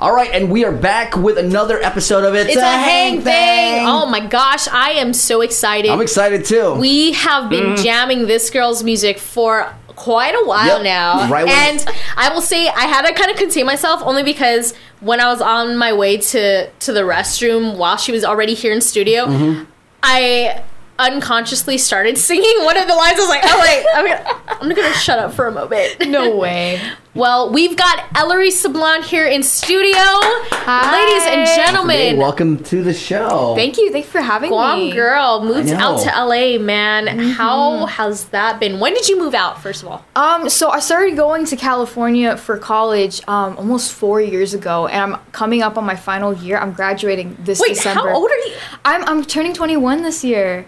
All 0.00 0.14
right, 0.14 0.30
and 0.32 0.48
we 0.52 0.64
are 0.64 0.70
back 0.72 1.16
with 1.16 1.38
another 1.38 1.82
episode 1.82 2.22
of 2.22 2.32
It's, 2.34 2.50
It's 2.50 2.56
a 2.56 2.64
Hang 2.64 3.20
Thang. 3.20 3.84
Oh 3.84 4.06
my 4.06 4.24
gosh, 4.24 4.68
I 4.68 4.90
am 4.92 5.12
so 5.12 5.40
excited. 5.40 5.90
I'm 5.90 6.00
excited 6.00 6.44
too. 6.44 6.74
we 6.74 7.12
have 7.14 7.50
been 7.50 7.76
jamming 7.76 8.26
this 8.28 8.48
girl's 8.50 8.84
music 8.84 9.18
for 9.18 9.74
quite 9.88 10.36
a 10.36 10.46
while 10.46 10.76
Yep. 10.76 10.82
now. 10.84 11.28
Right 11.28 11.48
and 11.48 11.84
I 12.16 12.32
will 12.32 12.40
say 12.40 12.68
I 12.68 12.82
had 12.82 13.04
to 13.08 13.12
kind 13.12 13.32
of 13.32 13.36
contain 13.36 13.66
myself 13.66 14.00
only 14.04 14.22
because 14.22 14.72
when 15.00 15.20
I 15.20 15.26
was 15.26 15.40
on 15.40 15.76
my 15.76 15.92
way 15.92 16.16
to 16.18 16.70
to 16.70 16.92
the 16.92 17.00
restroom 17.00 17.76
while 17.76 17.96
she 17.96 18.12
was 18.12 18.24
already 18.24 18.54
here 18.54 18.72
in 18.72 18.80
studio, 18.80 19.26
Mm-hmm. 19.26 19.64
I 20.00 20.62
unconsciously 21.00 21.76
started 21.76 22.16
singing 22.30 22.64
one 22.64 22.76
of 22.76 22.86
the 22.86 22.94
lines. 22.94 23.16
I 23.18 23.20
was 23.20 23.28
like, 23.28 23.42
oh 23.44 23.60
wait, 23.60 23.86
I'm 23.94 24.06
gonna, 24.06 24.40
I'm 24.60 24.68
gonna 24.76 24.94
shut 24.94 25.18
up 25.18 25.32
for 25.34 25.48
a 25.48 25.52
moment. 25.52 26.08
No 26.08 26.36
way. 26.36 26.80
Well, 27.18 27.50
we've 27.50 27.76
got 27.76 28.04
Ellery 28.14 28.50
Sablan 28.50 29.02
here 29.02 29.26
in 29.26 29.42
studio. 29.42 29.90
Ladies 29.90 31.26
and 31.26 31.48
Hey, 31.48 31.56
gentlemen, 31.56 32.16
welcome 32.16 32.62
to 32.62 32.80
the 32.80 32.94
show. 32.94 33.56
Thank 33.56 33.76
you. 33.76 33.90
Thanks 33.90 34.08
for 34.08 34.20
having 34.20 34.50
Guam 34.50 34.78
me. 34.78 34.92
Guam 34.92 34.96
girl 34.96 35.44
moved 35.44 35.70
out 35.70 35.98
to 36.02 36.10
LA, 36.10 36.60
man. 36.60 37.08
How 37.30 37.86
has 37.86 38.26
that 38.26 38.60
been? 38.60 38.78
When 38.78 38.94
did 38.94 39.08
you 39.08 39.18
move 39.18 39.34
out, 39.34 39.60
first 39.60 39.82
of 39.82 39.88
all? 39.88 40.04
Um, 40.14 40.48
so 40.48 40.70
I 40.70 40.78
started 40.78 41.16
going 41.16 41.44
to 41.46 41.56
California 41.56 42.36
for 42.36 42.56
college 42.56 43.20
um, 43.26 43.56
almost 43.56 43.94
four 43.94 44.20
years 44.20 44.54
ago, 44.54 44.86
and 44.86 45.14
I'm 45.14 45.20
coming 45.32 45.60
up 45.60 45.76
on 45.76 45.84
my 45.84 45.96
final 45.96 46.32
year. 46.32 46.56
I'm 46.56 46.72
graduating 46.72 47.36
this 47.40 47.58
Wait, 47.58 47.70
December. 47.70 48.10
how 48.10 48.14
old 48.14 48.30
are 48.30 48.36
you? 48.46 48.54
I'm 48.84 49.02
I'm 49.08 49.24
turning 49.24 49.54
21 49.54 50.02
this 50.04 50.22
year. 50.22 50.66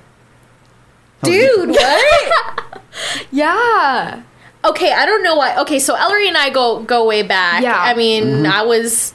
Dude, 1.23 1.69
what? 1.77 2.83
Yeah. 3.31 4.25
Okay, 4.65 4.93
I 4.93 5.07
don't 5.07 5.23
know 5.23 5.37
why. 5.37 5.59
Okay, 5.63 5.79
so 5.79 5.95
Ellery 5.95 6.29
and 6.29 6.37
I 6.37 6.51
go 6.51 6.83
go 6.83 7.07
way 7.07 7.23
back. 7.23 7.63
Yeah. 7.63 7.77
I 7.79 7.95
mean, 7.95 8.25
Mm-hmm. 8.25 8.47
I 8.47 8.63
was 8.63 9.15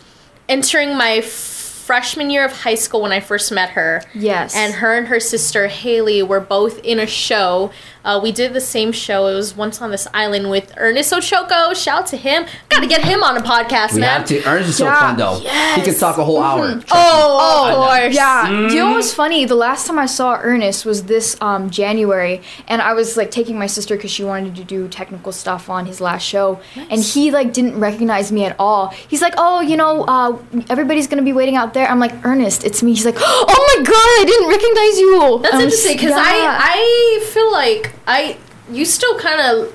entering 0.49 0.95
my 0.97 1.21
freshman 1.21 2.29
year 2.31 2.43
of 2.45 2.51
high 2.51 2.75
school 2.75 3.01
when 3.01 3.11
I 3.11 3.19
first 3.19 3.51
met 3.51 3.69
her. 3.71 4.01
Yes. 4.13 4.55
And 4.55 4.73
her 4.75 4.97
and 4.97 5.07
her 5.07 5.19
sister 5.19 5.67
Haley 5.67 6.23
were 6.23 6.39
both 6.39 6.79
in 6.79 6.99
a 6.99 7.05
show. 7.07 7.71
Uh, 8.05 8.19
we 8.21 8.31
did 8.31 8.53
the 8.53 8.61
same 8.61 8.91
show. 8.91 9.27
It 9.27 9.33
was 9.35 9.55
once 9.57 9.81
on 9.81 9.91
this 9.91 10.07
island 10.13 10.49
with 10.49 10.71
Ernest 10.77 11.11
Ochoco. 11.11 11.75
Shout 11.75 11.95
out 12.03 12.05
to 12.07 12.17
him. 12.17 12.45
Got 12.69 12.81
to 12.81 12.87
get 12.87 13.03
him 13.03 13.23
on 13.23 13.35
a 13.35 13.41
podcast, 13.41 13.93
we 13.93 14.01
man. 14.01 14.19
have 14.19 14.27
to. 14.29 14.43
Ernest 14.47 14.69
is 14.69 14.77
so 14.77 14.85
Yeah. 14.85 14.99
fun 14.99 15.17
though. 15.17 15.39
He 15.75 15.81
can 15.81 15.95
talk 15.95 16.17
a 16.17 16.23
whole 16.23 16.41
hour. 16.41 16.67
Trust 16.67 16.85
me. 16.85 16.91
Oh, 16.93 17.69
of 17.69 17.75
course. 17.75 18.15
Yeah. 18.15 18.47
Do 18.47 18.53
you 18.53 18.61
Mm-hmm. 18.67 18.75
know 18.77 18.91
what's 18.91 19.13
funny? 19.13 19.45
The 19.45 19.55
last 19.55 19.87
time 19.87 19.97
I 19.99 20.05
saw 20.05 20.39
Ernest 20.41 20.85
was 20.85 21.03
this 21.05 21.35
um, 21.41 21.69
January, 21.69 22.41
and 22.67 22.81
I 22.81 22.93
was 22.93 23.17
like 23.17 23.31
taking 23.31 23.57
my 23.57 23.65
sister 23.67 23.95
because 23.95 24.11
she 24.11 24.23
wanted 24.23 24.55
to 24.55 24.63
do 24.63 24.87
technical 24.87 25.31
stuff 25.31 25.69
on 25.69 25.85
his 25.87 25.99
last 25.99 26.23
show, 26.23 26.59
and 26.75 27.01
he 27.01 27.31
like 27.31 27.53
didn't 27.53 27.79
recognize 27.79 28.31
me 28.31 28.45
at 28.45 28.55
all. 28.59 28.87
He's 29.07 29.21
like, 29.21 29.33
"Oh, 29.37 29.61
you 29.61 29.77
know, 29.77 30.03
uh, 30.03 30.37
everybody's 30.69 31.07
gonna 31.07 31.23
be 31.23 31.33
waiting 31.33 31.55
out 31.55 31.73
there." 31.73 31.87
I'm 31.89 31.99
like, 31.99 32.13
"Ernest, 32.25 32.63
it's 32.65 32.83
me." 32.83 32.93
He's 32.93 33.05
like, 33.05 33.15
"Oh 33.19 33.75
my 33.77 33.83
god, 33.83 33.95
I 33.95 34.23
didn't 34.27 34.49
recognize 34.49 34.99
you." 34.99 35.39
That's 35.41 35.55
I'm 35.55 35.61
interesting 35.61 35.93
because 35.97 36.11
yeah. 36.11 36.59
I 36.61 37.21
I 37.21 37.25
feel 37.33 37.51
like 37.51 37.94
I 38.07 38.37
you 38.71 38.85
still 38.85 39.17
kind 39.19 39.41
of. 39.41 39.73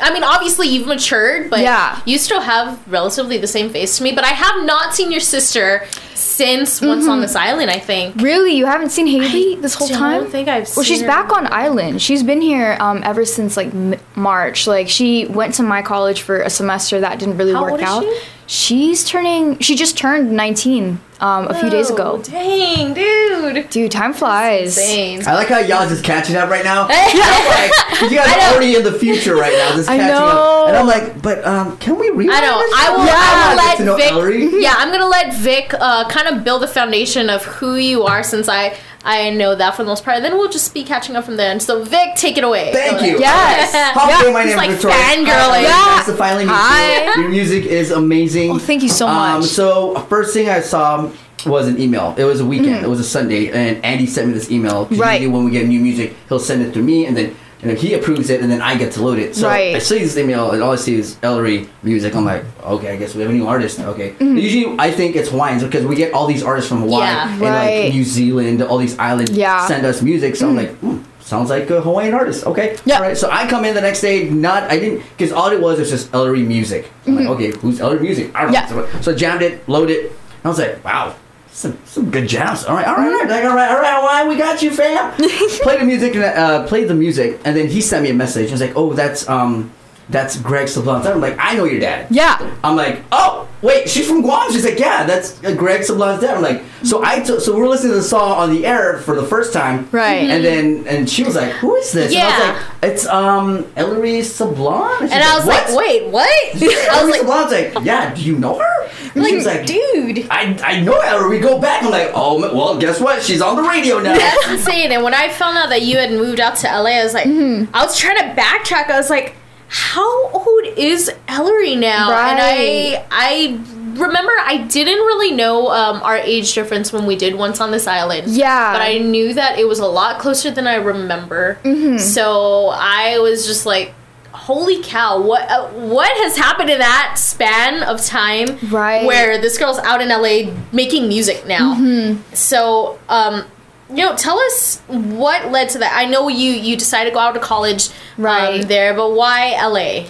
I 0.00 0.12
mean, 0.12 0.24
obviously 0.24 0.68
you've 0.68 0.86
matured, 0.86 1.50
but 1.50 1.60
Yeah. 1.60 2.00
you 2.06 2.16
still 2.18 2.40
have 2.40 2.80
relatively 2.88 3.36
the 3.36 3.46
same 3.46 3.68
face 3.68 3.98
to 3.98 4.02
me. 4.02 4.12
But 4.12 4.24
I 4.24 4.28
have 4.30 4.64
not 4.64 4.94
seen 4.94 5.12
your 5.12 5.20
sister 5.20 5.86
since 6.14 6.80
Once 6.80 7.06
on 7.06 7.20
This 7.20 7.36
Island. 7.36 7.70
I 7.70 7.78
think. 7.78 8.20
really 8.20 8.54
you 8.56 8.64
haven't 8.66 8.90
seen 8.90 9.06
Haley 9.06 9.56
this 9.56 9.74
whole 9.74 9.88
don't 9.88 9.98
time. 9.98 10.26
think 10.30 10.48
I've 10.48 10.74
Well, 10.74 10.82
she's 10.84 11.02
her. 11.02 11.06
back 11.06 11.30
on 11.30 11.46
island. 11.52 12.00
She's 12.00 12.22
been 12.22 12.40
here 12.40 12.76
um, 12.80 13.02
ever 13.04 13.24
since 13.26 13.56
like 13.56 13.68
m- 13.68 13.94
March. 14.16 14.66
Like 14.66 14.88
she 14.88 15.26
went 15.26 15.54
to 15.54 15.62
my 15.62 15.82
college 15.82 16.22
for 16.22 16.40
a 16.40 16.50
semester 16.50 16.98
that 17.00 17.18
didn't 17.18 17.36
really 17.36 17.52
How 17.52 17.62
work 17.62 17.72
old 17.72 17.80
is 17.82 17.86
out. 17.86 18.02
she? 18.02 18.18
She's 18.46 19.04
turning. 19.04 19.58
She 19.58 19.76
just 19.76 19.96
turned 19.98 20.32
19 20.32 21.00
um, 21.22 21.46
a 21.48 21.54
few 21.54 21.70
days 21.70 21.88
ago. 21.88 22.20
Dang, 22.22 22.92
dude. 22.94 23.70
Dude, 23.70 23.90
time 23.90 24.12
flies. 24.12 24.76
Insane. 24.76 25.26
I 25.26 25.34
like 25.34 25.48
how 25.48 25.58
y'all 25.60 25.88
just 25.88 26.04
catching 26.04 26.36
up 26.36 26.50
right 26.50 26.64
now. 26.64 26.86
I'm 26.90 27.48
like, 27.48 27.98
'cause 27.98 28.10
you 28.10 28.18
guys 28.18 28.28
are 28.36 28.52
already 28.54 28.74
in 28.76 28.82
the 28.84 28.92
future 28.92 29.34
right 29.36 29.52
now, 29.56 29.76
just 29.76 29.88
I 29.88 29.96
catching 29.96 30.14
know. 30.14 30.26
up. 30.26 30.68
And 30.68 30.76
I'm 30.76 30.86
like, 30.86 31.22
but 31.22 31.44
um, 31.46 31.76
can 31.78 31.98
we 31.98 32.10
rewind 32.10 32.32
I 32.32 32.40
know. 32.40 32.58
this? 32.58 32.74
I 32.76 32.90
will. 32.96 33.06
Yeah. 33.06 33.12
I 33.14 33.18
I 33.22 33.54
will 33.54 33.56
wanna 33.56 33.84
know 33.84 33.94
let 33.96 34.12
Ellery. 34.12 34.46
Vic. 34.48 34.54
Yeah, 34.62 34.74
I'm 34.76 34.90
gonna 34.92 35.06
let 35.06 35.32
Vic 35.34 35.72
uh, 35.78 36.08
kind 36.08 36.28
of 36.28 36.44
build 36.44 36.62
a 36.64 36.68
foundation 36.68 37.30
of 37.30 37.44
who 37.44 37.76
you 37.76 38.02
are, 38.04 38.22
since 38.22 38.48
I 38.48 38.76
I 39.04 39.30
know 39.30 39.54
that 39.54 39.74
for 39.74 39.82
the 39.82 39.88
most 39.88 40.04
part. 40.04 40.16
And 40.16 40.24
then 40.24 40.32
we'll 40.38 40.48
just 40.50 40.72
be 40.72 40.84
catching 40.84 41.16
up 41.16 41.24
from 41.24 41.36
there. 41.36 41.50
And 41.50 41.60
so, 41.62 41.82
Vic, 41.84 42.14
take 42.14 42.38
it 42.38 42.44
away. 42.44 42.72
Thank 42.72 43.00
Go 43.00 43.04
you. 43.06 43.18
Yes. 43.18 43.72
Hi, 43.94 44.24
Yeah, 44.24 44.32
my 44.32 44.42
he's 44.42 44.50
name 44.50 44.56
like 44.58 44.70
is 44.70 44.76
Victoria. 44.76 44.96
fangirling. 44.98 45.66
Hi, 45.66 45.96
Nice 45.96 46.06
to 46.06 46.14
finally 46.14 46.44
meet 46.44 46.52
Hi. 46.54 47.04
you. 47.16 47.22
Your 47.22 47.30
music 47.30 47.64
is 47.64 47.90
amazing. 47.90 48.50
Oh, 48.52 48.58
thank 48.58 48.82
you 48.82 48.88
so 48.88 49.08
Um, 49.08 49.40
much. 49.40 49.50
so 49.50 49.96
first 50.08 50.32
thing 50.34 50.48
I 50.48 50.60
saw 50.60 51.10
was 51.46 51.66
an 51.66 51.80
email. 51.80 52.14
It 52.16 52.24
was 52.24 52.40
a 52.40 52.46
weekend. 52.46 52.76
Mm-hmm. 52.76 52.84
It 52.84 52.88
was 52.88 53.00
a 53.00 53.04
Sunday, 53.04 53.50
and 53.50 53.84
Andy 53.84 54.06
sent 54.06 54.28
me 54.28 54.34
this 54.34 54.50
email. 54.50 54.86
Right. 54.92 55.28
When 55.28 55.44
we 55.44 55.50
get 55.50 55.66
new 55.66 55.80
music, 55.80 56.14
he'll 56.28 56.38
send 56.38 56.62
it 56.62 56.72
to 56.74 56.80
me, 56.80 57.04
and 57.06 57.16
then 57.16 57.34
and 57.62 57.70
then 57.70 57.76
he 57.78 57.94
approves 57.94 58.28
it, 58.28 58.40
and 58.42 58.50
then 58.50 58.60
I 58.60 58.76
get 58.76 58.92
to 58.94 59.02
load 59.02 59.18
it. 59.18 59.34
So 59.36 59.46
Right. 59.48 59.74
I 59.76 59.78
see 59.78 60.00
this 60.00 60.16
email, 60.16 60.50
and 60.50 60.62
all 60.62 60.72
I 60.72 60.76
see 60.76 60.96
is 60.96 61.16
Ellery 61.22 61.68
music. 61.82 62.14
I'm 62.16 62.24
like, 62.24 62.44
okay, 62.64 62.90
I 62.92 62.96
guess 62.96 63.14
we 63.14 63.22
have 63.22 63.30
a 63.30 63.34
new 63.34 63.46
artist. 63.46 63.78
Okay. 63.80 64.10
Mm-hmm. 64.18 64.36
Usually 64.36 64.76
I 64.78 64.90
think 64.90 65.14
it's 65.16 65.30
Hawaiians 65.30 65.62
because 65.62 65.86
we 65.86 65.94
get 65.94 66.12
all 66.12 66.26
these 66.26 66.42
artists 66.42 66.68
from 66.68 66.80
Hawaii 66.80 67.02
Yeah. 67.06 67.32
and 67.32 67.40
Right. 67.40 67.84
like 67.84 67.94
New 67.94 68.04
Zealand, 68.04 68.62
all 68.62 68.78
these 68.78 68.98
islands 68.98 69.30
Yeah. 69.30 69.66
send 69.66 69.86
us 69.86 70.02
music. 70.02 70.34
So 70.36 70.48
I'm 70.48 70.56
like, 70.56 70.70
hmm, 70.78 70.98
sounds 71.20 71.50
like 71.50 71.70
a 71.70 71.80
Hawaiian 71.80 72.14
artist. 72.14 72.44
Okay. 72.46 72.76
Yeah. 72.84 72.96
All 72.96 73.02
right. 73.02 73.16
So 73.16 73.30
I 73.30 73.46
come 73.48 73.64
in 73.64 73.74
the 73.74 73.80
next 73.80 74.00
day, 74.00 74.28
not 74.28 74.64
I 74.64 74.78
didn't 74.80 75.02
because 75.16 75.30
all 75.32 75.50
it 75.50 75.60
was 75.60 75.78
was 75.78 75.88
just 75.90 76.12
Ellery 76.12 76.42
music. 76.42 76.90
I'm 77.06 77.14
like, 77.14 77.28
okay, 77.28 77.52
who's 77.58 77.80
Ellery 77.80 78.00
music? 78.00 78.32
I 78.34 78.42
don't 78.42 78.54
Mm-hmm. 78.54 78.74
Yeah. 78.76 78.82
know. 78.92 79.00
So, 79.00 79.12
I 79.12 79.14
jammed 79.14 79.42
it, 79.42 79.68
loaded. 79.68 80.06
it. 80.06 80.12
I 80.44 80.48
was 80.48 80.58
like, 80.58 80.84
wow. 80.84 81.14
Some, 81.52 81.78
some 81.84 82.10
good 82.10 82.28
jazz. 82.28 82.64
All 82.64 82.74
right, 82.74 82.86
all 82.86 82.96
right, 82.96 83.12
all 83.12 83.26
right, 83.26 83.44
all 83.44 83.54
right, 83.54 83.70
all 83.70 83.80
right. 83.80 84.02
Right 84.02 84.28
We 84.28 84.36
got 84.36 84.62
you, 84.62 84.70
fam. 84.70 85.12
play 85.62 85.78
the 85.78 85.84
music 85.84 86.14
and 86.14 86.24
uh, 86.24 86.66
play 86.66 86.84
the 86.84 86.94
music, 86.94 87.40
and 87.44 87.54
then 87.54 87.68
he 87.68 87.80
sent 87.80 88.02
me 88.02 88.10
a 88.10 88.14
message. 88.14 88.46
He 88.46 88.52
was 88.52 88.60
like, 88.60 88.72
"Oh, 88.74 88.94
that's 88.94 89.28
um, 89.28 89.70
that's 90.08 90.36
Greg 90.36 90.66
Sablan." 90.68 91.04
I'm 91.06 91.20
like, 91.20 91.36
"I 91.38 91.54
know 91.54 91.64
your 91.64 91.80
dad." 91.80 92.06
Yeah. 92.10 92.38
I'm 92.64 92.76
like, 92.76 93.02
oh, 93.12 93.48
wait, 93.62 93.88
she's 93.88 94.06
from 94.08 94.22
Guam. 94.22 94.50
She's 94.52 94.64
like, 94.64 94.78
yeah, 94.78 95.04
that's 95.04 95.42
uh, 95.44 95.54
Greg 95.54 95.82
Sablan's 95.82 96.20
dad. 96.20 96.36
I'm 96.36 96.42
like, 96.42 96.62
so 96.82 97.02
I 97.04 97.20
t- 97.20 97.38
so 97.40 97.56
we're 97.56 97.68
listening 97.68 97.92
to 97.92 97.96
the 97.98 98.02
song 98.02 98.32
on 98.38 98.50
the 98.50 98.66
air 98.66 98.98
for 98.98 99.14
the 99.16 99.24
first 99.26 99.52
time, 99.52 99.88
Right. 99.92 100.28
And 100.30 100.44
then 100.44 100.84
and 100.88 101.08
she 101.08 101.22
was 101.24 101.34
like, 101.36 101.52
who 101.52 101.74
is 101.76 101.92
this? 101.92 102.12
And 102.14 102.22
I 102.22 102.26
Yeah. 102.28 102.52
was 102.52 102.62
like, 102.82 102.92
it's 102.92 103.06
um 103.06 103.66
Ellery 103.76 104.20
Sablan. 104.20 104.98
she's 105.00 105.12
And 105.12 105.22
I 105.24 105.36
was 105.36 105.46
like, 105.46 105.66
what? 105.68 105.76
wait, 105.76 106.08
what? 106.08 106.28
I 106.54 106.58
was 106.58 106.88
Ellery 106.88 107.10
like, 107.12 107.20
Sablan's 107.22 107.74
like, 107.76 107.84
yeah, 107.84 108.14
do 108.14 108.22
you 108.22 108.38
know 108.38 108.58
her? 108.58 108.88
And 109.14 109.26
she 109.26 109.34
was 109.36 109.44
like, 109.46 109.66
dude. 109.66 110.26
I, 110.30 110.58
I 110.64 110.80
know 110.80 110.98
Ellery. 110.98 111.36
We 111.36 111.38
go 111.38 111.60
back. 111.60 111.82
I'm 111.84 111.90
like, 111.90 112.10
oh, 112.14 112.40
well, 112.54 112.78
guess 112.78 112.98
what? 113.00 113.22
She's 113.22 113.42
on 113.42 113.56
the 113.56 113.62
radio 113.62 113.98
now. 114.00 114.16
That's 114.16 114.48
insane. 114.48 114.90
And 114.90 115.02
when 115.04 115.12
I 115.14 115.28
found 115.28 115.58
out 115.58 115.68
that 115.68 115.82
you 115.82 115.98
had 115.98 116.10
moved 116.12 116.40
out 116.40 116.56
to 116.56 116.66
LA, 116.66 116.90
I 117.00 117.04
was 117.04 117.12
like, 117.14 117.26
Mm-hmm. 117.26 117.74
I 117.74 117.84
was 117.84 117.96
trying 117.98 118.16
to 118.16 118.40
backtrack. 118.40 118.90
I 118.90 118.96
was 118.96 119.10
like, 119.10 119.34
how 119.72 120.28
old 120.28 120.64
is 120.76 121.10
Ellery 121.28 121.76
now? 121.76 122.10
And 122.10 122.38
I, 122.42 123.06
I 123.10 123.58
remember 123.98 124.32
I 124.44 124.66
didn't 124.68 124.98
really 124.98 125.34
know 125.34 125.68
um, 125.70 126.02
our 126.02 126.18
age 126.18 126.52
difference 126.52 126.92
when 126.92 127.06
we 127.06 127.16
did 127.16 127.34
once 127.34 127.58
on 127.58 127.70
this 127.70 127.86
island. 127.86 128.28
Yeah. 128.28 128.74
But 128.74 128.82
I 128.82 128.98
knew 128.98 129.32
that 129.32 129.58
it 129.58 129.66
was 129.66 129.78
a 129.78 129.86
lot 129.86 130.20
closer 130.20 130.50
than 130.50 130.66
I 130.66 130.74
remember. 130.74 131.58
Mm-hmm. 131.64 131.96
So 131.98 132.68
I 132.68 133.18
was 133.20 133.46
just 133.46 133.66
like. 133.66 133.94
Holy 134.34 134.82
cow! 134.82 135.20
What 135.20 135.48
uh, 135.48 135.68
what 135.68 136.10
has 136.24 136.36
happened 136.38 136.70
in 136.70 136.78
that 136.78 137.16
span 137.16 137.82
of 137.82 138.04
time? 138.04 138.58
Right. 138.70 139.06
Where 139.06 139.38
this 139.38 139.58
girl's 139.58 139.78
out 139.80 140.00
in 140.00 140.08
LA 140.08 140.52
making 140.72 141.06
music 141.06 141.46
now. 141.46 141.74
Mm-hmm. 141.74 142.34
So, 142.34 142.98
um, 143.10 143.44
you 143.92 144.04
know, 144.04 144.16
tell 144.16 144.38
us 144.38 144.80
what 144.88 145.50
led 145.50 145.68
to 145.70 145.78
that. 145.78 145.92
I 145.94 146.06
know 146.06 146.28
you 146.28 146.50
you 146.52 146.76
decided 146.76 147.10
to 147.10 147.14
go 147.14 147.20
out 147.20 147.32
to 147.34 147.40
college 147.40 147.90
Right. 148.18 148.60
um, 148.62 148.68
there, 148.68 148.94
but 148.94 149.12
why 149.12 149.52
LA? 149.60 150.08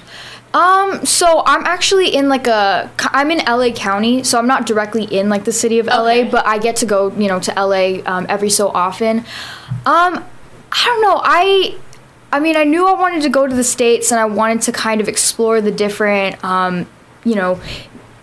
Um, 0.55 1.07
so 1.07 1.43
I'm 1.47 1.65
actually 1.65 2.15
in 2.15 2.29
like 2.29 2.47
a 2.47 2.91
I'm 2.99 3.31
in 3.31 3.39
LA 3.47 3.71
County, 3.73 4.23
so 4.23 4.39
I'm 4.39 4.47
not 4.47 4.67
directly 4.67 5.05
in 5.05 5.29
like 5.29 5.45
the 5.45 5.53
city 5.53 5.79
of 5.79 5.89
Okay. 5.89 6.25
LA, 6.25 6.31
but 6.31 6.47
I 6.47 6.59
get 6.59 6.77
to 6.77 6.87
go, 6.87 7.11
you 7.17 7.29
know, 7.29 7.41
to 7.41 7.53
LA 7.55 8.03
um, 8.05 8.27
every 8.29 8.51
so 8.51 8.69
often. 8.69 9.19
Um, 9.87 10.25
I 10.71 10.85
don't 10.85 11.03
know. 11.03 11.21
I 11.25 11.77
I 12.33 12.41
mean, 12.41 12.57
I 12.57 12.65
knew 12.65 12.87
I 12.87 12.93
wanted 12.93 13.23
to 13.23 13.29
go 13.29 13.47
to 13.47 13.55
the 13.55 13.65
states 13.65 14.11
and 14.11 14.21
I 14.21 14.25
wanted 14.27 14.63
to 14.63 14.73
kind 14.73 15.01
of 15.01 15.09
explore 15.09 15.61
the 15.61 15.71
different 15.73 16.43
um, 16.45 16.87
you 17.25 17.35
know, 17.35 17.59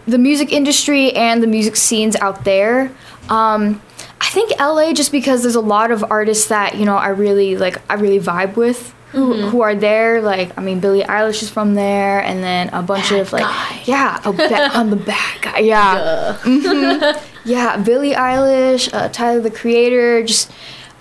the 0.08 0.18
music 0.18 0.52
industry 0.52 1.12
and 1.14 1.42
the 1.42 1.48
music 1.48 1.76
scenes 1.76 2.16
out 2.18 2.44
there. 2.44 2.92
Um, 3.30 3.82
I 4.22 4.28
think 4.30 4.52
LA 4.60 4.94
just 4.94 5.12
because 5.12 5.42
there's 5.44 5.56
a 5.56 5.62
lot 5.62 5.92
of 5.92 6.04
artists 6.12 6.48
that, 6.50 6.76
you 6.76 6.86
know, 6.86 6.96
I 6.98 7.10
really 7.10 7.58
like 7.58 7.78
I 7.90 7.96
really 7.96 8.20
vibe 8.20 8.56
with. 8.56 8.94
Who, 9.12 9.34
who 9.50 9.62
are 9.62 9.74
there? 9.74 10.22
Like, 10.22 10.56
I 10.56 10.62
mean, 10.62 10.80
Billie 10.80 11.02
Eilish 11.02 11.42
is 11.42 11.50
from 11.50 11.74
there, 11.74 12.20
and 12.20 12.44
then 12.44 12.70
a 12.70 12.84
bunch 12.84 13.10
Bad 13.10 13.22
of 13.22 13.34
like, 13.34 13.42
guy. 13.42 13.82
yeah, 13.86 14.20
a 14.24 14.32
ba- 14.32 14.70
I'm 14.78 14.92
the 14.92 14.98
bad 14.98 15.42
guy, 15.42 15.60
yeah, 15.60 16.38
Mhm. 16.44 17.20
yeah, 17.44 17.78
Billie 17.78 18.14
Eilish, 18.14 18.94
uh, 18.94 19.10
Tyler 19.10 19.40
the 19.42 19.50
Creator, 19.50 20.26
just, 20.26 20.52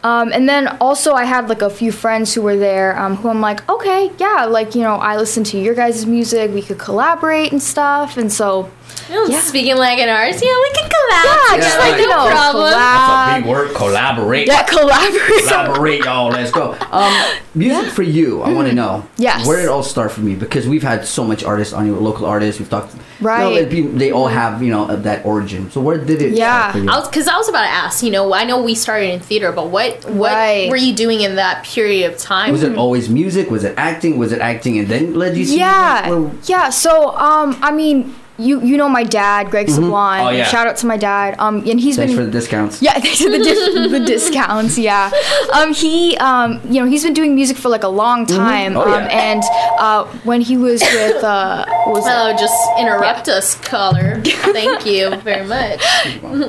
um, 0.04 0.32
and 0.32 0.48
then 0.48 0.68
also 0.80 1.12
I 1.12 1.24
had 1.26 1.50
like 1.50 1.60
a 1.60 1.68
few 1.68 1.92
friends 1.92 2.32
who 2.32 2.40
were 2.40 2.56
there, 2.56 2.98
um, 2.98 3.16
who 3.16 3.28
I'm 3.28 3.42
like, 3.42 3.68
okay, 3.68 4.10
yeah, 4.16 4.46
like 4.46 4.74
you 4.74 4.80
know, 4.80 4.94
I 4.94 5.18
listen 5.18 5.44
to 5.44 5.58
your 5.58 5.74
guys' 5.74 6.06
music, 6.06 6.50
we 6.54 6.62
could 6.62 6.78
collaborate 6.78 7.52
and 7.52 7.62
stuff, 7.62 8.16
and 8.16 8.32
so 8.32 8.70
Yeah. 9.08 9.40
Speaking 9.40 9.76
like 9.76 9.98
an 9.98 10.08
artist, 10.08 10.42
yeah, 10.44 10.54
we 10.62 10.70
can 10.72 10.88
collab. 10.88 11.24
Yeah, 11.24 11.54
together, 11.54 11.62
just 11.62 11.78
like, 11.78 11.98
no 11.98 12.06
know, 12.06 12.30
problem. 12.30 12.64
collab. 12.64 12.72
That's 12.72 13.36
a 13.36 13.40
big 13.40 13.50
word. 13.50 13.74
Collaborate. 13.74 14.46
Yeah, 14.46 14.62
collaborate. 14.64 15.44
Collaborate, 15.46 16.04
y'all. 16.04 16.28
Let's 16.30 16.50
go. 16.52 16.76
Um, 16.90 17.12
music 17.54 17.84
Yeah. 17.84 17.90
for 17.92 18.02
you. 18.02 18.42
I 18.42 18.52
want 18.52 18.66
to 18.68 18.74
know. 18.74 19.06
Yes. 19.18 19.46
Where 19.46 19.56
did 19.58 19.64
it 19.66 19.68
all 19.68 19.82
start 19.82 20.10
for 20.10 20.20
me? 20.20 20.34
Because 20.34 20.66
we've 20.66 20.82
had 20.82 21.06
so 21.06 21.22
much 21.22 21.44
artists 21.44 21.72
on 21.74 21.86
your 21.86 21.98
local 21.98 22.24
artists. 22.26 22.58
We've 22.58 22.68
talked. 22.68 22.94
Right. 23.20 23.54
You 23.54 23.62
know, 23.62 23.68
be- 23.68 23.98
they 23.98 24.10
all 24.10 24.26
have 24.28 24.62
you 24.62 24.70
know 24.70 24.86
that 24.96 25.24
origin. 25.26 25.70
So 25.70 25.80
where 25.80 25.98
did 25.98 26.22
it 26.22 26.32
Yeah. 26.32 26.70
start 26.70 26.84
for? 26.84 26.90
I 26.90 26.96
was 26.98 27.08
because 27.08 27.28
I 27.28 27.36
was 27.36 27.48
about 27.48 27.62
to 27.62 27.68
ask. 27.70 28.02
You 28.02 28.10
know, 28.10 28.32
I 28.32 28.44
know 28.44 28.60
we 28.62 28.74
started 28.74 29.10
in 29.12 29.20
theater, 29.20 29.52
but 29.52 29.68
what 29.68 30.04
what 30.10 30.32
Right. 30.32 30.70
were 30.70 30.76
you 30.76 30.94
doing 30.94 31.20
in 31.20 31.36
that 31.36 31.64
period 31.64 32.10
of 32.10 32.18
time? 32.18 32.52
was 32.52 32.62
it 32.62 32.76
always 32.76 33.08
music? 33.08 33.50
Was 33.50 33.64
it 33.64 33.74
acting? 33.76 34.18
Was 34.18 34.32
it 34.32 34.40
acting 34.40 34.78
and 34.78 34.88
then 34.88 35.14
led 35.14 35.36
you? 35.36 35.44
to 35.44 35.52
Yeah, 35.56 36.08
Where- 36.10 36.30
yeah. 36.44 36.70
So, 36.70 37.16
um, 37.16 37.56
I 37.62 37.70
mean, 37.70 38.14
you 38.38 38.60
you 38.62 38.76
know 38.76 38.88
my 38.88 39.04
dad, 39.04 39.50
Greg 39.50 39.66
Sablan. 39.66 40.26
Oh, 40.26 40.30
yeah. 40.30 40.44
Shout 40.44 40.66
out 40.66 40.76
to 40.78 40.86
my 40.86 40.96
dad. 40.96 41.34
Um, 41.38 41.56
and 41.68 41.80
he's 41.80 41.96
Thanks 41.96 42.12
been 42.12 42.18
for 42.20 42.24
the 42.24 42.30
discounts. 42.30 42.80
Yeah, 42.80 42.92
thanks 43.00 43.20
for 43.20 43.30
the 43.30 43.38
dis- 43.38 43.90
the 43.90 44.00
discounts. 44.00 44.78
Yeah, 44.78 45.10
um, 45.52 45.74
he 45.74 46.16
um, 46.18 46.60
you 46.64 46.80
know 46.80 46.86
he's 46.88 47.02
been 47.04 47.14
doing 47.14 47.34
music 47.34 47.56
for 47.56 47.68
like 47.68 47.82
a 47.82 47.88
long 47.88 48.26
time. 48.26 48.76
Oh, 48.76 48.82
um, 48.82 49.04
yeah. 49.04 49.32
and 49.32 49.42
uh, 49.78 50.04
when 50.24 50.40
he 50.40 50.56
was 50.56 50.80
with 50.80 51.22
uh, 51.24 51.66
what 51.84 51.94
was 51.94 52.06
it? 52.06 52.12
Oh, 52.14 52.36
just 52.38 52.56
interrupt 52.78 53.28
us, 53.28 53.54
caller. 53.56 54.22
Thank 54.24 54.86
you 54.86 55.16
very 55.16 55.46
much. 55.46 55.82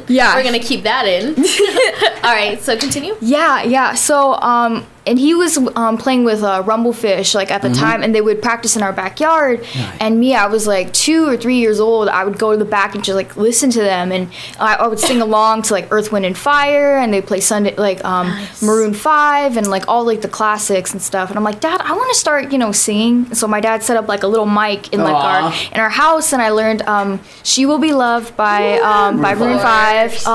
yeah, 0.09 0.35
We're 0.35 0.43
gonna 0.43 0.59
keep 0.59 0.83
that 0.83 1.07
in. 1.07 1.35
All 2.23 2.33
right, 2.33 2.61
so 2.61 2.77
continue. 2.77 3.15
Yeah, 3.21 3.63
yeah. 3.63 3.93
So, 3.95 4.33
um, 4.35 4.85
and 5.09 5.17
he 5.17 5.33
was 5.33 5.57
um, 5.75 5.97
playing 5.97 6.23
with 6.23 6.43
uh, 6.43 6.61
rumblefish 6.63 7.33
like 7.33 7.49
at 7.49 7.63
the 7.63 7.69
mm-hmm. 7.69 7.81
time 7.81 8.03
and 8.03 8.13
they 8.13 8.21
would 8.21 8.41
practice 8.41 8.75
in 8.75 8.83
our 8.83 8.93
backyard 8.93 9.59
nice. 9.59 9.97
and 9.99 10.19
me 10.19 10.35
i 10.35 10.45
was 10.45 10.67
like 10.67 10.93
two 10.93 11.27
or 11.27 11.35
three 11.35 11.57
years 11.57 11.79
old 11.79 12.07
i 12.07 12.23
would 12.23 12.37
go 12.37 12.51
to 12.51 12.57
the 12.57 12.63
back 12.63 12.93
and 12.93 13.03
just 13.03 13.15
like 13.15 13.35
listen 13.35 13.71
to 13.71 13.81
them 13.81 14.11
and 14.11 14.31
i, 14.59 14.75
I 14.75 14.87
would 14.87 14.99
sing 14.99 15.19
along 15.19 15.63
to 15.63 15.73
like 15.73 15.87
earth 15.91 16.11
wind 16.11 16.25
and 16.25 16.37
fire 16.37 16.97
and 16.97 17.11
they 17.11 17.21
play 17.21 17.39
sunday 17.39 17.75
like 17.75 18.05
um, 18.05 18.27
nice. 18.27 18.61
maroon 18.61 18.93
5 18.93 19.57
and 19.57 19.67
like 19.67 19.87
all 19.87 20.05
like 20.05 20.21
the 20.21 20.29
classics 20.29 20.93
and 20.93 21.01
stuff 21.01 21.29
and 21.29 21.37
i'm 21.37 21.43
like 21.43 21.59
dad 21.59 21.81
i 21.81 21.91
want 21.91 22.13
to 22.13 22.19
start 22.19 22.51
you 22.51 22.59
know 22.59 22.71
singing 22.71 23.33
so 23.33 23.47
my 23.47 23.59
dad 23.59 23.81
set 23.81 23.97
up 23.97 24.07
like 24.07 24.21
a 24.21 24.27
little 24.27 24.45
mic 24.45 24.93
in 24.93 24.99
Aww. 24.99 25.03
like 25.03 25.15
our 25.15 25.73
in 25.73 25.79
our 25.79 25.89
house 25.89 26.33
and 26.33 26.41
i 26.41 26.49
learned 26.51 26.83
um, 26.83 27.19
she 27.43 27.65
will 27.65 27.79
be 27.79 27.93
loved 27.93 28.37
by 28.37 28.77
um, 28.79 29.21
by 29.21 29.33
maroon 29.33 29.57
5 29.57 30.27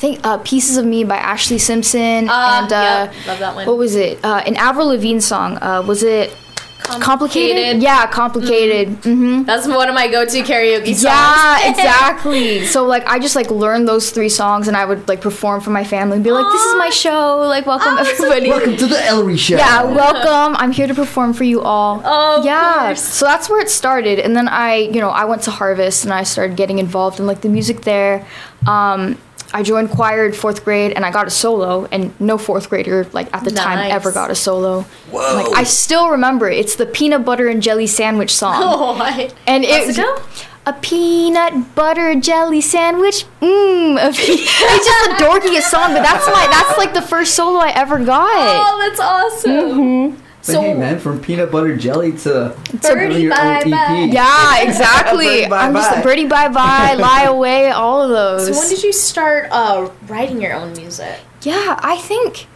think 0.00 0.20
uh, 0.24 0.38
"Pieces 0.38 0.76
of 0.76 0.84
Me" 0.86 1.04
by 1.04 1.18
Ashlee 1.18 1.60
Simpson 1.60 2.26
Ah, 2.28 2.62
and 2.64 2.72
uh, 2.72 3.12
yep, 3.12 3.26
love 3.26 3.38
that 3.38 3.54
one. 3.54 3.66
what 3.66 3.76
was 3.78 3.94
it? 3.96 4.24
Uh, 4.24 4.42
an 4.46 4.56
Avril 4.56 4.88
Lavigne 4.88 5.20
song. 5.20 5.58
Uh, 5.62 5.82
was 5.86 6.02
it 6.02 6.34
complicated? 6.82 7.82
Yeah, 7.82 8.06
complicated. 8.06 8.88
hmm 9.04 9.42
That's 9.44 9.66
one 9.68 9.88
of 9.88 9.94
my 9.94 10.08
go-to 10.08 10.42
karaoke 10.42 10.86
songs. 10.86 11.02
Yeah, 11.04 11.68
exactly. 11.70 12.64
so 12.66 12.84
like, 12.84 13.06
I 13.06 13.18
just 13.18 13.36
like 13.36 13.50
learned 13.50 13.86
those 13.86 14.10
three 14.10 14.28
songs, 14.28 14.66
and 14.68 14.76
I 14.76 14.84
would 14.84 15.06
like 15.06 15.20
perform 15.20 15.60
for 15.60 15.70
my 15.70 15.84
family 15.84 16.16
and 16.16 16.24
be 16.24 16.32
like, 16.32 16.50
"This 16.50 16.62
is 16.64 16.76
my 16.78 16.90
show. 16.90 17.44
Like, 17.46 17.66
welcome 17.66 17.92
Oh, 17.92 17.96
that's 17.96 18.16
so 18.18 18.24
everybody." 18.30 18.48
Welcome 18.50 18.76
to 18.78 18.86
the 18.86 19.04
Ellery 19.06 19.36
Show. 19.36 19.56
yeah, 19.56 19.82
welcome. 19.84 20.56
I'm 20.56 20.72
here 20.72 20.86
to 20.86 20.94
perform 20.94 21.32
for 21.34 21.44
you 21.44 21.60
all. 21.60 22.00
Oh, 22.04 22.38
of 22.40 22.44
yeah. 22.44 22.86
course. 22.86 23.02
So 23.02 23.24
that's 23.26 23.48
where 23.50 23.60
it 23.60 23.68
started, 23.70 24.18
and 24.18 24.34
then 24.34 24.48
I, 24.48 24.76
you 24.76 25.00
know, 25.00 25.10
I 25.10 25.24
went 25.26 25.42
to 25.42 25.50
Harvest 25.50 26.04
and 26.04 26.12
I 26.12 26.22
started 26.24 26.56
getting 26.56 26.78
involved 26.78 27.20
in 27.20 27.26
like 27.26 27.42
the 27.42 27.48
music 27.50 27.82
there. 27.82 28.26
Um, 28.66 29.18
I 29.52 29.62
joined 29.62 29.90
choir 29.90 30.26
in 30.26 30.32
fourth 30.32 30.64
grade, 30.64 30.92
and 30.92 31.04
I 31.04 31.10
got 31.10 31.26
a 31.26 31.30
solo, 31.30 31.86
and 31.90 32.18
no 32.20 32.38
fourth 32.38 32.68
grader 32.70 33.06
like 33.12 33.28
at 33.34 33.44
the 33.44 33.50
time 33.50 33.78
ever 33.90 34.12
got 34.12 34.30
a 34.30 34.34
solo. 34.34 34.82
Whoa. 35.10 35.34
Like 35.34 35.56
I 35.58 35.64
still 35.64 36.10
remember 36.10 36.48
it. 36.48 36.58
It's 36.58 36.76
the 36.76 36.86
peanut 36.86 37.24
butter 37.24 37.48
and 37.48 37.62
jelly 37.62 37.86
sandwich 37.86 38.32
song, 38.34 38.54
Oh, 38.56 38.94
what? 38.98 39.34
and 39.46 39.64
Let's 39.64 39.98
it 39.98 40.02
go. 40.02 40.22
a 40.66 40.72
peanut 40.74 41.74
butter 41.74 42.14
jelly 42.20 42.60
sandwich. 42.60 43.24
Mmm. 43.40 43.98
It's 44.18 44.86
just 44.86 45.10
the 45.18 45.24
dorkiest 45.24 45.68
song, 45.70 45.94
but 45.94 46.02
that's 46.02 46.26
my 46.28 46.46
that's 46.50 46.78
like 46.78 46.94
the 46.94 47.02
first 47.02 47.34
solo 47.34 47.58
I 47.58 47.70
ever 47.74 47.98
got. 48.04 48.28
Oh, 48.30 48.78
that's 48.78 49.00
awesome. 49.00 49.50
Mm-hmm. 49.50 50.20
But 50.40 50.46
So 50.46 50.60
hey, 50.62 50.74
man, 50.74 50.98
from 50.98 51.20
peanut 51.20 51.50
butter 51.52 51.76
jelly 51.76 52.12
to 52.18 52.56
Birdie 52.80 53.22
your 53.22 53.30
bye 53.34 53.62
own 53.64 53.70
bye. 53.70 53.76
EP. 54.08 54.12
Yeah, 54.12 54.62
exactly. 54.68 55.26
Birdie 55.46 55.52
I'm 55.52 55.74
just 55.74 55.90
bye. 55.96 56.02
Birdie 56.02 56.26
Bye 56.26 56.48
Bye, 56.48 56.94
Lie 56.98 57.24
Away, 57.24 57.70
all 57.70 58.02
of 58.02 58.10
those. 58.10 58.46
So 58.46 58.58
when 58.60 58.68
did 58.70 58.82
you 58.82 58.92
start 58.92 59.48
uh, 59.50 59.90
writing 60.06 60.40
your 60.40 60.54
own 60.54 60.72
music? 60.72 61.18
yeah, 61.42 61.78
I 61.82 61.96
think. 61.98 62.46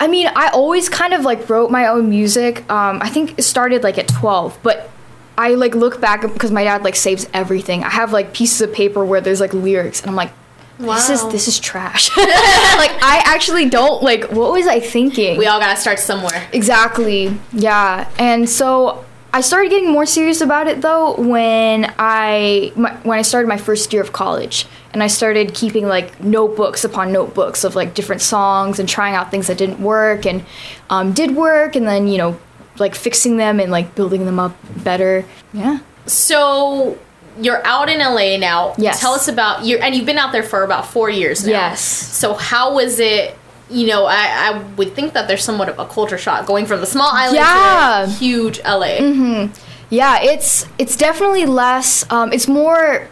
I 0.00 0.06
mean, 0.06 0.28
I 0.34 0.48
always 0.48 0.88
kind 0.88 1.12
of 1.12 1.22
like 1.22 1.48
wrote 1.50 1.70
my 1.70 1.88
own 1.88 2.08
music. 2.08 2.58
Um, 2.70 3.00
I 3.02 3.08
think 3.08 3.38
it 3.38 3.42
started 3.42 3.82
like 3.82 3.98
at 3.98 4.06
12, 4.08 4.58
but 4.62 4.90
I 5.36 5.50
like 5.54 5.74
look 5.74 6.00
back 6.00 6.22
because 6.22 6.50
my 6.52 6.64
dad 6.64 6.84
like 6.84 6.94
saves 6.96 7.28
everything. 7.34 7.82
I 7.84 7.90
have 7.90 8.12
like 8.12 8.32
pieces 8.32 8.60
of 8.60 8.72
paper 8.72 9.04
where 9.04 9.20
there's 9.20 9.40
like 9.40 9.52
lyrics, 9.52 10.00
and 10.00 10.08
I'm 10.08 10.16
like, 10.16 10.32
this 10.78 11.10
is 11.10 11.26
this 11.28 11.48
is 11.48 11.58
trash. 11.58 12.08
like 12.16 12.92
I 13.02 13.22
actually 13.24 13.68
don't 13.68 14.02
like. 14.02 14.30
What 14.30 14.52
was 14.52 14.66
I 14.66 14.80
thinking? 14.80 15.38
We 15.38 15.46
all 15.46 15.60
gotta 15.60 15.80
start 15.80 15.98
somewhere. 15.98 16.48
Exactly. 16.52 17.36
Yeah. 17.52 18.08
And 18.18 18.48
so 18.48 19.04
I 19.32 19.40
started 19.40 19.70
getting 19.70 19.90
more 19.90 20.06
serious 20.06 20.40
about 20.40 20.68
it 20.68 20.80
though 20.80 21.14
when 21.16 21.92
I 21.98 22.72
my, 22.76 22.94
when 23.02 23.18
I 23.18 23.22
started 23.22 23.48
my 23.48 23.58
first 23.58 23.92
year 23.92 24.02
of 24.02 24.12
college 24.12 24.66
and 24.92 25.02
I 25.02 25.08
started 25.08 25.54
keeping 25.54 25.86
like 25.86 26.22
notebooks 26.22 26.84
upon 26.84 27.12
notebooks 27.12 27.64
of 27.64 27.74
like 27.74 27.94
different 27.94 28.22
songs 28.22 28.78
and 28.78 28.88
trying 28.88 29.14
out 29.14 29.30
things 29.30 29.48
that 29.48 29.58
didn't 29.58 29.80
work 29.80 30.24
and 30.24 30.44
um, 30.90 31.12
did 31.12 31.36
work 31.36 31.76
and 31.76 31.86
then 31.86 32.08
you 32.08 32.18
know 32.18 32.38
like 32.78 32.94
fixing 32.94 33.36
them 33.36 33.60
and 33.60 33.70
like 33.70 33.94
building 33.94 34.24
them 34.24 34.38
up 34.38 34.56
better. 34.82 35.24
Yeah. 35.52 35.80
So 36.06 36.98
you're 37.40 37.64
out 37.66 37.88
in 37.88 37.98
LA 37.98 38.36
now. 38.36 38.74
Yes. 38.78 39.00
Tell 39.00 39.12
us 39.12 39.28
about 39.28 39.64
your 39.64 39.82
and 39.82 39.94
you've 39.94 40.06
been 40.06 40.18
out 40.18 40.32
there 40.32 40.42
for 40.42 40.62
about 40.64 40.86
four 40.86 41.08
years 41.10 41.44
now. 41.44 41.52
Yes. 41.52 41.80
So 41.80 42.34
how 42.34 42.74
was 42.74 42.98
it? 42.98 43.36
You 43.70 43.86
know, 43.86 44.06
I, 44.06 44.48
I 44.54 44.62
would 44.76 44.94
think 44.94 45.12
that 45.12 45.28
there's 45.28 45.44
somewhat 45.44 45.68
of 45.68 45.78
a 45.78 45.84
culture 45.86 46.16
shock 46.16 46.46
going 46.46 46.64
from 46.66 46.80
the 46.80 46.86
small 46.86 47.10
island 47.12 47.36
Yeah. 47.36 48.04
to 48.06 48.10
the 48.10 48.16
huge 48.18 48.58
LA. 48.64 48.96
Mm-hmm. 48.98 49.52
Yeah, 49.90 50.20
it's 50.22 50.66
it's 50.78 50.96
definitely 50.96 51.44
less. 51.46 52.10
Um, 52.10 52.32
it's 52.32 52.48
more 52.48 53.08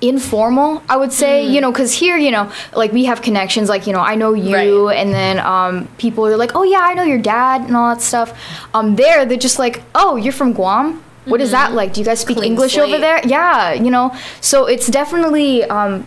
informal, 0.00 0.82
I 0.88 0.96
would 0.96 1.12
say. 1.12 1.46
You 1.46 1.60
know, 1.60 1.70
because 1.70 1.92
here, 1.92 2.16
you 2.16 2.30
know, 2.30 2.50
like 2.74 2.92
we 2.92 3.04
have 3.04 3.22
connections. 3.22 3.68
Like 3.68 3.86
you 3.86 3.92
know, 3.92 4.00
I 4.00 4.14
know 4.14 4.34
you, 4.34 4.88
Right. 4.88 4.96
and 4.98 5.12
then 5.12 5.38
um, 5.40 5.88
people 5.98 6.26
are 6.26 6.36
like, 6.36 6.52
oh 6.54 6.62
yeah, 6.62 6.80
I 6.80 6.94
know 6.94 7.04
your 7.04 7.18
dad 7.18 7.62
and 7.62 7.76
all 7.76 7.94
that 7.94 8.02
stuff. 8.02 8.32
Um, 8.74 8.96
there, 8.96 9.24
they're 9.26 9.38
just 9.38 9.58
like, 9.58 9.82
oh, 9.94 10.16
you're 10.16 10.32
from 10.32 10.52
Guam. 10.52 11.02
What 11.26 11.40
is 11.40 11.50
that 11.50 11.72
like? 11.72 11.92
Do 11.92 12.00
you 12.00 12.06
guys 12.06 12.20
speak 12.20 12.38
Clean 12.38 12.52
English 12.52 12.78
over 12.78 12.98
there? 12.98 13.20
Yeah, 13.26 13.72
you 13.72 13.90
know. 13.90 14.16
So 14.40 14.66
it's 14.66 14.86
definitely. 14.86 15.64
Um, 15.64 16.06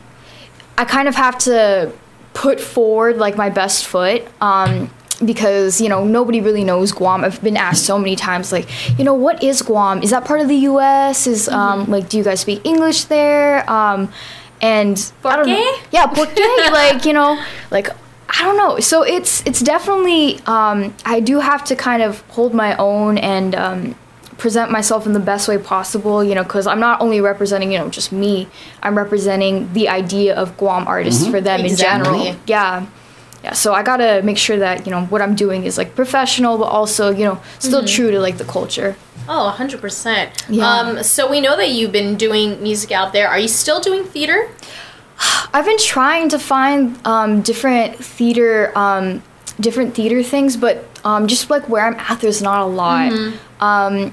I 0.77 0.85
kind 0.85 1.07
of 1.07 1.15
have 1.15 1.37
to 1.39 1.91
put 2.33 2.59
forward 2.59 3.17
like 3.17 3.37
my 3.37 3.49
best 3.49 3.85
foot 3.85 4.23
um, 4.41 4.89
because 5.23 5.79
you 5.79 5.87
know 5.87 6.03
nobody 6.03 6.41
really 6.41 6.63
knows 6.63 6.91
Guam. 6.91 7.23
I've 7.23 7.41
been 7.43 7.57
asked 7.57 7.85
so 7.85 7.97
many 7.97 8.15
times 8.15 8.51
like, 8.51 8.67
you 8.97 9.05
know, 9.05 9.13
what 9.13 9.43
is 9.43 9.61
Guam? 9.61 10.01
Is 10.01 10.09
that 10.09 10.25
part 10.25 10.41
of 10.41 10.47
the 10.47 10.55
U.S.? 10.55 11.27
Is 11.27 11.47
um, 11.47 11.85
like, 11.89 12.09
do 12.09 12.17
you 12.17 12.23
guys 12.23 12.41
speak 12.41 12.61
English 12.63 13.05
there? 13.05 13.69
Um, 13.69 14.11
and 14.61 15.11
I 15.23 15.35
don't 15.35 15.47
know. 15.47 15.55
qué? 15.55 15.83
Yeah, 15.91 16.07
por 16.07 16.25
qué? 16.25 16.71
like 16.71 17.05
you 17.05 17.13
know, 17.13 17.41
like. 17.71 17.89
I 18.35 18.41
don't 18.41 18.57
know. 18.57 18.79
So 18.79 19.03
it's 19.03 19.45
it's 19.45 19.59
definitely 19.59 20.39
um, 20.47 20.95
I 21.05 21.19
do 21.19 21.39
have 21.39 21.63
to 21.65 21.75
kind 21.75 22.01
of 22.01 22.21
hold 22.29 22.55
my 22.55 22.75
own 22.77 23.19
and 23.19 23.53
um, 23.53 23.95
present 24.43 24.69
myself 24.69 25.05
in 25.05 25.13
the 25.13 25.21
best 25.21 25.47
way 25.47 25.57
possible. 25.57 26.21
You 26.21 26.35
know, 26.35 26.43
because 26.43 26.67
I'm 26.67 26.81
not 26.81 26.99
only 26.99 27.21
representing 27.21 27.71
you 27.71 27.79
know 27.79 27.89
just 27.89 28.11
me. 28.11 28.49
I'm 28.83 28.95
representing 28.97 29.71
the 29.71 29.87
idea 29.87 30.35
of 30.35 30.57
Guam 30.57 30.85
artists 30.85 31.25
for 31.25 31.39
them 31.39 31.61
in 31.61 31.75
general. 31.77 32.35
Yeah, 32.45 32.85
yeah. 33.41 33.53
So 33.53 33.73
I 33.73 33.83
gotta 33.83 34.21
make 34.21 34.37
sure 34.37 34.57
that 34.57 34.85
you 34.85 34.91
know 34.91 35.05
what 35.05 35.21
I'm 35.21 35.33
doing 35.33 35.63
is 35.63 35.77
like 35.77 35.95
professional, 35.95 36.57
but 36.57 36.65
also 36.65 37.09
you 37.09 37.23
know 37.23 37.41
still 37.57 37.85
true 37.85 38.11
to 38.11 38.19
like 38.19 38.37
the 38.37 38.49
culture. 38.57 38.97
Oh, 39.29 39.55
100%. 39.57 40.49
Yeah. 40.49 40.69
Um, 40.69 41.01
so 41.01 41.31
we 41.31 41.39
know 41.39 41.55
that 41.55 41.69
you've 41.69 41.93
been 41.93 42.17
doing 42.17 42.61
music 42.61 42.91
out 42.91 43.13
there. 43.13 43.29
Are 43.29 43.39
you 43.39 43.47
still 43.47 43.79
doing 43.79 44.03
theater? 44.03 44.49
I've 45.53 45.65
been 45.65 45.77
trying 45.77 46.27
to 46.35 46.39
find 46.39 46.99
um, 47.07 47.41
different 47.41 47.95
theater, 48.03 48.77
um, 48.77 49.23
different 49.61 49.95
theater 49.95 50.21
things, 50.23 50.57
but 50.57 50.83
um, 51.05 51.27
just 51.27 51.49
like 51.49 51.69
where 51.69 51.85
I'm 51.85 51.95
at, 51.95 52.19
there's 52.19 52.41
not 52.41 52.59
a 52.59 52.65
lot. 52.65 53.13
Um, 53.61 54.11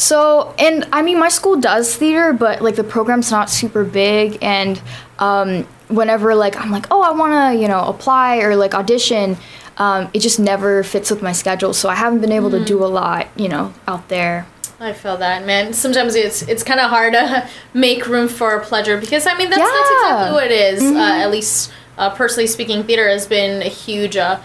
so, 0.00 0.54
and 0.58 0.88
I 0.94 1.02
mean, 1.02 1.18
my 1.18 1.28
school 1.28 1.56
does 1.60 1.94
theater, 1.94 2.32
but 2.32 2.62
like 2.62 2.76
the 2.76 2.84
program's 2.84 3.30
not 3.30 3.50
super 3.50 3.84
big, 3.84 4.38
and 4.40 4.80
um, 5.18 5.64
whenever 5.88 6.34
like 6.34 6.56
I'm 6.56 6.70
like, 6.70 6.86
oh, 6.90 7.02
I 7.02 7.10
want 7.10 7.32
to, 7.34 7.60
you 7.60 7.68
know, 7.68 7.84
apply 7.84 8.38
or 8.38 8.56
like 8.56 8.74
audition. 8.74 9.36
Um, 9.76 10.10
it 10.14 10.20
just 10.20 10.40
never 10.40 10.82
fits 10.84 11.10
with 11.10 11.22
my 11.22 11.32
schedule, 11.32 11.74
so 11.74 11.90
I 11.90 11.96
haven't 11.96 12.20
been 12.20 12.32
able 12.32 12.50
to 12.50 12.64
do 12.64 12.82
a 12.82 12.86
lot, 12.86 13.28
you 13.36 13.48
know, 13.48 13.74
out 13.86 14.08
there. 14.08 14.46
I 14.78 14.94
feel 14.94 15.18
that, 15.18 15.44
man. 15.44 15.74
Sometimes 15.74 16.14
it's 16.14 16.40
it's 16.48 16.62
kind 16.62 16.80
of 16.80 16.88
hard 16.88 17.12
to 17.12 17.46
make 17.74 18.06
room 18.06 18.26
for 18.26 18.58
pleasure 18.60 18.98
because 18.98 19.26
I 19.26 19.36
mean 19.36 19.50
that's, 19.50 19.60
that's 19.60 19.90
exactly 19.90 20.32
what 20.32 20.44
it 20.46 20.52
is. 20.52 20.82
Uh, 20.82 20.98
at 20.98 21.30
least 21.30 21.72
uh, 21.98 22.08
personally 22.08 22.46
speaking, 22.46 22.84
theater 22.84 23.06
has 23.06 23.26
been 23.26 23.60
a 23.60 23.68
huge. 23.68 24.16
Uh, 24.16 24.40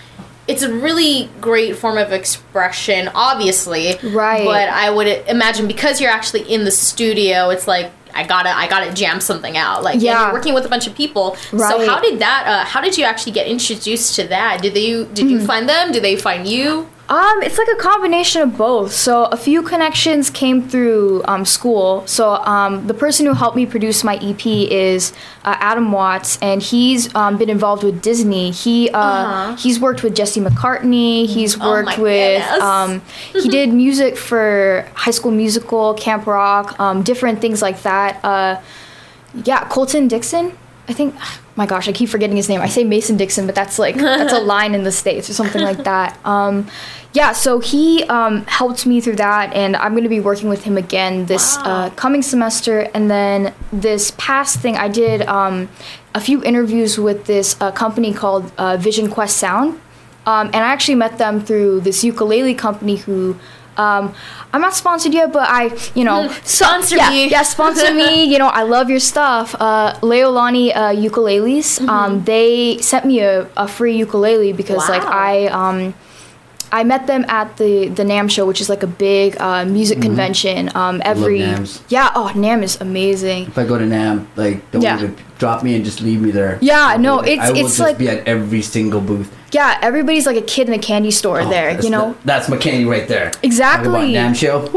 it's 0.47 0.61
a 0.63 0.73
really 0.73 1.29
great 1.41 1.75
form 1.75 1.97
of 1.97 2.11
expression, 2.11 3.09
obviously. 3.15 3.95
Right. 4.03 4.45
But 4.45 4.69
I 4.69 4.89
would 4.89 5.07
imagine 5.27 5.67
because 5.67 5.99
you're 5.99 6.11
actually 6.11 6.41
in 6.53 6.65
the 6.65 6.71
studio, 6.71 7.49
it's 7.49 7.67
like 7.67 7.91
I 8.13 8.25
gotta 8.25 8.49
I 8.49 8.67
gotta 8.69 8.93
jam 8.93 9.19
something 9.19 9.57
out. 9.57 9.83
Like 9.83 10.01
yeah, 10.01 10.25
you're 10.25 10.33
working 10.33 10.53
with 10.53 10.65
a 10.65 10.69
bunch 10.69 10.87
of 10.87 10.95
people. 10.95 11.35
Right. 11.51 11.69
So 11.69 11.85
how 11.85 11.99
did 11.99 12.19
that? 12.19 12.43
Uh, 12.47 12.65
how 12.65 12.79
did 12.81 12.97
you 12.97 13.03
actually 13.03 13.33
get 13.33 13.47
introduced 13.47 14.15
to 14.15 14.27
that? 14.27 14.61
Did 14.61 14.73
they 14.73 14.89
did 14.91 15.07
Mm-hmm. 15.17 15.29
you 15.29 15.45
find 15.45 15.67
them? 15.67 15.91
Did 15.91 16.03
they 16.03 16.15
find 16.15 16.47
you? 16.47 16.87
Um, 17.07 17.43
it's 17.43 17.57
like 17.59 17.67
a 17.71 17.75
combination 17.79 18.41
of 18.41 18.57
both. 18.57 18.91
So 18.91 19.25
a 19.25 19.37
few 19.37 19.61
connections 19.61 20.31
came 20.31 20.67
through 20.67 21.21
um, 21.27 21.45
school. 21.45 22.05
So 22.07 22.31
um, 22.37 22.87
the 22.87 22.95
person 22.95 23.27
who 23.27 23.33
helped 23.33 23.55
me 23.55 23.67
produce 23.67 24.03
my 24.03 24.15
EP 24.15 24.43
is 24.45 25.13
uh, 25.43 25.55
Adam 25.59 25.91
Watts, 25.91 26.39
and 26.41 26.63
he's 26.63 27.13
um, 27.13 27.37
been 27.37 27.49
involved 27.51 27.83
with 27.83 28.01
Disney. 28.01 28.49
He 28.49 28.89
uh, 28.89 28.97
Uh-huh. 28.99 29.55
he's 29.55 29.79
worked 29.79 30.01
with 30.01 30.15
Jesse 30.15 30.41
McCartney. 30.41 31.27
He's 31.27 31.55
Oh 31.61 31.69
worked 31.69 31.97
my 31.97 32.03
with. 32.03 32.41
Um, 32.61 33.01
he 33.33 33.49
did 33.49 33.71
music 33.85 34.17
for 34.17 34.87
High 34.95 35.11
School 35.11 35.31
Musical, 35.31 35.93
Camp 35.93 36.25
Rock, 36.25 36.79
um, 36.79 37.03
different 37.03 37.39
things 37.39 37.61
like 37.61 37.83
that. 37.83 38.19
Uh, 38.25 38.59
yeah, 39.43 39.67
Colton 39.69 40.07
Dixon. 40.07 40.57
I 40.87 40.93
think. 40.93 41.13
My 41.57 41.65
gosh, 41.65 41.87
I 41.87 41.93
keep 41.93 42.09
forgetting 42.09 42.35
his 42.35 42.49
name. 42.49 42.59
I 42.59 42.67
say 42.67 42.83
Mason 42.83 43.15
Dixon, 43.15 43.45
but 43.45 43.55
that's 43.55 43.79
like 43.79 43.95
that's 43.95 44.33
a 44.33 44.39
line 44.53 44.75
in 44.75 44.83
the 44.83 44.91
states 44.91 45.29
or 45.29 45.33
something 45.33 45.61
like 45.61 45.83
that. 45.85 46.17
Um, 46.25 46.67
yeah, 47.13 47.31
so 47.31 47.59
he 47.59 48.03
um, 48.05 48.45
helped 48.45 48.85
me 48.85 48.99
through 48.99 49.15
that, 49.15 49.53
and 49.53 49.77
I'm 49.77 49.93
going 49.93 50.03
to 50.03 50.09
be 50.09 50.19
working 50.19 50.49
with 50.49 50.65
him 50.65 50.77
again 50.77 51.27
this 51.27 51.55
Wow. 51.57 51.63
uh, 51.63 51.89
coming 51.91 52.21
semester. 52.21 52.89
And 52.93 53.09
then 53.09 53.53
this 53.71 54.11
past 54.17 54.59
thing, 54.59 54.75
I 54.75 54.89
did 54.89 55.21
um, 55.21 55.69
a 56.13 56.19
few 56.19 56.43
interviews 56.43 56.99
with 56.99 57.25
this 57.25 57.55
uh, 57.61 57.71
company 57.71 58.11
called 58.13 58.51
uh, 58.57 58.75
Vision 58.75 59.09
Quest 59.09 59.37
Sound, 59.37 59.79
um, 60.25 60.47
and 60.47 60.57
I 60.57 60.69
actually 60.73 60.95
met 60.95 61.17
them 61.17 61.39
through 61.41 61.81
this 61.81 62.03
ukulele 62.03 62.53
company 62.55 62.97
who. 62.97 63.37
Um, 63.77 64.13
I'm 64.53 64.61
not 64.61 64.73
sponsored 64.73 65.13
yet, 65.13 65.33
but 65.33 65.49
I, 65.49 65.77
you 65.95 66.05
know, 66.05 66.29
Sponsor 66.45 66.95
yeah, 66.95 67.09
me. 67.09 67.27
Yeah, 67.29 67.43
sponsor 67.43 67.93
me. 67.93 68.23
You 68.31 68.39
know, 68.39 68.47
I 68.47 68.63
love 68.63 68.89
your 68.89 69.01
stuff. 69.01 69.53
Uh, 69.59 69.93
Leolani 69.99 70.71
uh, 70.73 70.95
ukuleles. 70.95 71.79
Mm-hmm. 71.81 71.89
Um, 71.89 72.23
they 72.23 72.77
sent 72.77 73.03
me 73.05 73.19
a, 73.19 73.49
a 73.57 73.67
free 73.67 73.97
ukulele 73.97 74.53
because 74.53 74.87
like 74.87 75.03
I 75.03 75.47
um, 75.47 75.93
I 76.71 76.83
met 76.85 77.05
them 77.07 77.25
at 77.27 77.57
the 77.57 77.89
the 77.89 78.03
NAMM 78.03 78.31
show, 78.31 78.45
which 78.45 78.61
is 78.61 78.69
like 78.69 78.81
a 78.83 78.87
big 78.87 79.35
uh, 79.41 79.65
music 79.65 80.01
convention. 80.01 80.71
Um, 80.73 81.01
every 81.03 81.39
NAMMs. 81.39 81.81
yeah, 81.89 82.11
oh 82.15 82.31
NAMM 82.33 82.63
is 82.63 82.79
amazing. 82.79 83.47
If 83.47 83.57
I 83.57 83.65
go 83.65 83.77
to 83.77 83.83
NAMM, 83.85 84.25
like 84.37 84.71
don't 84.71 84.81
Yeah. 84.81 84.97
even 84.99 85.15
drop 85.37 85.63
me 85.63 85.75
and 85.75 85.83
just 85.85 86.01
leave 86.01 86.21
me 86.21 86.31
there. 86.31 86.57
Yeah, 86.61 86.97
no, 86.99 87.21
it's- 87.23 87.47
I 87.49 87.51
will 87.51 87.59
it's 87.59 87.67
just 87.69 87.79
like- 87.79 87.97
be 87.97 88.09
at 88.09 88.27
every 88.27 88.61
single 88.61 89.01
booth. 89.01 89.31
Yeah, 89.51 89.77
everybody's 89.81 90.25
like 90.25 90.35
a 90.35 90.41
kid 90.41 90.67
in 90.67 90.73
a 90.73 90.79
candy 90.79 91.11
store 91.11 91.39
Oh, 91.41 91.49
there. 91.49 91.79
You 91.79 91.89
know, 91.89 92.11
the- 92.11 92.17
that's 92.25 92.47
candy 92.59 92.83
right 92.83 93.07
there. 93.07 93.31
Exactly. 93.43 94.13
NAMM 94.13 94.35
show. 94.35 94.67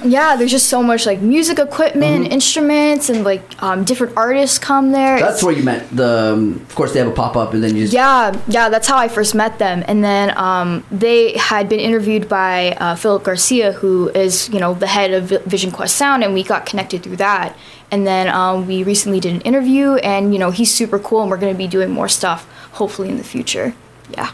Yeah. 0.04 0.36
There's 0.36 0.50
just 0.50 0.68
so 0.68 0.82
much 0.82 1.06
like 1.06 1.20
music 1.20 1.58
equipment, 1.58 2.24
Mm-hmm. 2.24 2.32
instruments, 2.32 3.08
and 3.10 3.24
like 3.24 3.42
um, 3.62 3.84
different 3.84 4.16
artists 4.16 4.58
come 4.58 4.90
there. 4.92 5.18
That's 5.20 5.42
where 5.42 5.54
you 5.54 5.62
met 5.62 5.88
the. 5.94 6.32
Um, 6.34 6.54
of 6.68 6.74
course, 6.74 6.92
they 6.92 6.98
have 6.98 7.08
a 7.08 7.12
pop 7.12 7.36
up, 7.36 7.54
and 7.54 7.62
then 7.62 7.74
you 7.76 7.82
just. 7.82 7.92
Yeah, 7.92 8.36
yeah, 8.48 8.68
that's 8.68 8.88
how 8.88 8.96
I 8.96 9.08
first 9.08 9.34
met 9.34 9.58
them. 9.58 9.84
And 9.86 10.02
then 10.02 10.36
um, 10.38 10.84
they 10.90 11.36
had 11.36 11.68
been 11.68 11.80
interviewed 11.80 12.28
by 12.28 12.72
uh, 12.80 12.94
Philip 12.96 13.22
Garcia, 13.24 13.72
who 13.72 14.08
is, 14.10 14.48
you 14.48 14.58
know, 14.60 14.74
the 14.74 14.86
head 14.88 15.12
of 15.12 15.24
Vi- 15.30 15.38
Vision 15.46 15.70
Quest 15.70 15.94
Sound, 15.96 16.24
and 16.24 16.34
we 16.34 16.42
got 16.42 16.66
connected 16.66 17.02
through 17.02 17.16
that. 17.16 17.56
And 17.90 18.06
then 18.06 18.28
um, 18.28 18.66
we 18.66 18.82
recently 18.82 19.20
did 19.20 19.32
an 19.34 19.40
interview, 19.42 19.94
and, 19.96 20.32
you 20.32 20.38
know, 20.40 20.50
he's 20.50 20.74
super 20.74 20.98
cool, 20.98 21.20
and 21.22 21.30
we're 21.30 21.36
going 21.36 21.52
to 21.54 21.58
be 21.58 21.68
doing 21.68 21.90
more 21.90 22.08
stuff, 22.08 22.44
hopefully, 22.72 23.08
in 23.08 23.16
the 23.16 23.24
future. 23.24 23.74
Yeah. 24.10 24.32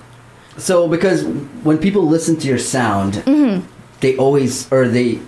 So 0.56 0.88
because 0.88 1.24
when 1.62 1.78
people 1.78 2.06
listen 2.06 2.36
to 2.38 2.46
your 2.48 2.58
sound, 2.58 3.14
Mm-hmm. 3.14 3.66
they 4.00 4.16
always 4.16 4.70
or 4.72 4.86
they 4.88 5.18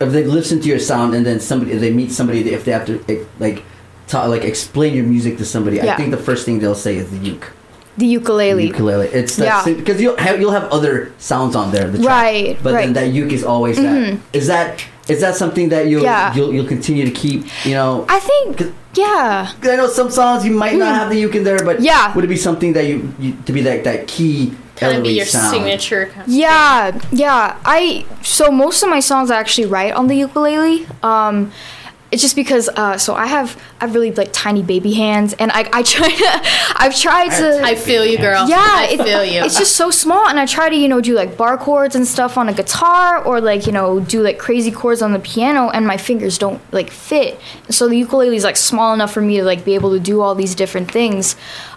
if 0.00 0.10
they 0.10 0.24
listen 0.24 0.60
to 0.60 0.68
your 0.68 0.80
sound 0.80 1.14
and 1.14 1.24
then 1.24 1.38
somebody 1.38 1.76
they 1.76 1.92
meet 1.92 2.10
somebody 2.10 2.40
if 2.52 2.64
they 2.64 2.72
have 2.72 2.84
to 2.86 3.04
eh, 3.08 3.22
like 3.38 3.62
ta 4.08 4.24
like 4.26 4.42
explain 4.42 4.94
your 4.94 5.04
music 5.04 5.38
to 5.38 5.44
somebody, 5.44 5.80
I 5.80 5.94
think 5.96 6.10
the 6.10 6.16
first 6.16 6.44
thing 6.44 6.58
they'll 6.58 6.74
say 6.74 6.96
is 6.96 7.10
the 7.10 7.18
uke. 7.18 7.52
The 7.98 8.06
ukulele. 8.06 8.66
ukulele. 8.66 9.06
It's 9.08 9.38
Yeah. 9.38 9.62
because 9.64 10.00
you'll 10.00 10.16
have 10.16 10.40
you'll 10.40 10.50
have 10.58 10.68
other 10.72 11.12
sounds 11.18 11.54
on 11.54 11.70
there. 11.70 11.86
The 11.88 11.98
track, 12.02 12.08
Right, 12.08 12.56
But 12.62 12.72
then 12.72 12.74
right. 12.74 12.84
Mm-hmm. 12.86 12.92
that 12.94 13.08
uke 13.14 13.32
is 13.32 13.44
always 13.44 13.76
that. 13.76 14.18
Is 14.32 14.48
that 14.48 14.84
is 15.08 15.20
that 15.20 15.34
something 15.36 15.68
that 15.70 15.86
you'll 15.88 16.02
Yeah. 16.02 16.34
you'll, 16.34 16.52
you'll 16.54 16.66
continue 16.66 17.04
to 17.04 17.10
keep? 17.10 17.44
You 17.64 17.74
know, 17.74 18.04
I 18.08 18.20
think, 18.20 18.58
'Cause- 18.58 18.72
yeah. 18.94 19.48
'cause 19.60 19.70
I 19.70 19.76
know 19.76 19.88
some 19.88 20.10
songs 20.10 20.44
you 20.44 20.52
might 20.52 20.76
not 20.76 20.94
have 20.94 21.08
the 21.10 21.18
uke 21.18 21.34
in 21.36 21.44
there, 21.44 21.58
but 21.64 21.78
Mm. 21.78 21.84
Yeah. 21.84 22.14
would 22.14 22.24
it 22.24 22.28
be 22.28 22.36
something 22.36 22.72
that 22.74 22.86
you, 22.86 23.12
you 23.18 23.34
to 23.46 23.52
be 23.52 23.62
like 23.62 23.84
that 23.84 24.06
key 24.06 24.52
Kind 24.76 24.96
of 24.98 25.02
be 25.04 25.10
your 25.14 25.26
sound? 25.26 25.50
signature. 25.54 26.06
Kind 26.14 26.26
of 26.26 26.32
Yeah, 26.32 26.92
yeah. 27.12 27.56
I 27.64 28.04
so 28.22 28.50
most 28.50 28.82
of 28.82 28.88
my 28.90 29.00
songs 29.00 29.30
I 29.30 29.36
actually 29.38 29.66
write 29.66 29.92
on 29.94 30.06
the 30.08 30.16
ukulele. 30.16 30.86
Um, 31.02 31.52
it's 32.12 32.20
just 32.20 32.36
because 32.36 32.68
uh, 32.68 32.98
so 32.98 33.14
I 33.14 33.26
have 33.26 33.56
I 33.80 33.86
have 33.86 33.94
really 33.94 34.12
like 34.12 34.32
tiny 34.32 34.62
baby 34.62 34.92
hands, 34.92 35.32
and 35.32 35.50
I 35.50 35.68
I 35.72 35.82
try 35.82 36.10
to 36.10 36.40
I've 36.76 36.94
tried 36.94 37.30
to. 37.38 37.62
I 37.62 37.74
feel 37.74 38.04
you, 38.04 38.18
girl. 38.18 38.46
yeah, 38.48 38.58
I 38.60 38.96
feel 38.98 39.24
you. 39.24 39.42
It's 39.42 39.58
just 39.58 39.76
so 39.76 39.90
small, 39.90 40.28
and 40.28 40.38
I 40.38 40.44
try 40.44 40.68
to 40.68 40.76
you 40.76 40.88
know 40.88 41.00
do 41.00 41.14
like 41.14 41.38
bar 41.38 41.56
chords 41.56 41.96
and 41.96 42.06
stuff 42.06 42.36
on 42.36 42.50
a 42.50 42.52
guitar, 42.52 43.24
or 43.24 43.40
like 43.40 43.66
you 43.66 43.72
know 43.72 43.98
do 43.98 44.22
like 44.22 44.38
crazy 44.38 44.70
chords 44.70 45.00
on 45.00 45.14
the 45.14 45.18
piano, 45.18 45.70
and 45.70 45.86
my 45.86 45.96
fingers 45.96 46.36
don't 46.36 46.60
like 46.70 46.90
fit. 46.90 47.40
So 47.70 47.88
the 47.88 47.96
ukulele 47.96 48.36
is 48.36 48.44
like 48.44 48.58
small 48.58 48.92
enough 48.92 49.12
for 49.12 49.22
me 49.22 49.38
to 49.38 49.44
like 49.44 49.64
be 49.64 49.74
able 49.74 49.92
to 49.92 50.00
do 50.00 50.20
all 50.20 50.34
these 50.34 50.54
different 50.54 50.90
things. 50.90 51.34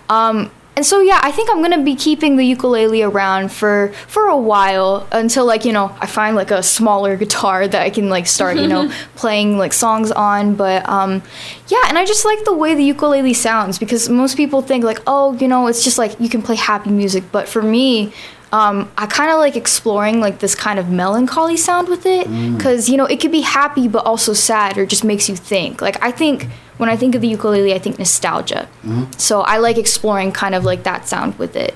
Um, 0.09 0.51
and 0.75 0.85
so 0.85 0.99
yeah, 0.99 1.19
I 1.23 1.31
think 1.31 1.49
I'm 1.49 1.61
gonna 1.61 1.83
be 1.83 1.95
keeping 1.95 2.35
the 2.35 2.43
ukulele 2.43 3.01
around 3.01 3.51
for 3.51 3.93
for 4.07 4.27
a 4.27 4.37
while 4.37 5.07
until 5.11 5.45
like 5.45 5.63
you 5.63 5.71
know 5.71 5.95
I 6.01 6.05
find 6.05 6.35
like 6.35 6.51
a 6.51 6.61
smaller 6.61 7.15
guitar 7.15 7.67
that 7.67 7.81
I 7.81 7.89
can 7.89 8.09
like 8.09 8.27
start 8.27 8.57
you 8.57 8.67
know 8.67 8.91
playing 9.15 9.57
like 9.57 9.71
songs 9.71 10.11
on. 10.11 10.55
But 10.55 10.87
um, 10.89 11.23
yeah, 11.69 11.83
and 11.87 11.97
I 11.97 12.05
just 12.05 12.25
like 12.25 12.43
the 12.43 12.53
way 12.53 12.75
the 12.75 12.83
ukulele 12.83 13.33
sounds 13.33 13.79
because 13.79 14.09
most 14.09 14.35
people 14.35 14.61
think 14.61 14.83
like 14.83 14.99
oh 15.07 15.33
you 15.35 15.47
know 15.47 15.67
it's 15.67 15.83
just 15.83 15.97
like 15.97 16.19
you 16.19 16.29
can 16.29 16.41
play 16.41 16.55
happy 16.55 16.89
music, 16.91 17.23
but 17.31 17.47
for 17.47 17.61
me. 17.61 18.13
Um, 18.51 18.89
I 18.97 19.05
kind 19.05 19.31
of 19.31 19.37
like 19.37 19.57
exploring 19.57 20.21
like 20.21 20.39
this 20.39 20.55
kind 20.55 20.79
of 20.79 20.89
melancholy 20.89 21.57
sound 21.57 21.89
with 21.89 22.05
it 22.05 22.25
because 22.55 22.87
you 22.87 22.95
know 22.95 23.03
it 23.05 23.19
could 23.19 23.31
be 23.31 23.41
happy 23.41 23.89
but 23.89 24.05
also 24.05 24.31
sad 24.31 24.77
or 24.77 24.85
just 24.85 25.03
makes 25.03 25.27
you 25.27 25.35
think. 25.35 25.81
Like 25.81 26.01
I 26.01 26.11
think 26.11 26.47
when 26.77 26.89
I 26.89 26.97
think 26.97 27.15
of 27.15 27.21
the 27.21 27.27
ukulele, 27.27 27.73
I 27.73 27.79
think 27.79 27.97
nostalgia. 27.97 28.67
Mm-hmm. 28.83 29.11
So 29.17 29.41
I 29.41 29.57
like 29.57 29.77
exploring 29.77 30.31
kind 30.31 30.55
of 30.55 30.63
like 30.63 30.83
that 30.83 31.07
sound 31.07 31.37
with 31.39 31.55
it. 31.55 31.75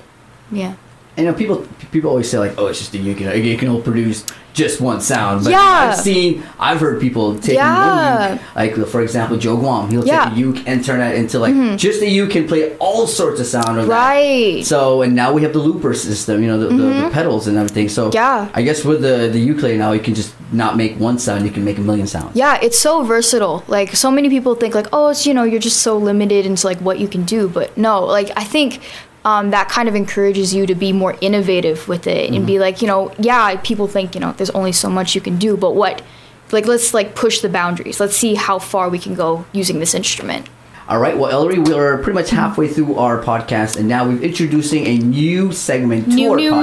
Yeah. 0.51 0.75
You 1.19 1.25
know, 1.25 1.33
people 1.33 1.65
people 1.91 2.09
always 2.09 2.29
say 2.29 2.37
like, 2.39 2.53
"Oh, 2.57 2.67
it's 2.67 2.79
just 2.79 2.93
a. 2.93 2.97
You 2.97 3.13
know, 3.15 3.57
can 3.57 3.67
only 3.69 3.81
produce 3.81 4.25
just 4.53 4.81
one 4.81 4.99
sound." 5.01 5.43
But 5.43 5.51
Yeah. 5.51 5.89
I've 5.91 5.95
seen, 5.97 6.43
I've 6.59 6.79
heard 6.79 6.99
people 6.99 7.35
taking 7.35 7.55
Yeah. 7.55 8.29
one 8.29 8.31
uke, 8.31 8.55
like 8.55 8.87
for 8.87 9.01
example, 9.01 9.37
Joe 9.37 9.57
Guam. 9.57 9.89
He'll 9.89 10.05
Yeah. 10.05 10.25
Mm-hmm. 10.25 10.29
take 10.35 10.37
a 10.37 10.47
uke 10.47 10.59
and 10.67 10.83
turn 10.85 11.01
it 11.01 11.15
into 11.15 11.39
like 11.39 11.55
just 11.77 12.01
a 12.01 12.09
uke 12.09 12.31
can 12.31 12.47
play 12.47 12.75
all 12.77 13.07
sorts 13.07 13.39
of 13.39 13.47
sound. 13.47 13.87
Right. 13.87 14.57
Mm-hmm. 14.59 14.63
So 14.63 15.01
and 15.01 15.15
now 15.15 15.33
we 15.33 15.41
have 15.43 15.53
the 15.53 15.59
looper 15.59 15.93
system, 15.93 16.41
you 16.43 16.47
know, 16.49 16.59
the, 16.59 16.67
the, 16.67 16.83
the 17.03 17.09
pedals 17.11 17.47
and 17.47 17.57
everything. 17.57 17.89
So 17.89 18.11
Yeah. 18.13 18.47
I 18.53 18.61
guess 18.61 18.83
with 18.83 19.01
the 19.01 19.29
the 19.31 19.39
ukulele 19.39 19.77
now, 19.77 19.91
you 19.91 20.01
can 20.01 20.15
just 20.15 20.33
not 20.51 20.77
make 20.77 20.99
one 20.99 21.17
sound, 21.19 21.45
you 21.45 21.51
can 21.51 21.63
make 21.63 21.77
a 21.77 21.81
million 21.81 22.07
sounds. 22.07 22.35
Yeah, 22.35 22.57
it's 22.61 22.79
so 22.79 23.03
versatile. 23.03 23.63
Like 23.67 23.95
so 23.95 24.09
many 24.11 24.29
people 24.29 24.55
think 24.55 24.73
like, 24.75 24.87
oh, 24.91 25.09
it's 25.09 25.25
you 25.27 25.33
know, 25.33 25.43
you're 25.43 25.59
just 25.69 25.81
so 25.81 25.97
limited 25.97 26.45
into 26.45 26.65
like 26.67 26.79
what 26.81 26.97
you 26.99 27.07
can 27.07 27.23
do. 27.23 27.47
But 27.47 27.77
no, 27.77 28.03
like 28.03 28.31
I 28.35 28.43
think 28.43 28.79
um, 29.25 29.51
that 29.51 29.69
kind 29.69 29.89
of 29.89 29.95
encourages 29.95 30.53
you 30.53 30.65
to 30.65 30.75
be 30.75 30.93
more 30.93 31.15
innovative 31.21 31.87
with 31.87 32.07
it 32.07 32.31
and 32.33 32.47
be 32.47 32.59
like, 32.59 32.81
you 32.81 32.87
know, 32.87 33.13
yeah, 33.19 33.55
people 33.57 33.87
think 33.87 34.15
you 34.15 34.21
know 34.21 34.31
there's 34.33 34.49
only 34.51 34.71
so 34.71 34.89
much 34.89 35.15
you 35.15 35.21
can 35.21 35.37
do, 35.37 35.57
but 35.57 35.75
what, 35.75 36.01
like 36.51 36.65
let's 36.65 36.93
like 36.93 37.15
push 37.15 37.41
the 37.41 37.49
boundaries. 37.49 37.99
Let's 37.99 38.15
see 38.15 38.35
how 38.35 38.59
far 38.59 38.89
we 38.89 38.99
can 38.99 39.15
go 39.15 39.45
using 39.51 39.79
this 39.79 39.93
instrument. 39.93 40.47
All 40.89 40.97
right, 40.97 41.15
well, 41.15 41.29
Ellery, 41.29 41.59
we're 41.59 41.97
pretty 41.99 42.13
much 42.17 42.31
halfway 42.31 42.67
through 42.67 42.95
our 42.95 43.21
podcast, 43.21 43.77
and 43.77 43.87
now 43.87 44.07
we're 44.07 44.19
introducing 44.23 44.87
a 44.87 44.97
new 44.97 45.51
segment 45.51 46.05
to 46.09 46.15
New, 46.15 46.31
our 46.31 46.35
new, 46.35 46.51
podcast. 46.53 46.61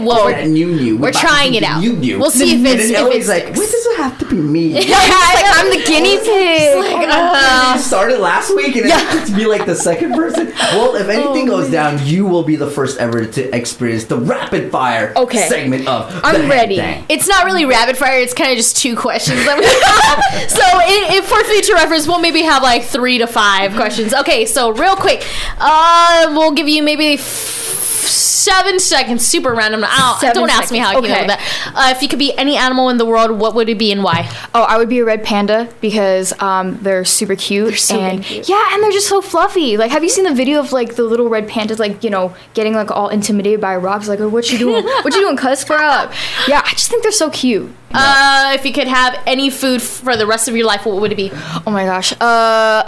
new. 0.00 0.06
Whoa. 0.08 0.24
We're 0.26 0.44
new, 0.44 0.76
new. 0.76 0.96
We're 0.96 1.10
to 1.10 1.18
trying 1.18 1.54
it 1.54 1.64
out. 1.64 1.80
New, 1.80 1.94
new. 1.94 2.20
We'll 2.20 2.30
see 2.30 2.50
if 2.52 2.58
And 2.58 2.66
it's- 2.68 2.82
then 2.86 2.90
if 2.92 2.96
Ellery's 3.00 3.28
it 3.28 3.32
like, 3.32 3.44
why 3.46 3.66
does 3.66 3.74
it 3.86 3.96
have 3.96 4.16
to 4.20 4.26
be 4.26 4.36
me? 4.36 4.74
like 4.74 4.84
I'm 4.88 5.70
the 5.70 5.82
guinea 5.88 6.18
pig. 6.18 6.78
like, 6.78 7.08
uh, 7.10 7.72
you 7.74 7.80
started 7.82 8.20
last 8.20 8.54
week, 8.54 8.76
and 8.76 8.88
then 8.88 9.26
to 9.26 9.34
be 9.34 9.44
like 9.46 9.66
the 9.66 9.74
second 9.74 10.12
person. 10.14 10.52
Well, 10.56 10.94
if 10.94 11.08
anything 11.08 11.50
Oh, 11.50 11.56
goes 11.58 11.68
down, 11.68 11.98
you 12.06 12.26
will 12.26 12.44
be 12.44 12.54
the 12.54 12.70
first 12.70 12.98
ever 12.98 13.24
to 13.26 13.56
experience 13.56 14.04
the 14.04 14.18
rapid 14.18 14.70
fire 14.70 15.12
Okay. 15.16 15.48
segment 15.48 15.88
of. 15.88 16.12
I'm 16.22 16.48
ready. 16.48 16.78
It's 17.08 17.26
not 17.26 17.44
really 17.44 17.64
rapid 17.64 17.96
fire. 17.98 18.20
It's 18.20 18.34
kind 18.34 18.52
of 18.52 18.56
just 18.56 18.76
two 18.76 18.94
questions 18.94 19.44
that 19.44 19.58
we 19.58 19.64
have. 19.64 20.50
so, 20.50 20.62
i 20.62 21.16
if 21.16 21.24
for 21.24 21.42
future 21.42 21.74
reference, 21.74 22.06
we'll 22.06 22.20
maybe 22.20 22.42
have 22.42 22.62
like 22.62 22.84
three 22.84 23.18
to 23.18 23.26
five 23.26 23.63
questions. 23.72 24.12
Okay, 24.14 24.44
so 24.46 24.70
real 24.70 24.96
quick, 24.96 25.26
uh, 25.58 26.26
we'll 26.30 26.52
give 26.52 26.68
you 26.68 26.82
maybe 26.82 27.14
f- 27.14 27.62
seven 28.04 28.78
seconds, 28.78 29.24
super 29.24 29.54
random. 29.54 29.82
I 29.86 30.18
don't, 30.20 30.34
don't 30.34 30.50
ask 30.50 30.70
me 30.70 30.76
how 30.78 30.90
I 30.90 30.94
seconds. 30.94 31.06
came 31.06 31.16
up 31.16 31.38
with 31.38 31.38
that. 31.38 31.72
Uh, 31.74 31.94
if 31.96 32.02
you 32.02 32.08
could 32.08 32.18
be 32.18 32.36
any 32.36 32.56
animal 32.56 32.90
in 32.90 32.98
the 32.98 33.06
world, 33.06 33.30
what 33.38 33.54
would 33.54 33.70
it 33.70 33.78
be 33.78 33.90
and 33.90 34.04
why? 34.04 34.28
Oh, 34.54 34.62
I 34.62 34.76
would 34.76 34.90
be 34.90 34.98
a 34.98 35.04
red 35.04 35.24
panda 35.24 35.68
because 35.80 36.38
um, 36.42 36.76
they're 36.82 37.06
super 37.06 37.36
cute. 37.36 37.68
They're 37.68 37.76
so 37.76 37.98
and 37.98 38.22
cute. 38.22 38.46
yeah, 38.48 38.68
and 38.72 38.82
they're 38.82 38.92
just 38.92 39.08
so 39.08 39.22
fluffy. 39.22 39.78
Like, 39.78 39.90
have 39.90 40.02
you 40.02 40.10
seen 40.10 40.24
the 40.24 40.34
video 40.34 40.60
of 40.60 40.72
like 40.72 40.96
the 40.96 41.04
little 41.04 41.30
red 41.30 41.48
pandas, 41.48 41.78
like 41.78 42.04
you 42.04 42.10
know, 42.10 42.34
getting 42.52 42.74
like 42.74 42.90
all 42.90 43.08
intimidated 43.08 43.62
by 43.62 43.76
rocks? 43.76 44.08
Like, 44.08 44.20
oh, 44.20 44.28
what 44.28 44.52
you 44.52 44.58
doing? 44.58 44.84
what 44.84 45.14
you 45.14 45.20
doing? 45.22 45.36
Cuz 45.38 45.64
for 45.64 45.78
up? 45.78 46.12
Yeah, 46.46 46.60
I 46.62 46.70
just 46.72 46.90
think 46.90 47.02
they're 47.02 47.12
so 47.12 47.30
cute. 47.30 47.72
Uh, 47.96 48.52
if 48.54 48.66
you 48.66 48.72
could 48.72 48.88
have 48.88 49.16
any 49.24 49.48
food 49.48 49.80
for 49.80 50.16
the 50.16 50.26
rest 50.26 50.48
of 50.48 50.56
your 50.56 50.66
life, 50.66 50.84
what 50.84 51.00
would 51.00 51.12
it 51.12 51.16
be? 51.16 51.30
Oh 51.66 51.70
my 51.70 51.84
gosh. 51.84 52.12
Uh, 52.20 52.82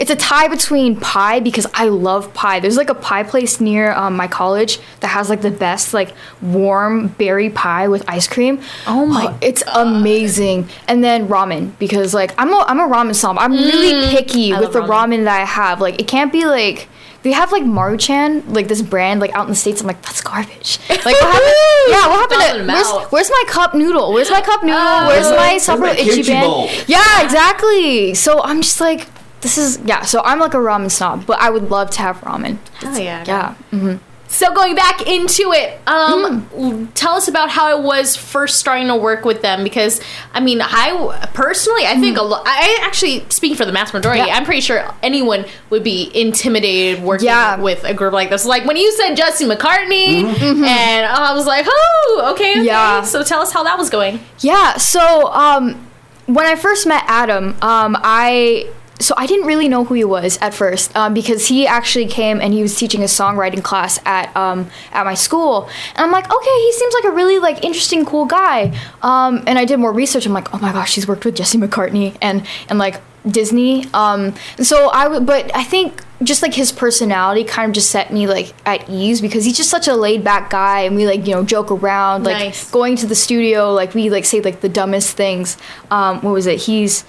it's 0.00 0.10
a 0.10 0.16
tie 0.16 0.48
between 0.48 0.98
pie 0.98 1.38
because 1.40 1.66
I 1.74 1.84
love 1.88 2.32
pie. 2.34 2.58
There's 2.58 2.76
like 2.78 2.88
a 2.90 2.94
pie 2.94 3.22
place 3.22 3.60
near 3.60 3.92
um, 3.92 4.16
my 4.16 4.26
college 4.26 4.80
that 5.00 5.08
has 5.08 5.28
like 5.28 5.42
the 5.42 5.50
best 5.52 5.92
like 5.94 6.14
warm 6.40 7.08
berry 7.08 7.50
pie 7.50 7.86
with 7.86 8.02
ice 8.08 8.26
cream. 8.26 8.60
Oh 8.86 9.04
my 9.06 9.36
It's 9.42 9.62
amazing. 9.72 10.68
And 10.88 11.04
then 11.04 11.28
ramen 11.28 11.78
because 11.78 12.14
like 12.14 12.32
I'm 12.38 12.52
a 12.52 12.64
I'm 12.66 12.80
a 12.80 12.88
ramen 12.88 13.14
snob. 13.14 13.36
I'm 13.38 13.52
really 13.52 14.08
picky 14.08 14.50
Mm, 14.50 14.56
I 14.56 14.60
with 14.60 14.72
the 14.72 14.80
ramen. 14.80 14.88
ramen. 15.20 15.24
that 15.24 15.40
I 15.40 15.44
have. 15.44 15.80
Like 15.80 16.00
it 16.00 16.08
can't 16.08 16.32
be 16.32 16.46
like. 16.46 16.88
They 17.22 17.32
have 17.32 17.52
like 17.52 17.64
Maruchan, 17.64 18.54
like 18.54 18.66
this 18.68 18.80
brand, 18.80 19.20
like 19.20 19.34
out 19.34 19.44
in 19.44 19.50
the 19.50 19.54
states. 19.54 19.82
I'm 19.82 19.86
like, 19.86 20.00
that's 20.00 20.22
garbage. 20.22 20.78
Like, 20.88 21.04
what 21.04 21.34
happened? 21.36 21.92
Yeah, 21.92 22.08
what 22.08 22.30
happened? 22.30 22.66
To, 22.66 22.72
where's, 22.72 23.12
where's 23.12 23.30
my 23.30 23.44
cup 23.46 23.74
noodle? 23.74 24.14
Where's 24.14 24.30
my 24.30 24.40
cup 24.40 24.62
noodle? 24.62 24.78
Oh. 24.80 25.06
where's 25.08 25.28
my 25.28 25.36
Where's 25.50 25.62
supper 25.62 25.84
itchy 25.88 26.04
kimchi 26.14 26.32
band? 26.32 26.46
bowl? 26.46 26.70
Yeah, 26.86 27.22
exactly. 27.22 28.14
So 28.14 28.42
I'm 28.42 28.62
just 28.62 28.80
like, 28.80 29.06
this 29.40 29.56
is 29.58 29.78
yeah. 29.84 30.02
So 30.02 30.20
I'm 30.24 30.38
like 30.38 30.54
a 30.54 30.58
ramen 30.58 30.90
snob, 30.90 31.26
but 31.26 31.38
I 31.40 31.50
would 31.50 31.70
love 31.70 31.90
to 31.90 31.98
have 32.02 32.16
ramen. 32.20 32.58
Hell 32.74 32.98
yeah. 32.98 33.24
Yeah. 33.26 33.54
hmm 33.70 33.94
So 34.28 34.54
going 34.54 34.76
back 34.76 35.02
into 35.08 35.50
it, 35.52 35.80
um, 35.88 36.46
tell 36.94 37.14
us 37.16 37.26
about 37.26 37.50
how 37.50 37.76
it 37.76 37.82
was 37.82 38.14
first 38.16 38.58
starting 38.58 38.86
to 38.86 38.94
work 38.96 39.24
with 39.24 39.42
them 39.42 39.64
because 39.64 40.00
I 40.32 40.38
mean, 40.40 40.60
I 40.62 41.28
personally, 41.34 41.84
I 41.86 41.98
think 41.98 42.16
a 42.16 42.22
lot. 42.22 42.42
I 42.46 42.78
actually 42.82 43.24
speaking 43.28 43.56
for 43.56 43.64
the 43.64 43.72
mass 43.72 43.92
majority, 43.92 44.22
Yeah. 44.24 44.36
I'm 44.36 44.44
pretty 44.44 44.60
sure 44.60 44.84
anyone 45.02 45.46
would 45.70 45.82
be 45.82 46.10
intimidated 46.14 47.02
working 47.02 47.26
Yeah. 47.26 47.56
with 47.60 47.82
a 47.84 47.92
group 47.94 48.12
like 48.12 48.30
this. 48.30 48.44
Like 48.44 48.64
when 48.66 48.76
you 48.76 48.92
said 48.92 49.14
Jesse 49.16 49.46
McCartney, 49.46 50.22
and 50.42 51.06
I 51.06 51.34
was 51.34 51.46
like, 51.46 51.66
oh, 51.68 52.30
okay, 52.34 52.52
okay. 52.52 52.64
Yeah. 52.64 53.02
So 53.02 53.24
tell 53.24 53.40
us 53.40 53.52
how 53.52 53.64
that 53.64 53.78
was 53.78 53.90
going. 53.90 54.20
Yeah. 54.38 54.76
So 54.76 55.32
um, 55.32 55.86
when 56.26 56.46
I 56.46 56.54
first 56.54 56.86
met 56.86 57.02
Adam, 57.08 57.56
um, 57.62 57.96
I 58.00 58.70
so 59.00 59.14
I 59.16 59.26
didn't 59.26 59.46
really 59.46 59.68
know 59.68 59.84
who 59.84 59.94
he 59.94 60.04
was 60.04 60.38
at 60.38 60.54
first 60.54 60.94
um, 60.96 61.14
because 61.14 61.48
he 61.48 61.66
actually 61.66 62.06
came 62.06 62.40
and 62.40 62.52
he 62.52 62.62
was 62.62 62.76
teaching 62.76 63.02
a 63.02 63.06
songwriting 63.06 63.62
class 63.62 63.98
at 64.04 64.34
um, 64.36 64.70
at 64.92 65.04
my 65.04 65.14
school, 65.14 65.68
and 65.96 66.04
I'm 66.04 66.12
like, 66.12 66.26
okay, 66.32 66.62
he 66.64 66.72
seems 66.72 66.94
like 66.94 67.04
a 67.04 67.10
really 67.10 67.38
like 67.38 67.64
interesting, 67.64 68.04
cool 68.04 68.26
guy. 68.26 68.76
Um, 69.02 69.42
and 69.46 69.58
I 69.58 69.64
did 69.64 69.78
more 69.78 69.92
research. 69.92 70.26
I'm 70.26 70.32
like, 70.32 70.54
oh 70.54 70.58
my 70.58 70.72
gosh, 70.72 70.94
he's 70.94 71.08
worked 71.08 71.24
with 71.24 71.36
Jesse 71.36 71.58
McCartney 71.58 72.16
and 72.20 72.46
and 72.68 72.78
like 72.78 73.00
Disney. 73.28 73.86
Um, 73.92 74.34
so 74.58 74.90
I 74.90 75.08
would, 75.08 75.26
but 75.26 75.54
I 75.54 75.64
think 75.64 76.02
just 76.22 76.42
like 76.42 76.52
his 76.52 76.70
personality 76.70 77.44
kind 77.44 77.70
of 77.70 77.74
just 77.74 77.90
set 77.90 78.12
me 78.12 78.26
like 78.26 78.52
at 78.66 78.88
ease 78.90 79.20
because 79.20 79.44
he's 79.44 79.56
just 79.56 79.70
such 79.70 79.88
a 79.88 79.94
laid 79.94 80.22
back 80.22 80.50
guy 80.50 80.80
and 80.80 80.94
we 80.94 81.06
like 81.06 81.26
you 81.26 81.34
know 81.34 81.42
joke 81.42 81.70
around 81.70 82.24
like 82.24 82.36
Nice. 82.36 82.70
going 82.70 82.96
to 82.96 83.06
the 83.06 83.14
studio 83.14 83.72
like 83.72 83.94
we 83.94 84.10
like 84.10 84.26
say 84.26 84.42
like 84.42 84.60
the 84.60 84.68
dumbest 84.68 85.16
things 85.16 85.56
um 85.90 86.20
what 86.20 86.32
was 86.32 86.46
it 86.46 86.58
he's 86.58 87.04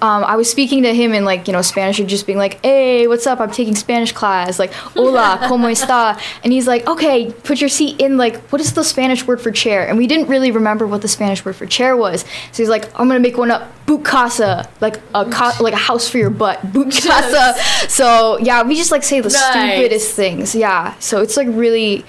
um, 0.00 0.24
I 0.24 0.36
was 0.36 0.50
speaking 0.50 0.82
to 0.84 0.94
him 0.94 1.12
in 1.12 1.24
like 1.24 1.46
you 1.46 1.52
know 1.52 1.62
Spanish 1.62 1.98
and 1.98 2.08
just 2.08 2.26
being 2.26 2.38
like, 2.38 2.64
"Hey, 2.64 3.06
what's 3.06 3.26
up? 3.26 3.40
I'm 3.40 3.50
taking 3.50 3.74
Spanish 3.74 4.12
class." 4.12 4.58
Like, 4.58 4.72
"Hola, 4.72 5.38
cómo 5.42 5.70
está?" 5.70 6.18
And 6.42 6.52
he's 6.52 6.66
like, 6.66 6.86
"Okay, 6.86 7.32
put 7.42 7.60
your 7.60 7.68
seat 7.68 8.00
in 8.00 8.16
like 8.16 8.36
what 8.50 8.60
is 8.60 8.72
the 8.72 8.84
Spanish 8.84 9.26
word 9.26 9.40
for 9.40 9.50
chair?" 9.50 9.86
And 9.86 9.98
we 9.98 10.06
didn't 10.06 10.28
really 10.28 10.50
remember 10.50 10.86
what 10.86 11.02
the 11.02 11.08
Spanish 11.08 11.44
word 11.44 11.56
for 11.56 11.66
chair 11.66 11.96
was. 11.96 12.22
So 12.52 12.62
he's 12.62 12.68
like, 12.68 12.88
"I'm 12.98 13.08
gonna 13.08 13.20
make 13.20 13.36
one 13.36 13.50
up, 13.50 13.70
boot 13.86 14.04
casa, 14.04 14.68
like 14.80 15.00
a 15.14 15.28
like 15.60 15.74
a 15.74 15.76
house 15.90 16.08
for 16.08 16.18
your 16.18 16.30
butt, 16.30 16.58
boot 16.72 16.92
casa." 16.92 17.54
So 17.88 18.38
yeah, 18.38 18.62
we 18.62 18.74
just 18.76 18.90
like 18.92 19.02
say 19.04 19.20
the 19.20 19.28
Nice. 19.30 19.50
stupidest 19.76 20.14
things. 20.14 20.54
Yeah, 20.54 20.94
so 20.98 21.20
it's 21.22 21.36
like 21.36 21.48
really. 21.50 22.04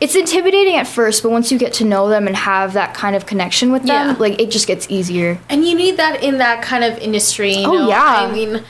It's 0.00 0.14
intimidating 0.16 0.76
at 0.76 0.86
first, 0.86 1.22
but 1.22 1.28
once 1.30 1.52
you 1.52 1.58
get 1.58 1.74
to 1.74 1.84
know 1.84 2.08
them 2.08 2.26
and 2.26 2.34
have 2.34 2.72
that 2.72 2.94
kind 2.94 3.14
of 3.14 3.26
connection 3.26 3.70
with 3.70 3.82
them, 3.82 4.08
Yeah. 4.08 4.16
like 4.18 4.40
it 4.40 4.50
just 4.50 4.66
gets 4.66 4.86
easier. 4.90 5.38
And 5.50 5.62
you 5.62 5.74
need 5.74 5.98
that 5.98 6.22
in 6.24 6.38
that 6.38 6.62
kind 6.62 6.84
of 6.84 6.96
industry. 7.00 7.52
You 7.52 7.66
Oh, 7.68 7.72
know? 7.72 7.88
yeah. 7.90 8.26
I 8.26 8.32
mean, 8.32 8.64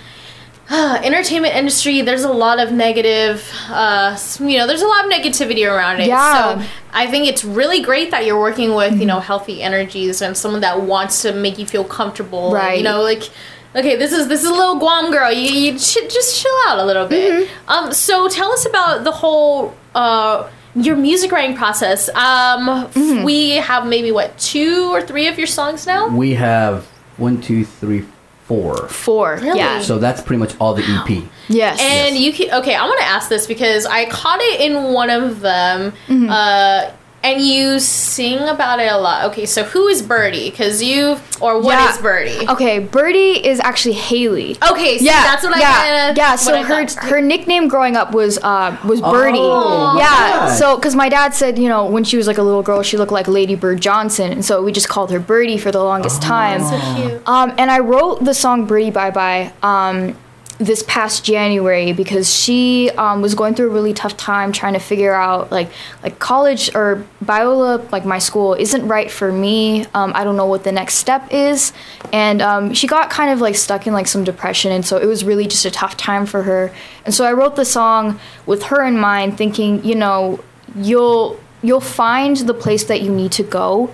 entertainment 0.70 1.54
industry. 1.54 2.00
There's 2.02 2.24
a 2.24 2.32
lot 2.32 2.60
of 2.60 2.72
negative. 2.72 3.48
Uh, 3.68 4.16
you 4.40 4.58
know, 4.58 4.66
there's 4.66 4.82
a 4.82 4.86
lot 4.86 5.04
of 5.04 5.10
negativity 5.12 5.68
around 5.70 6.00
it. 6.00 6.08
Yeah. 6.08 6.60
So 6.60 6.66
I 6.92 7.06
think 7.06 7.26
it's 7.28 7.44
really 7.44 7.80
great 7.80 8.10
that 8.10 8.24
you're 8.26 8.40
working 8.40 8.74
with 8.74 8.98
you 8.98 9.06
know 9.06 9.20
healthy 9.20 9.62
energies 9.62 10.22
and 10.22 10.36
someone 10.36 10.60
that 10.62 10.82
wants 10.82 11.22
to 11.22 11.32
make 11.32 11.58
you 11.58 11.66
feel 11.66 11.84
comfortable. 11.84 12.46
and, 12.46 12.54
Right. 12.54 12.78
you 12.78 12.84
know, 12.84 13.02
like. 13.02 13.22
Okay, 13.76 13.94
this 13.96 14.12
is 14.12 14.26
this 14.28 14.42
is 14.42 14.48
a 14.48 14.52
little 14.52 14.78
Guam 14.78 15.10
girl. 15.12 15.30
You, 15.32 15.48
you 15.72 15.78
should 15.78 16.10
just 16.10 16.42
chill 16.42 16.54
out 16.66 16.78
a 16.80 16.84
little 16.84 17.06
bit. 17.06 17.48
Mm-hmm. 17.48 17.70
Um, 17.70 17.92
so 17.92 18.28
tell 18.28 18.50
us 18.52 18.66
about 18.66 19.04
the 19.04 19.12
whole 19.12 19.74
uh 19.94 20.48
your 20.74 20.96
music 20.96 21.30
writing 21.32 21.56
process. 21.56 22.08
Um, 22.10 22.88
Mm-hmm. 22.90 23.24
we 23.24 23.56
have 23.56 23.86
maybe 23.86 24.10
what 24.12 24.36
two 24.38 24.92
or 24.92 25.00
three 25.02 25.26
of 25.28 25.38
your 25.38 25.46
songs 25.46 25.86
now. 25.86 26.08
We 26.08 26.34
have 26.34 26.84
one, 27.16 27.40
two, 27.40 27.64
three, 27.64 28.04
four. 28.44 28.88
Four. 28.88 29.36
Really? 29.42 29.58
Yeah. 29.58 29.80
So 29.82 29.98
that's 29.98 30.20
pretty 30.20 30.38
much 30.40 30.56
all 30.60 30.74
the 30.74 30.82
E 30.82 30.96
EP. 31.20 31.24
yes. 31.48 31.78
And 31.80 32.16
you 32.16 32.32
can 32.32 32.52
okay. 32.60 32.74
I 32.74 32.84
want 32.86 32.98
to 33.00 33.06
ask 33.06 33.28
this 33.28 33.46
because 33.46 33.86
I 33.86 34.06
caught 34.06 34.40
it 34.40 34.60
in 34.60 34.92
one 34.92 35.10
of 35.10 35.40
them, 35.40 35.92
Mm-hmm. 36.08 36.28
uh, 36.30 36.90
and 37.22 37.40
you 37.40 37.78
sing 37.78 38.38
about 38.48 38.80
it 38.80 38.90
a 38.90 38.96
lot. 38.96 39.26
Okay, 39.26 39.44
so 39.44 39.62
who 39.64 39.88
is 39.88 40.00
Birdie? 40.02 40.50
Because 40.50 40.82
you 40.82 41.18
or 41.40 41.60
what 41.60 41.78
is 41.90 41.96
Yeah. 41.96 42.02
Birdie? 42.02 42.48
Okay, 42.48 42.78
Birdie 42.78 43.46
is 43.46 43.60
actually 43.60 43.92
Haley. 43.94 44.56
Okay, 44.70 44.98
see, 44.98 45.04
yeah, 45.04 45.24
that's 45.24 45.42
what 45.42 45.54
I 45.54 45.60
yeah, 45.60 46.04
kinda, 46.06 46.20
yeah. 46.20 46.36
So 46.36 46.62
her 46.62 46.86
thought. 46.86 47.04
her 47.04 47.20
nickname 47.20 47.68
growing 47.68 47.96
up 47.96 48.12
was 48.12 48.38
uh 48.38 48.76
was 48.84 49.00
Birdie. 49.00 49.38
Oh, 49.40 49.98
yeah. 49.98 50.46
my 50.46 50.54
So 50.54 50.76
because 50.76 50.94
my 50.94 51.08
dad 51.08 51.34
said 51.34 51.58
you 51.58 51.68
know 51.68 51.84
when 51.86 52.04
she 52.04 52.16
was 52.16 52.26
like 52.26 52.38
a 52.38 52.42
little 52.42 52.62
girl 52.62 52.82
she 52.82 52.96
looked 52.96 53.12
like 53.12 53.28
Lady 53.28 53.54
Bird 53.54 53.80
Johnson, 53.80 54.32
and 54.32 54.44
so 54.44 54.62
we 54.62 54.72
just 54.72 54.88
called 54.88 55.10
her 55.10 55.20
Birdie 55.20 55.58
for 55.58 55.70
the 55.70 55.82
longest 55.82 56.22
time. 56.22 56.62
so 56.62 56.78
cute. 56.96 57.28
Um, 57.28 57.52
and 57.58 57.70
I 57.70 57.80
wrote 57.80 58.24
the 58.24 58.34
song 58.34 58.64
Birdie 58.66 58.90
Bye 58.90 59.10
Bye 59.10 59.52
um, 59.62 60.16
this 60.60 60.84
past 60.86 61.24
January 61.24 61.92
because 61.92 62.32
she 62.32 62.90
um, 62.90 63.22
was 63.22 63.34
going 63.34 63.54
through 63.54 63.70
a 63.70 63.72
really 63.72 63.94
tough 63.94 64.14
time 64.18 64.52
trying 64.52 64.74
to 64.74 64.78
figure 64.78 65.14
out 65.14 65.50
like 65.50 65.70
like 66.02 66.18
college 66.18 66.72
or 66.74 67.06
Biola 67.24 67.90
like 67.90 68.04
my 68.04 68.18
school 68.18 68.52
isn't 68.52 68.86
right 68.86 69.10
for 69.10 69.32
me. 69.32 69.86
Um, 69.94 70.12
I 70.14 70.22
don't 70.22 70.36
know 70.36 70.44
what 70.44 70.62
the 70.62 70.70
next 70.70 70.96
step 70.96 71.26
is, 71.32 71.72
and 72.12 72.42
um, 72.42 72.74
she 72.74 72.86
got 72.86 73.08
kind 73.08 73.30
of 73.30 73.40
like 73.40 73.56
stuck 73.56 73.86
in 73.86 73.94
like 73.94 74.06
some 74.06 74.22
depression, 74.22 74.70
and 74.70 74.84
so 74.84 74.98
it 74.98 75.06
was 75.06 75.24
really 75.24 75.46
just 75.46 75.64
a 75.64 75.70
tough 75.70 75.96
time 75.96 76.26
for 76.26 76.42
her. 76.42 76.70
And 77.06 77.14
so 77.14 77.24
I 77.24 77.32
wrote 77.32 77.56
the 77.56 77.64
song 77.64 78.20
with 78.44 78.64
her 78.64 78.84
in 78.84 78.98
mind, 78.98 79.38
thinking 79.38 79.82
you 79.82 79.94
know 79.94 80.44
you'll 80.76 81.40
you'll 81.62 81.80
find 81.80 82.36
the 82.36 82.54
place 82.54 82.84
that 82.84 83.00
you 83.00 83.10
need 83.10 83.32
to 83.32 83.42
go. 83.42 83.90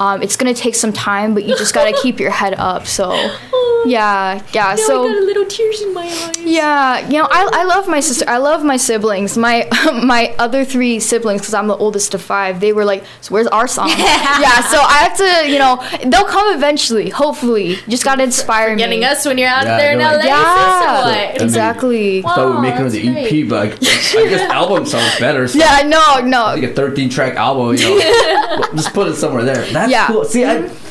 Um, 0.00 0.22
it's 0.22 0.34
gonna 0.36 0.54
take 0.54 0.74
some 0.74 0.92
time, 0.92 1.34
but 1.34 1.44
you 1.44 1.54
just 1.56 1.74
gotta 1.74 1.92
keep 2.02 2.18
your 2.18 2.30
head 2.30 2.54
up. 2.54 2.86
So, 2.86 3.12
yeah, 3.84 4.42
yeah. 4.52 4.70
Now 4.70 4.76
so 4.76 5.04
I 5.04 5.08
got 5.08 5.18
a 5.22 5.24
little 5.26 5.44
tears 5.44 5.82
in 5.82 5.92
my 5.94 6.06
eyes. 6.06 6.38
yeah, 6.38 7.06
you 7.06 7.18
know, 7.18 7.28
I, 7.30 7.48
I 7.52 7.64
love 7.64 7.86
my 7.86 8.00
sister. 8.00 8.24
I 8.26 8.38
love 8.38 8.64
my 8.64 8.78
siblings. 8.78 9.36
My 9.36 9.68
my 10.02 10.34
other 10.38 10.64
three 10.64 11.00
siblings, 11.00 11.42
because 11.42 11.52
I'm 11.54 11.66
the 11.68 11.76
oldest 11.76 12.14
of 12.14 12.22
five, 12.22 12.60
they 12.60 12.72
were 12.72 12.86
like, 12.86 13.04
"So 13.20 13.34
where's 13.34 13.46
our 13.48 13.68
song?" 13.68 13.88
yeah, 13.98 14.60
so 14.72 14.78
I 14.80 15.06
have 15.06 15.16
to, 15.18 15.50
you 15.52 15.58
know, 15.58 15.76
they'll 16.10 16.24
come 16.24 16.54
eventually. 16.56 17.10
Hopefully, 17.10 17.74
you 17.74 17.88
just 17.88 18.04
gotta 18.04 18.22
inspire 18.22 18.70
me. 18.74 18.78
Getting 18.78 19.04
us 19.04 19.26
when 19.26 19.36
you're 19.36 19.48
out 19.48 19.64
Yeah, 19.64 19.76
there 19.76 19.92
in 19.92 19.98
they're 19.98 20.12
LA, 20.12 20.16
like- 20.16 20.24
Yeah, 20.24 20.80
sis, 20.80 20.88
or 20.88 21.10
what? 21.36 21.42
exactly. 21.42 22.22
Wow. 22.22 22.34
Thought 22.36 22.54
we'd 22.54 22.62
make 22.62 22.74
it 22.74 22.78
on 22.78 22.82
that's 22.84 22.94
the 22.94 23.40
EP, 23.42 23.48
but 23.48 23.68
I, 23.68 23.72
I 23.72 24.28
guess 24.30 24.50
album 24.50 24.86
sounds 24.86 25.18
better. 25.20 25.46
So 25.46 25.58
Yeah, 25.58 25.82
no, 25.86 26.20
no. 26.24 26.44
like 26.54 26.62
a 26.62 26.72
13 26.74 27.10
track 27.10 27.34
album, 27.36 27.76
you 27.76 27.98
know. 27.98 28.62
just 28.74 28.94
put 28.94 29.08
it 29.08 29.16
somewhere 29.16 29.44
there. 29.44 29.64
That's 29.72 29.89
Yeah. 29.90 30.06
cool. 30.06 30.24
See, 30.24 30.44
I. 30.44 30.56
Mm-hmm. 30.56 30.86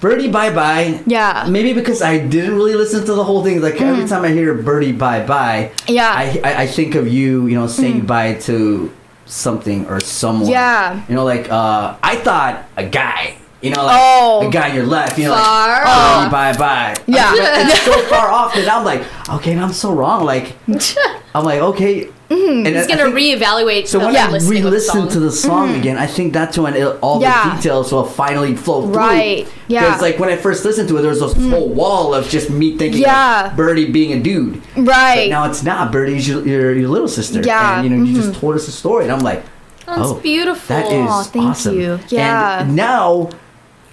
Birdie 0.00 0.30
Bye 0.30 0.54
Bye. 0.54 1.02
Yeah. 1.06 1.46
Maybe 1.50 1.72
because 1.72 2.02
I 2.02 2.18
didn't 2.18 2.54
really 2.54 2.74
listen 2.74 3.04
to 3.04 3.14
the 3.14 3.24
whole 3.24 3.42
thing. 3.42 3.60
Like 3.60 3.80
every 3.80 4.04
mm. 4.04 4.08
time 4.08 4.24
I 4.24 4.28
hear 4.28 4.54
Birdie 4.54 4.92
Bye 4.92 5.26
Bye, 5.26 5.72
Yeah. 5.88 6.12
I, 6.14 6.40
I 6.44 6.62
I 6.62 6.66
think 6.66 6.94
of 6.94 7.08
you, 7.08 7.46
you 7.46 7.58
know, 7.58 7.66
saying 7.66 8.02
mm. 8.02 8.06
bye 8.06 8.34
to 8.46 8.92
something 9.26 9.86
or 9.86 10.00
someone. 10.00 10.50
Yeah. 10.50 11.02
You 11.08 11.14
know, 11.16 11.24
like 11.24 11.50
uh, 11.50 11.96
I 12.02 12.16
thought 12.16 12.64
a 12.76 12.86
guy 12.86 13.38
You 13.60 13.70
know, 13.70 13.84
like 13.84 13.96
Oh. 14.00 14.40
the 14.44 14.50
guy 14.50 14.70
on 14.70 14.76
your 14.76 14.86
left. 14.86 15.18
You 15.18 15.24
know, 15.28 15.34
Far 15.34 15.68
like, 15.84 15.86
off. 15.86 16.30
bye 16.30 16.56
bye. 16.56 16.96
Yeah. 17.06 17.32
it's 17.36 17.80
so 17.84 17.98
far 18.02 18.30
off 18.30 18.54
that 18.54 18.68
I'm 18.68 18.84
like, 18.84 19.02
okay, 19.28 19.58
I'm 19.58 19.72
so 19.72 19.92
wrong. 19.92 20.24
Like, 20.24 20.54
I'm 21.34 21.44
like, 21.44 21.60
okay. 21.60 22.08
Mm-hmm. 22.30 22.66
And 22.66 22.76
He's 22.76 22.76
I- 22.76 22.92
I 22.92 22.96
gonna 22.96 23.10
think- 23.10 23.40
reevaluate. 23.42 23.86
So 23.88 23.98
when 24.00 24.14
I 24.14 24.26
of 24.26 24.32
the 24.42 24.48
re-listen 24.50 25.08
to 25.08 25.18
the 25.18 25.32
song 25.32 25.74
again, 25.74 25.96
I 25.96 26.06
think 26.06 26.34
that's 26.34 26.58
when 26.58 26.74
it, 26.74 26.84
all 27.00 27.16
Mm-hmm. 27.16 27.22
Yeah. 27.22 27.48
the 27.50 27.56
details 27.56 27.90
will 27.90 28.04
finally 28.04 28.54
flow 28.54 28.82
through. 28.82 28.92
Right, 28.94 29.48
yeah. 29.66 29.80
Mm-hmm. 29.80 29.86
Because 29.88 30.02
like 30.02 30.18
when 30.18 30.28
I 30.28 30.36
first 30.36 30.64
listened 30.64 30.88
to 30.90 30.98
it, 30.98 31.00
there 31.00 31.10
was 31.10 31.20
this 31.20 31.32
whole 31.50 31.68
wall 31.70 32.14
of 32.14 32.28
just 32.28 32.50
me 32.50 32.76
thinking 32.76 33.00
Yeah. 33.00 33.50
of 33.50 33.56
Birdie 33.56 33.90
being 33.90 34.12
a 34.12 34.20
dude. 34.22 34.62
But 34.76 34.86
Right. 34.86 35.30
now 35.30 35.48
it's 35.48 35.62
not. 35.64 35.90
Birdie's 35.90 36.28
your, 36.28 36.46
your, 36.46 36.74
your 36.76 36.88
little 36.90 37.08
sister. 37.08 37.40
Yeah, 37.40 37.58
Mm-hmm. 37.78 37.80
And 37.80 37.90
you 37.90 37.96
know, 37.96 38.04
you 38.04 38.14
just 38.28 38.38
told 38.38 38.54
us 38.56 38.68
a 38.68 38.72
story, 38.72 39.04
and 39.04 39.12
I'm 39.12 39.20
like, 39.20 39.42
That's 39.86 39.98
oh, 40.00 40.20
beautiful. 40.20 40.68
That 40.76 40.92
is 40.92 41.26
thank 41.28 41.46
awesome. 41.46 41.80
you. 41.80 41.98
Yeah. 42.08 42.60
And 42.60 42.76
now 42.76 43.30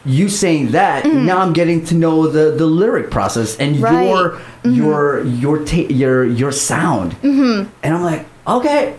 you 0.05 0.29
saying 0.29 0.71
that, 0.71 1.05
now 1.05 1.39
I'm 1.39 1.53
getting 1.53 1.83
to 1.85 1.95
know 1.95 2.27
the 2.27 2.51
the 2.51 2.65
lyric 2.65 3.09
process 3.11 3.57
and 3.57 3.75
Mm-hmm. 3.75 3.83
Right. 3.83 4.41
Mm-hmm. 4.63 4.73
your 4.73 5.23
your 5.23 5.23
your 5.23 5.65
ta- 5.65 5.93
your 5.93 6.23
your 6.25 6.51
sound. 6.51 7.13
Mm-hmm. 7.21 7.69
And 7.83 7.93
I'm 7.95 8.03
like, 8.03 8.25
okay, 8.47 8.95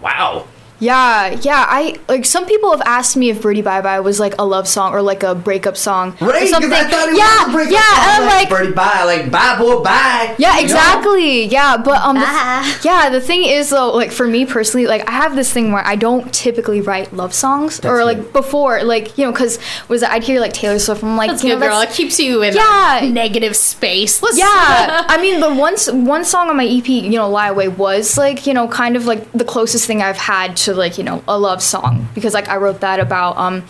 wow. 0.00 0.46
Yeah, 0.84 1.30
yeah. 1.42 1.64
I 1.68 1.98
like 2.08 2.24
some 2.26 2.46
people 2.46 2.70
have 2.70 2.82
asked 2.84 3.16
me 3.16 3.30
if 3.30 3.40
Birdie 3.42 3.62
Bye 3.62 3.80
Bye 3.80 4.00
was 4.00 4.20
like 4.20 4.34
a 4.38 4.44
love 4.44 4.68
song 4.68 4.92
or 4.92 5.00
like 5.02 5.22
a 5.22 5.34
breakup 5.34 5.76
song 5.76 6.16
or 6.20 6.28
Right? 6.28 6.40
'Cause 6.42 6.50
something. 6.50 6.72
I 6.72 6.84
thought 6.84 7.08
it 7.08 7.16
yeah, 7.16 7.44
was 7.44 7.48
a 7.48 7.52
breakup 7.52 7.72
yeah. 7.72 7.80
song, 7.94 8.04
and 8.04 8.24
I'm 8.24 8.28
like, 8.38 8.48
Birdie 8.50 8.72
bye, 8.72 9.04
like 9.04 9.30
bye 9.30 9.56
boy 9.58 9.82
bye. 9.82 10.34
yeah, 10.38 10.50
You 10.52 10.56
know? 10.56 10.62
exactly. 10.62 11.44
Yeah, 11.46 11.76
but 11.78 12.00
um, 12.02 12.16
the- 12.16 12.78
yeah. 12.84 13.08
The 13.10 13.20
thing 13.20 13.44
is 13.44 13.70
though, 13.70 13.92
like 13.92 14.10
for 14.12 14.26
me 14.26 14.44
personally, 14.46 14.86
like 14.86 15.08
I 15.08 15.12
have 15.12 15.36
this 15.36 15.52
thing 15.52 15.72
where 15.72 15.86
I 15.86 15.96
don't 15.96 16.32
typically 16.34 16.80
write 16.80 17.12
love 17.14 17.32
songs 17.32 17.80
or 17.84 18.04
like 18.04 18.18
good. 18.18 18.32
before, 18.32 18.82
like 18.84 19.16
you 19.16 19.24
know, 19.24 19.32
because 19.32 19.58
was 19.88 20.02
it, 20.02 20.10
I'd 20.10 20.24
hear 20.24 20.40
like 20.40 20.52
Taylor 20.52 20.78
Swift. 20.78 21.02
I'm 21.02 21.16
like, 21.16 21.30
That's 21.30 21.44
you 21.44 21.50
good, 21.54 21.60
know, 21.60 21.66
girl. 21.68 21.78
that's- 21.78 21.94
It 21.94 22.02
keeps 22.02 22.18
you 22.20 22.42
in 22.42 22.54
Yeah. 22.54 22.98
a 22.98 23.08
negative 23.10 23.56
space. 23.56 24.22
Let's 24.22 24.36
Yeah, 24.38 24.46
I 25.08 25.18
mean 25.20 25.40
the 25.40 25.52
once 25.54 25.90
one 25.90 26.24
song 26.24 26.50
on 26.50 26.56
my 26.56 26.66
EP, 26.66 26.88
you 26.88 27.10
know, 27.18 27.28
"Lie 27.30 27.48
Away" 27.48 27.68
was 27.68 28.18
like 28.18 28.46
you 28.46 28.52
know 28.54 28.68
kind 28.68 28.96
of 28.96 29.06
like 29.06 29.30
the 29.32 29.44
closest 29.44 29.86
thing 29.86 30.02
I've 30.02 30.16
had 30.18 30.56
to 30.58 30.73
like 30.76 30.98
you 30.98 31.04
know 31.04 31.22
a 31.28 31.38
love 31.38 31.62
song. 31.62 32.08
Because 32.14 32.34
like 32.34 32.48
I 32.48 32.56
wrote 32.56 32.80
that 32.80 33.00
about 33.00 33.36
um 33.36 33.64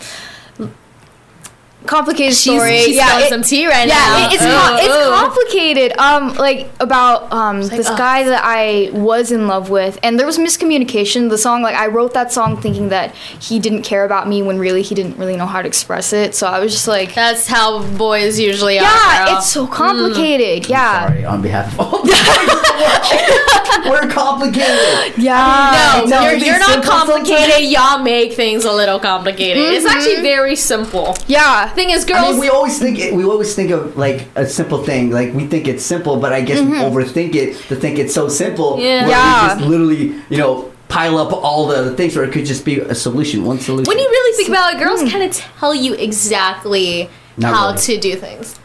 complicated 1.85 2.33
She's, 2.35 2.53
story. 2.55 2.81
she's 2.81 2.95
yeah, 2.95 3.19
it- 3.19 3.29
some 3.29 3.41
tea 3.41 3.67
right 3.67 3.87
yeah, 3.87 3.93
now. 3.95 4.27
it- 4.29 4.33
it's 4.33 4.43
Ooh, 4.43 4.47
com- 4.47 4.77
it's 4.77 4.87
ooh. 4.87 5.11
complicated. 5.13 5.97
Um, 5.97 6.33
like 6.35 6.67
about 6.79 7.31
um 7.31 7.61
this 7.61 7.87
oh. 7.89 7.97
guy 7.97 8.23
that 8.23 8.41
I 8.43 8.89
was 8.93 9.31
in 9.31 9.47
love 9.47 9.69
with, 9.69 9.97
and 10.03 10.19
there 10.19 10.25
was 10.25 10.37
miscommunication. 10.37 11.29
The 11.29 11.37
song, 11.37 11.61
like 11.61 11.75
I 11.75 11.87
wrote 11.87 12.13
that 12.13 12.31
song 12.31 12.57
thinking 12.61 12.89
that 12.89 13.13
he 13.39 13.59
didn't 13.59 13.83
care 13.83 14.03
about 14.05 14.27
me 14.27 14.41
when 14.43 14.57
really 14.59 14.81
he 14.81 14.95
didn't 14.95 15.17
really 15.17 15.35
know 15.37 15.45
how 15.45 15.61
to 15.61 15.67
express 15.67 16.13
it. 16.13 16.35
So 16.35 16.47
I 16.47 16.59
was 16.59 16.71
just 16.73 16.87
like, 16.87 17.13
That's 17.13 17.47
how 17.47 17.83
boys 17.97 18.39
usually 18.39 18.77
are. 18.79 18.83
yeah, 18.83 19.37
it's 19.37 19.47
so 19.49 19.67
complicated. 19.67 20.69
Yeah, 20.69 21.07
Sorry, 21.07 21.25
on 21.25 21.41
behalf 21.41 21.73
of 21.73 21.79
all 21.79 22.01
the 22.03 22.11
boys, 22.11 23.89
we're 23.89 24.09
complicated. 24.11 25.17
yeah. 25.21 26.01
No, 26.05 26.09
Tell 26.09 26.23
you're, 26.23 26.33
you're 26.39 26.59
not 26.59 26.69
simple 26.69 26.89
complicated. 26.91 27.69
Y'all 27.71 27.99
make 28.01 28.33
things 28.33 28.65
a 28.65 28.71
little 28.71 28.99
complicated. 28.99 29.57
It's 29.63 29.85
Mm-hmm. 29.85 29.97
actually 29.97 30.21
very 30.23 30.55
simple. 30.55 31.15
Yeah. 31.27 31.71
Thing 31.75 31.89
is, 31.89 32.05
I 32.05 32.07
girls. 32.07 32.31
mean, 32.31 32.39
we 32.39 32.49
always 32.49 32.79
think 32.79 32.99
it, 32.99 33.13
we 33.13 33.23
always 33.25 33.53
think 33.55 33.71
of 33.71 33.97
like 33.97 34.27
a 34.35 34.47
simple 34.47 34.83
thing. 34.83 35.11
Like 35.11 35.33
we 35.33 35.45
think 35.45 35.67
it's 35.67 35.83
simple, 35.83 36.17
but 36.17 36.33
I 36.33 36.41
guess 36.41 36.59
we 36.61 36.67
mm-hmm. 36.67 36.95
overthink 36.95 37.35
it 37.35 37.57
to 37.67 37.75
think 37.75 37.99
it's 37.99 38.13
so 38.13 38.29
simple. 38.29 38.79
Yeah. 38.79 39.07
Yeah. 39.07 39.43
We 39.43 39.59
just 39.59 39.69
literally, 39.69 40.21
you 40.29 40.37
know, 40.37 40.71
pile 40.87 41.17
up 41.17 41.33
all 41.33 41.67
the 41.67 41.95
things 41.95 42.15
where 42.15 42.25
it 42.25 42.31
could 42.31 42.45
just 42.45 42.63
be 42.63 42.79
a 42.79 42.95
solution, 42.95 43.43
one 43.43 43.59
solution. 43.59 43.89
when 43.89 43.99
you 43.99 44.07
really 44.07 44.37
think 44.37 44.49
about 44.49 44.73
it, 44.73 44.79
girls 44.79 45.01
hmm. 45.01 45.07
kind 45.07 45.23
of 45.23 45.35
tell 45.35 45.75
you 45.75 45.93
exactly 45.93 47.09
Not 47.37 47.53
how 47.53 47.67
really. 47.67 47.81
to 47.81 47.99
do 47.99 48.15
things. 48.15 48.57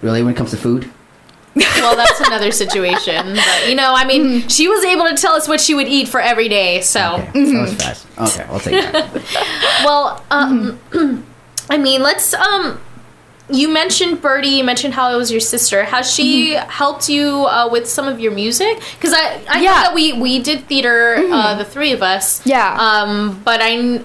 really, 0.00 0.22
when 0.22 0.34
it 0.34 0.36
comes 0.36 0.50
to 0.50 0.56
food, 0.56 0.90
Well, 1.76 1.96
that's 1.96 2.20
another 2.20 2.50
situation. 2.50 3.34
But, 3.34 3.68
you 3.68 3.74
know, 3.74 3.92
I 3.94 4.06
mean, 4.06 4.24
mm-hmm. 4.24 4.48
she 4.48 4.68
was 4.68 4.84
able 4.84 5.06
to 5.06 5.14
tell 5.14 5.34
us 5.34 5.46
what 5.46 5.60
she 5.60 5.74
would 5.74 5.88
eat 5.88 6.08
for 6.08 6.20
every 6.20 6.48
day. 6.48 6.80
So, 6.80 7.16
okay, 7.16 7.24
that 7.24 7.34
was 7.34 7.50
mm-hmm. 7.50 7.76
fast. 7.76 8.06
Okay, 8.18 8.44
I'll 8.50 8.60
take 8.60 8.92
that. 8.92 9.82
well, 9.84 10.24
um, 10.30 10.78
I 11.70 11.78
mean, 11.78 12.02
let's. 12.02 12.34
um. 12.34 12.80
You 13.50 13.68
mentioned 13.68 14.22
Birdie. 14.22 14.48
You 14.48 14.64
mentioned 14.64 14.94
how 14.94 15.12
it 15.12 15.16
was 15.16 15.30
your 15.30 15.40
sister. 15.40 15.84
Has 15.84 16.10
she 16.10 16.54
helped 16.54 17.08
you 17.10 17.44
uh, 17.44 17.68
with 17.70 17.86
some 17.86 18.08
of 18.08 18.18
your 18.18 18.32
music? 18.32 18.80
Because 18.94 19.12
I, 19.12 19.42
I 19.48 19.56
know 19.56 19.62
Yeah. 19.62 19.82
that 19.82 19.94
we 19.94 20.12
we 20.14 20.38
did 20.38 20.66
theater, 20.68 21.16
uh, 21.30 21.56
the 21.56 21.64
three 21.64 21.92
of 21.92 22.02
us. 22.02 22.40
Yeah. 22.46 22.74
Um, 22.78 23.42
but 23.44 23.60
I. 23.62 24.02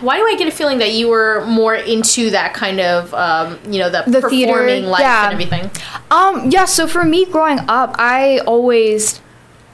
Why 0.00 0.16
do 0.16 0.26
I 0.26 0.34
get 0.36 0.48
a 0.48 0.50
feeling 0.50 0.78
that 0.78 0.92
you 0.92 1.08
were 1.08 1.44
more 1.46 1.74
into 1.74 2.30
that 2.30 2.54
kind 2.54 2.80
of, 2.80 3.12
um, 3.12 3.58
you 3.70 3.78
know, 3.78 3.90
the, 3.90 4.02
The 4.10 4.22
theater, 4.30 4.52
performing 4.52 4.84
life 4.86 5.00
yeah. 5.02 5.24
and 5.24 5.32
everything? 5.34 5.70
Um, 6.10 6.50
yeah, 6.50 6.64
so 6.64 6.86
for 6.86 7.04
me 7.04 7.26
growing 7.26 7.58
up, 7.68 7.94
I 7.98 8.38
always 8.46 9.20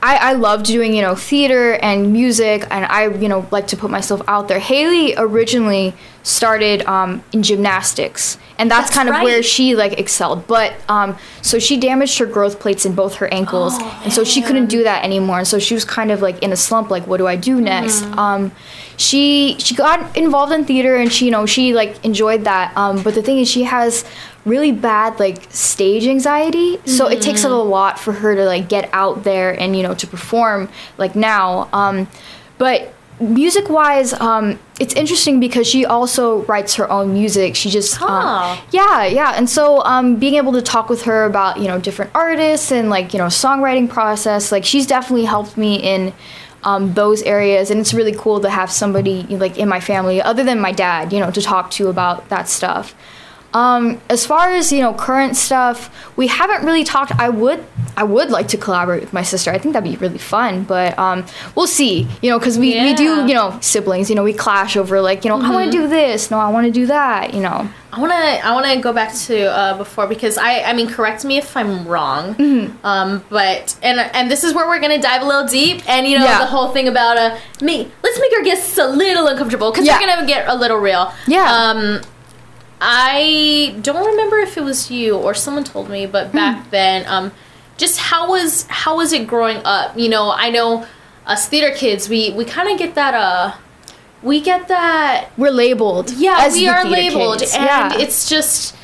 I, 0.02 0.16
I 0.16 0.32
loved 0.32 0.66
doing, 0.66 0.94
you 0.94 1.02
know, 1.02 1.14
theater 1.14 1.74
and 1.74 2.12
music 2.12 2.66
and 2.70 2.84
I, 2.86 3.08
you 3.08 3.28
know, 3.28 3.46
like 3.50 3.66
to 3.68 3.76
put 3.76 3.90
myself 3.90 4.22
out 4.26 4.48
there. 4.48 4.58
Haley 4.58 5.14
originally 5.16 5.94
started 6.22 6.82
um, 6.86 7.22
in 7.32 7.42
gymnastics 7.42 8.38
and 8.60 8.70
that's, 8.70 8.90
That's 8.90 8.96
kind 8.96 9.08
of 9.08 9.22
where 9.22 9.42
she 9.42 9.74
like 9.74 9.98
excelled. 9.98 10.46
But 10.46 10.74
um, 10.86 11.16
so 11.40 11.58
she 11.58 11.78
damaged 11.78 12.18
her 12.18 12.26
growth 12.26 12.60
plates 12.60 12.84
in 12.84 12.94
both 12.94 13.14
her 13.14 13.32
ankles 13.32 13.72
Oh, 13.76 14.00
and 14.04 14.12
so 14.12 14.22
she 14.22 14.42
couldn't 14.42 14.66
do 14.66 14.84
that 14.84 15.02
anymore. 15.02 15.38
And 15.38 15.48
so 15.48 15.58
she 15.58 15.72
was 15.72 15.86
kind 15.86 16.10
of 16.10 16.20
like 16.20 16.42
in 16.42 16.52
a 16.52 16.56
slump, 16.56 16.90
like 16.90 17.06
what 17.06 17.16
do 17.16 17.26
I 17.26 17.36
do 17.36 17.58
next? 17.58 18.02
Mm. 18.02 18.16
Um, 18.18 18.52
she 18.98 19.56
she 19.58 19.74
got 19.74 20.14
involved 20.14 20.52
in 20.52 20.66
theater 20.66 20.96
and 20.96 21.10
she 21.10 21.24
you 21.24 21.30
know 21.30 21.46
she 21.46 21.72
like 21.72 22.04
enjoyed 22.04 22.44
that. 22.44 22.76
Um, 22.76 23.02
but 23.02 23.14
the 23.14 23.22
thing 23.22 23.38
is 23.38 23.48
she 23.48 23.62
has 23.62 24.04
really 24.44 24.72
bad 24.72 25.18
like 25.20 25.42
stage 25.50 26.06
anxiety. 26.06 26.78
So 26.86 27.06
it 27.08 27.20
takes 27.22 27.44
a 27.44 27.48
lot 27.50 27.98
for 27.98 28.12
her 28.12 28.34
to 28.34 28.44
like 28.44 28.68
get 28.68 28.88
out 28.92 29.22
there 29.24 29.58
and 29.60 29.76
you 29.76 29.82
know 29.82 29.94
to 29.94 30.06
perform 30.06 30.68
like 30.98 31.14
now. 31.14 31.68
Um 31.72 32.08
but 32.58 32.92
music 33.20 33.68
wise 33.68 34.14
um 34.14 34.58
it's 34.78 34.94
interesting 34.94 35.40
because 35.40 35.66
she 35.66 35.84
also 35.84 36.42
writes 36.44 36.76
her 36.76 36.90
own 36.90 37.12
music. 37.12 37.54
She 37.54 37.68
just 37.68 37.96
Huh. 37.96 38.06
um, 38.06 38.58
yeah 38.70 39.04
yeah. 39.04 39.34
And 39.36 39.48
so 39.48 39.84
um 39.84 40.16
being 40.16 40.36
able 40.36 40.52
to 40.52 40.62
talk 40.62 40.88
with 40.88 41.02
her 41.02 41.24
about 41.26 41.58
you 41.58 41.68
know 41.68 41.78
different 41.78 42.10
artists 42.14 42.72
and 42.72 42.88
like 42.88 43.12
you 43.12 43.18
know 43.18 43.26
songwriting 43.26 43.90
process 43.90 44.50
like 44.50 44.64
she's 44.64 44.86
definitely 44.86 45.26
helped 45.26 45.58
me 45.58 45.76
in 45.76 46.14
um, 46.62 46.92
those 46.94 47.22
areas. 47.22 47.70
And 47.70 47.80
it's 47.80 47.94
really 47.94 48.12
cool 48.14 48.40
to 48.40 48.50
have 48.50 48.70
somebody 48.70 49.22
like 49.24 49.58
in 49.58 49.68
my 49.68 49.80
family 49.80 50.20
other 50.22 50.44
than 50.44 50.60
my 50.60 50.72
dad 50.72 51.12
you 51.12 51.20
know 51.20 51.30
to 51.30 51.42
talk 51.42 51.70
to 51.72 51.88
about 51.88 52.28
that 52.30 52.48
stuff 52.48 52.94
um, 53.52 54.00
as 54.08 54.24
far 54.26 54.50
as 54.52 54.72
you 54.72 54.80
know, 54.80 54.94
current 54.94 55.36
stuff, 55.36 55.90
we 56.16 56.26
haven't 56.28 56.64
really 56.64 56.84
talked. 56.84 57.12
I 57.18 57.28
would, 57.28 57.64
I 57.96 58.04
would 58.04 58.30
like 58.30 58.48
to 58.48 58.56
collaborate 58.56 59.00
with 59.00 59.12
my 59.12 59.22
sister. 59.22 59.50
I 59.50 59.58
think 59.58 59.72
that'd 59.74 59.90
be 59.90 59.96
really 59.96 60.18
fun, 60.18 60.64
but 60.64 60.98
um, 60.98 61.26
we'll 61.56 61.66
see. 61.66 62.06
You 62.22 62.30
know, 62.30 62.38
because 62.38 62.58
we, 62.58 62.80
we 62.80 62.94
do, 62.94 63.26
you 63.26 63.34
know, 63.34 63.58
siblings. 63.60 64.08
You 64.08 64.16
know, 64.16 64.22
we 64.24 64.32
clash 64.32 64.76
over 64.76 65.00
like, 65.00 65.24
you 65.24 65.30
know, 65.30 65.40
I 65.40 65.50
want 65.50 65.72
to 65.72 65.76
do 65.78 65.88
this. 65.88 66.30
No, 66.30 66.38
I 66.38 66.48
want 66.50 66.66
to 66.66 66.72
do 66.72 66.86
that. 66.86 67.34
You 67.34 67.40
know. 67.40 67.68
I 67.92 67.98
wanna 68.00 68.14
I 68.14 68.52
wanna 68.52 68.80
go 68.80 68.92
back 68.92 69.12
to 69.26 69.50
uh, 69.50 69.76
before 69.76 70.06
because 70.06 70.38
I 70.38 70.60
I 70.60 70.74
mean 70.74 70.88
correct 70.88 71.24
me 71.24 71.38
if 71.38 71.56
I'm 71.56 71.88
wrong, 71.88 72.36
Mm-hmm. 72.36 72.86
um, 72.86 73.24
but 73.30 73.76
and 73.82 73.98
and 73.98 74.30
this 74.30 74.44
is 74.44 74.54
where 74.54 74.68
we're 74.68 74.78
gonna 74.78 75.02
dive 75.02 75.22
a 75.22 75.24
little 75.26 75.48
deep 75.48 75.82
and 75.88 76.06
you 76.06 76.16
know 76.16 76.24
Yeah. 76.24 76.38
the 76.38 76.46
whole 76.46 76.68
thing 76.68 76.86
about 76.86 77.16
uh 77.18 77.36
me 77.60 77.90
let's 78.04 78.20
make 78.20 78.32
our 78.38 78.44
guests 78.44 78.78
a 78.78 78.86
little 78.86 79.26
uncomfortable 79.26 79.72
because 79.72 79.84
Yeah. 79.86 79.98
we're 79.98 80.06
gonna 80.06 80.24
get 80.24 80.46
a 80.48 80.54
little 80.54 80.78
real. 80.78 81.12
Yeah. 81.26 81.52
Um, 81.52 82.00
I 82.80 83.76
don't 83.82 84.06
remember 84.06 84.38
if 84.38 84.56
it 84.56 84.62
was 84.64 84.90
you 84.90 85.16
or 85.16 85.34
someone 85.34 85.64
told 85.64 85.88
me, 85.90 86.06
but 86.06 86.28
Hmm. 86.28 86.36
back 86.36 86.70
then, 86.70 87.04
um, 87.06 87.32
just 87.76 87.98
how 87.98 88.28
was 88.30 88.66
how 88.68 88.96
was 88.96 89.12
it 89.12 89.26
growing 89.26 89.58
up? 89.64 89.98
You 89.98 90.08
know, 90.08 90.32
I 90.34 90.50
know 90.50 90.86
us 91.26 91.46
theater 91.48 91.74
kids, 91.74 92.08
we 92.08 92.30
we 92.30 92.44
kind 92.44 92.68
of 92.70 92.78
get 92.78 92.94
that 92.94 93.14
uh, 93.14 93.52
we 94.22 94.40
get 94.40 94.68
that 94.68 95.28
We're 95.36 95.50
labeled. 95.50 96.10
yeah, 96.12 96.48
we 96.52 96.60
the 96.60 96.68
are 96.68 96.84
labeled, 96.84 97.38
kids. 97.40 97.54
and 97.54 97.64
yeah. 97.64 97.98
it's 97.98 98.28
just 98.28 98.74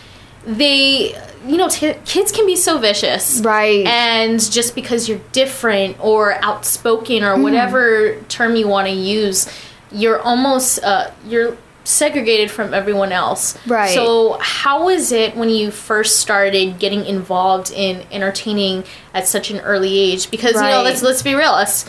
they, 0.46 1.14
you 1.46 1.56
know, 1.56 1.68
t- 1.68 1.94
kids 2.04 2.30
can 2.32 2.46
be 2.46 2.54
so 2.56 2.78
vicious, 2.78 3.40
Right. 3.44 3.84
And 3.86 4.38
just 4.52 4.74
because 4.74 5.08
you're 5.08 5.20
different 5.32 5.96
or 6.00 6.34
outspoken 6.44 7.24
or 7.24 7.36
whatever 7.40 8.16
term 8.28 8.54
you 8.56 8.68
want 8.68 8.86
to 8.88 8.94
use, 8.94 9.48
you're 9.90 10.20
almost 10.20 10.82
uh, 10.84 11.10
you're 11.28 11.56
segregated 11.86 12.50
from 12.50 12.74
everyone 12.74 13.12
else. 13.12 13.56
Right. 13.66 13.94
So 13.94 14.38
how 14.40 14.86
was 14.86 15.12
it 15.12 15.36
when 15.36 15.48
you 15.48 15.70
first 15.70 16.20
started 16.20 16.78
getting 16.78 17.04
involved 17.04 17.70
in 17.70 18.04
entertaining 18.10 18.84
at 19.14 19.26
such 19.26 19.50
an 19.50 19.60
early 19.60 19.96
age? 19.98 20.30
Because 20.30 20.54
you 20.54 20.62
know, 20.62 20.82
let's 20.82 21.02
let's 21.02 21.22
be 21.22 21.34
real, 21.34 21.50
us 21.50 21.88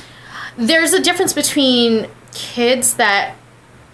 there's 0.58 0.94
a 0.94 1.02
difference 1.02 1.34
between 1.34 2.08
kids 2.34 2.96
that 2.96 3.36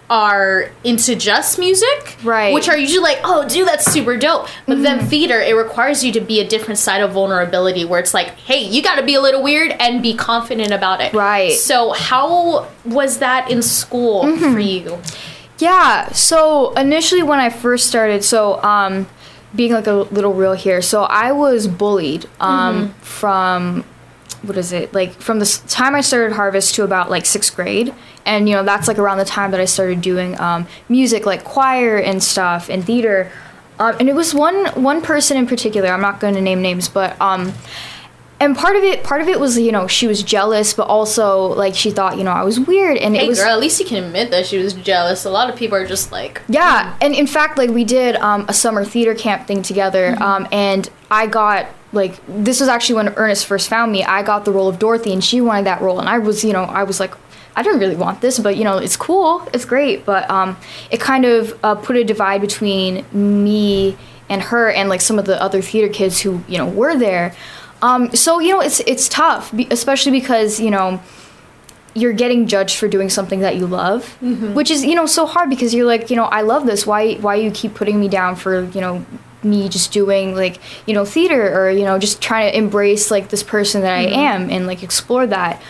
are 0.09 0.69
into 0.83 1.15
just 1.15 1.57
music, 1.57 2.17
Right. 2.23 2.53
Which 2.53 2.69
are 2.69 2.77
usually 2.77 3.01
like, 3.01 3.19
oh, 3.23 3.47
dude, 3.47 3.67
that's 3.67 3.91
super 3.91 4.17
dope. 4.17 4.47
But 4.67 4.83
then 4.83 4.99
mm-hmm. 4.99 5.07
theater, 5.07 5.39
it 5.39 5.55
requires 5.55 6.03
you 6.03 6.11
to 6.11 6.21
be 6.21 6.39
a 6.39 6.47
different 6.47 6.77
side 6.77 7.01
of 7.01 7.13
vulnerability, 7.13 7.85
where 7.85 7.99
it's 7.99 8.13
like, 8.13 8.29
hey, 8.31 8.63
you 8.63 8.83
got 8.83 8.95
to 8.95 9.03
be 9.03 9.15
a 9.15 9.21
little 9.21 9.41
weird 9.41 9.71
and 9.71 10.03
be 10.03 10.13
confident 10.13 10.71
about 10.71 11.01
it, 11.01 11.13
Right. 11.13 11.53
So, 11.53 11.93
how 11.93 12.67
was 12.85 13.19
that 13.19 13.49
in 13.49 13.61
school 13.61 14.23
mm-hmm. 14.23 14.53
for 14.53 14.59
you? 14.59 14.99
Yeah. 15.59 16.11
So 16.11 16.73
initially, 16.73 17.23
when 17.23 17.39
I 17.39 17.49
first 17.49 17.87
started, 17.87 18.23
so 18.23 18.61
um, 18.63 19.07
being 19.55 19.71
like 19.73 19.87
a 19.87 19.93
little 19.93 20.33
real 20.33 20.53
here, 20.53 20.81
so 20.81 21.03
I 21.03 21.31
was 21.31 21.67
bullied 21.67 22.25
um, 22.39 22.89
Mm-hmm. 22.89 22.99
from 23.01 23.83
what 24.41 24.57
is 24.57 24.73
it 24.73 24.93
like 24.93 25.13
from 25.13 25.39
the 25.39 25.61
time 25.69 25.95
I 25.95 26.01
started 26.01 26.35
Harvest 26.35 26.75
to 26.75 26.83
about 26.83 27.09
like 27.09 27.25
sixth 27.25 27.55
grade, 27.55 27.93
and 28.25 28.49
you 28.49 28.55
know 28.55 28.63
that's 28.63 28.87
like 28.89 28.97
around 28.99 29.19
the 29.19 29.25
time 29.25 29.51
that 29.51 29.59
I 29.61 29.65
started 29.65 30.01
doing 30.01 30.37
um, 30.39 30.67
music, 30.89 31.25
like 31.25 31.43
choir 31.45 31.97
and 31.97 32.21
stuff, 32.21 32.69
and 32.69 32.83
theater. 32.83 33.31
Um, 33.79 33.95
and 33.99 34.09
it 34.09 34.15
was 34.15 34.33
one 34.33 34.65
one 34.81 35.01
person 35.01 35.37
in 35.37 35.47
particular. 35.47 35.89
I'm 35.89 36.01
not 36.01 36.19
going 36.19 36.33
to 36.35 36.41
name 36.41 36.61
names, 36.61 36.89
but 36.89 37.19
um, 37.21 37.53
and 38.43 38.57
part 38.57 38.75
of 38.75 38.83
it 38.83 39.03
part 39.03 39.21
of 39.21 39.27
it 39.29 39.39
was 39.39 39.57
you 39.57 39.71
know 39.71 39.87
she 39.87 40.07
was 40.07 40.21
jealous, 40.21 40.73
but 40.73 40.87
also 40.87 41.47
like 41.47 41.75
she 41.75 41.91
thought 41.91 42.17
you 42.17 42.23
know 42.23 42.31
I 42.31 42.43
was 42.43 42.59
weird, 42.59 42.97
and 42.97 43.15
Hey 43.15 43.25
it 43.25 43.29
was 43.29 43.39
girl, 43.39 43.51
at 43.51 43.59
least 43.59 43.79
you 43.79 43.85
can 43.85 44.03
admit 44.03 44.31
that 44.31 44.45
she 44.45 44.57
was 44.57 44.73
jealous. 44.73 45.23
A 45.25 45.29
lot 45.29 45.49
of 45.49 45.55
people 45.55 45.77
are 45.77 45.87
just 45.87 46.11
like, 46.11 46.41
yeah, 46.49 46.95
and 47.01 47.15
in 47.15 47.25
fact, 47.25 47.57
like 47.57 47.69
we 47.69 47.83
did 47.85 48.17
um, 48.17 48.45
a 48.49 48.53
summer 48.53 48.83
theater 48.83 49.15
camp 49.15 49.47
thing 49.47 49.61
together, 49.61 50.15
um, 50.21 50.47
and 50.51 50.89
I 51.09 51.27
got 51.27 51.67
like 51.93 52.19
this 52.27 52.59
was 52.59 52.67
actually 52.67 52.95
when 52.95 53.13
Ernest 53.15 53.45
first 53.45 53.69
found 53.69 53.91
me. 53.91 54.03
I 54.03 54.23
got 54.23 54.45
the 54.45 54.51
role 54.51 54.67
of 54.67 54.77
Dorothy, 54.77 55.13
and 55.13 55.23
she 55.23 55.39
wanted 55.39 55.65
that 55.65 55.81
role, 55.81 55.99
and 55.99 56.09
I 56.09 56.19
was, 56.19 56.43
you 56.43 56.51
know, 56.51 56.63
I 56.63 56.83
was 56.83 56.99
like, 56.99 57.13
I 57.55 57.63
didn't 57.63 57.79
really 57.79 57.95
want 57.95 58.19
this, 58.21 58.39
but 58.39 58.57
you 58.57 58.65
know, 58.65 58.77
it's 58.77 58.97
cool, 58.97 59.47
it's 59.53 59.65
great, 59.65 60.05
but 60.05 60.29
um, 60.29 60.57
it 60.91 60.99
kind 60.99 61.23
of 61.23 61.57
uh, 61.63 61.75
put 61.75 61.95
a 61.95 62.03
divide 62.03 62.41
between 62.41 63.05
me 63.13 63.97
and 64.29 64.41
her, 64.41 64.69
and 64.69 64.89
like 64.89 65.01
some 65.01 65.17
of 65.19 65.25
the 65.25 65.41
other 65.41 65.61
theater 65.61 65.91
kids 65.91 66.19
who 66.19 66.43
you 66.47 66.57
know 66.57 66.67
were 66.67 66.97
there. 66.97 67.33
Um, 67.83 68.15
so 68.15 68.39
you 68.39 68.53
know, 68.53 68.61
it's 68.61 68.79
it's 68.81 69.09
tough, 69.09 69.53
especially 69.69 70.13
because 70.13 70.59
you 70.59 70.71
know 70.71 71.01
you're 71.93 72.13
getting 72.13 72.47
judged 72.47 72.77
for 72.79 72.87
doing 72.87 73.09
something 73.09 73.41
that 73.41 73.57
you 73.57 73.67
love, 73.67 74.07
which 74.55 74.71
is 74.71 74.85
you 74.85 74.95
know 74.95 75.05
so 75.05 75.25
hard 75.25 75.49
because 75.49 75.73
you're 75.75 75.85
like 75.85 76.09
you 76.09 76.15
know 76.15 76.23
I 76.23 76.41
love 76.41 76.65
this. 76.65 76.87
Why 76.87 77.15
why 77.15 77.35
you 77.35 77.51
keep 77.51 77.75
putting 77.75 77.99
me 77.99 78.07
down 78.07 78.37
for 78.37 78.63
you 78.69 78.81
know 78.81 79.05
me 79.43 79.67
just 79.67 79.91
doing 79.91 80.33
like 80.33 80.59
you 80.87 80.93
know 80.93 81.03
theater 81.03 81.59
or 81.59 81.69
you 81.69 81.83
know 81.83 81.99
just 81.99 82.21
trying 82.21 82.49
to 82.49 82.57
embrace 82.57 83.11
like 83.11 83.27
this 83.27 83.43
person 83.43 83.81
that 83.81 83.93
I 83.93 84.03
am 84.03 84.49
and 84.49 84.65
like 84.65 84.81
explore 84.81 85.27
that. 85.27 85.61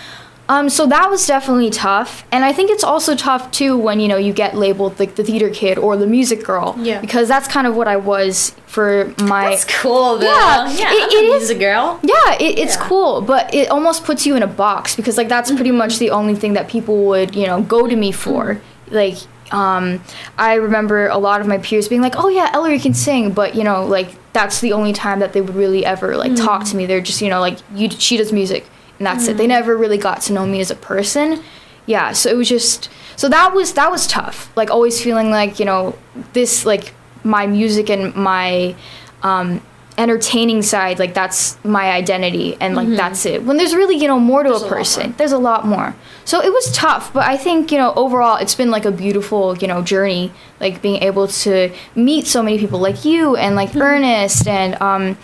Um, 0.49 0.69
so 0.69 0.85
that 0.87 1.09
was 1.09 1.25
definitely 1.25 1.69
tough, 1.69 2.25
and 2.31 2.43
I 2.43 2.51
think 2.51 2.69
it's 2.69 2.83
also 2.83 3.15
tough 3.15 3.49
too 3.51 3.77
when 3.77 4.01
you 4.01 4.09
know 4.09 4.17
you 4.17 4.33
get 4.33 4.55
labeled 4.55 4.99
like 4.99 5.15
the 5.15 5.23
theater 5.23 5.49
kid 5.49 5.77
or 5.77 5.95
the 5.95 6.05
music 6.05 6.43
girl. 6.43 6.75
Yeah. 6.77 6.99
Because 6.99 7.29
that's 7.29 7.47
kind 7.47 7.65
of 7.65 7.75
what 7.77 7.87
I 7.87 7.95
was 7.95 8.49
for 8.65 9.13
my. 9.21 9.51
that's 9.51 9.63
cool 9.63 10.17
though. 10.17 10.25
Yeah, 10.25 10.69
yeah, 10.73 10.91
it- 10.93 11.03
I'm 11.03 11.17
a 11.17 11.21
is- 11.35 11.39
music 11.39 11.59
girl. 11.59 11.97
Yeah, 12.03 12.33
it, 12.41 12.59
it's 12.59 12.75
Yeah. 12.75 12.87
cool, 12.89 13.21
but 13.21 13.53
it 13.55 13.69
almost 13.69 14.03
puts 14.03 14.25
you 14.25 14.35
in 14.35 14.43
a 14.43 14.47
box 14.47 14.97
because 14.97 15.17
like 15.17 15.29
that's 15.29 15.49
pretty 15.51 15.71
much 15.71 15.97
the 15.99 16.09
only 16.09 16.35
thing 16.35 16.53
that 16.53 16.67
people 16.67 17.05
would 17.05 17.35
you 17.35 17.47
know 17.47 17.61
go 17.61 17.87
to 17.87 17.95
me 17.95 18.11
for. 18.11 18.59
Like, 18.91 19.15
um, 19.51 20.03
I 20.37 20.55
remember 20.55 21.07
a 21.07 21.17
lot 21.17 21.39
of 21.39 21.47
my 21.47 21.57
peers 21.59 21.87
being 21.87 22.01
like, 22.01 22.15
"Oh 22.17 22.27
yeah, 22.27 22.49
Ellery 22.53 22.79
can 22.79 22.93
sing," 22.93 23.31
but 23.31 23.55
you 23.55 23.63
know, 23.63 23.85
like 23.85 24.09
that's 24.33 24.59
the 24.59 24.73
only 24.73 24.91
time 24.91 25.19
that 25.19 25.31
they 25.31 25.39
would 25.41 25.55
really 25.55 25.85
ever 25.85 26.17
like 26.17 26.35
talk 26.35 26.65
to 26.65 26.75
me. 26.75 26.85
They're 26.85 27.01
just 27.01 27.21
you 27.21 27.29
know 27.29 27.39
like 27.39 27.59
you 27.73 27.89
she 27.89 28.17
does 28.17 28.33
music 28.33 28.65
and 29.03 29.19
that's 29.19 29.27
it. 29.27 29.35
They 29.35 29.47
never 29.47 29.75
really 29.75 29.97
got 29.97 30.21
to 30.21 30.33
know 30.33 30.45
me 30.45 30.61
as 30.61 30.71
a 30.71 30.75
person. 30.75 31.43
Yeah, 31.85 32.13
so 32.13 32.29
it 32.29 32.37
was 32.37 32.47
just 32.47 32.89
so 33.17 33.27
that 33.27 33.53
was 33.53 33.73
that 33.73 33.91
was 33.91 34.07
tough. 34.07 34.49
Like 34.55 34.69
always 34.71 35.03
feeling 35.03 35.29
like 35.29 35.59
you 35.59 35.65
know 35.65 35.97
this 36.31 36.65
like 36.65 36.93
my 37.23 37.45
music 37.47 37.89
and 37.89 38.15
my 38.15 38.73
um, 39.21 39.61
entertaining 39.97 40.61
side 40.63 40.97
like 40.99 41.13
that's 41.13 41.63
my 41.63 41.91
identity 41.91 42.57
and 42.59 42.75
like 42.75 42.87
that's 42.89 43.25
it 43.27 43.43
when 43.43 43.57
there's 43.57 43.75
really 43.75 43.95
you 43.95 44.07
know 44.07 44.19
more 44.19 44.41
to 44.43 44.49
Mm-hmm. 44.49 44.57
There's 44.57 44.63
a 44.63 44.65
a 44.65 44.69
person 44.69 45.03
more. 45.09 45.17
there's 45.17 45.31
a 45.33 45.37
lot 45.37 45.67
more 45.67 45.95
so 46.25 46.41
it 46.41 46.51
was 46.51 46.71
tough 46.71 47.13
but 47.13 47.27
i 47.27 47.37
think 47.37 47.71
you 47.71 47.77
know 47.77 47.93
overall 47.93 48.37
it's 48.37 48.55
been 48.55 48.71
like 48.71 48.85
a 48.85 48.91
beautiful 48.91 49.55
you 49.59 49.67
know 49.67 49.83
journey 49.83 50.31
like 50.59 50.81
being 50.81 51.03
able 51.03 51.27
to 51.27 51.71
meet 51.95 52.25
so 52.25 52.41
many 52.41 52.57
people 52.57 52.79
like 52.79 53.05
you 53.05 53.35
and 53.35 53.55
like 53.55 53.69
Mm-hmm. 53.69 53.81
ernest 53.81 54.47
and 54.47 54.81
um 54.81 55.15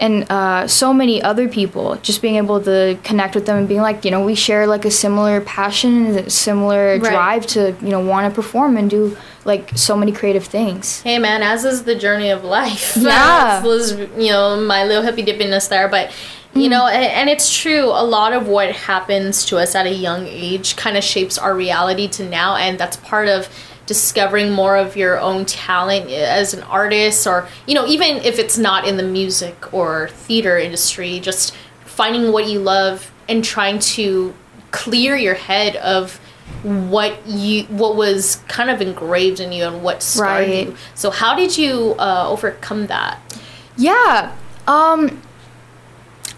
and 0.00 0.24
uh, 0.30 0.66
so 0.66 0.92
many 0.94 1.22
other 1.22 1.46
people 1.48 1.96
just 1.96 2.22
being 2.22 2.36
able 2.36 2.60
to 2.62 2.98
connect 3.04 3.34
with 3.34 3.44
them 3.46 3.58
and 3.58 3.68
being 3.68 3.82
like 3.82 4.04
you 4.04 4.10
know 4.10 4.24
we 4.24 4.34
share 4.34 4.66
like 4.66 4.84
a 4.84 4.90
similar 4.90 5.40
passion 5.42 6.06
and 6.06 6.16
a 6.26 6.30
similar 6.30 6.98
Right. 6.98 7.02
drive 7.02 7.46
to 7.48 7.76
you 7.82 7.90
know 7.90 8.00
want 8.00 8.28
to 8.28 8.34
perform 8.34 8.76
and 8.76 8.88
do 8.90 9.16
like 9.44 9.70
so 9.76 9.96
many 9.96 10.12
creative 10.12 10.44
things 10.44 11.02
Hey 11.02 11.18
man, 11.18 11.42
as 11.42 11.64
is 11.64 11.84
the 11.84 11.94
journey 11.94 12.30
of 12.30 12.44
life. 12.44 12.96
Yeah. 13.00 13.58
As 13.58 13.64
was 13.64 13.92
you 13.92 14.30
know 14.32 14.60
my 14.60 14.84
little 14.84 15.04
hippie 15.04 15.26
dippiness 15.26 15.68
there, 15.68 15.88
but 15.88 16.10
you 16.52 16.68
know, 16.68 16.88
and 16.88 17.30
it's 17.30 17.56
true. 17.56 17.84
A 17.84 18.02
lot 18.04 18.32
of 18.32 18.48
what 18.48 18.72
happens 18.72 19.44
to 19.46 19.58
us 19.58 19.76
at 19.76 19.86
a 19.86 19.94
young 19.94 20.26
age 20.26 20.74
kind 20.74 20.96
of 20.96 21.04
shapes 21.04 21.38
our 21.38 21.54
reality 21.54 22.08
to 22.08 22.28
now, 22.28 22.56
and 22.56 22.76
that's 22.76 22.96
part 22.96 23.28
of 23.28 23.48
discovering 23.94 24.52
more 24.52 24.76
of 24.76 24.94
your 24.96 25.18
own 25.18 25.44
talent 25.44 26.08
as 26.12 26.54
an 26.54 26.62
artist, 26.62 27.26
or 27.26 27.48
you 27.66 27.74
know, 27.74 27.84
even 27.88 28.18
if 28.18 28.38
it's 28.38 28.56
not 28.56 28.86
in 28.86 28.96
the 28.96 29.02
music 29.02 29.74
or 29.74 30.08
theater 30.10 30.56
industry, 30.56 31.18
just 31.18 31.52
finding 31.84 32.30
what 32.30 32.46
you 32.46 32.60
love 32.60 33.10
and 33.28 33.44
trying 33.44 33.80
to 33.80 34.32
clear 34.70 35.16
your 35.16 35.34
head 35.34 35.74
of 35.96 36.20
what 36.62 37.26
you 37.26 37.64
what 37.64 37.96
was 37.96 38.36
kind 38.46 38.70
of 38.70 38.80
engraved 38.80 39.40
in 39.40 39.50
you 39.50 39.64
and 39.64 39.82
what 39.82 40.04
scarred 40.04 40.48
Right. 40.48 40.66
you. 40.68 40.76
So 40.94 41.10
how 41.10 41.34
did 41.34 41.58
you 41.58 41.96
uh, 41.98 42.28
overcome 42.28 42.86
that? 42.86 43.18
Yeah. 43.76 44.36
Um 44.68 45.20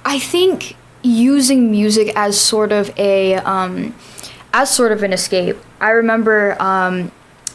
I 0.07 0.19
think 0.19 0.77
using 1.03 1.71
music 1.71 2.13
as 2.17 2.41
sort 2.41 2.73
of 2.73 2.91
a 2.99 3.35
um 3.37 3.95
as 4.55 4.71
sort 4.75 4.93
of 4.93 5.03
an 5.03 5.13
escape. 5.13 5.59
I 5.81 5.91
remember 5.91 6.57
um 6.63 7.11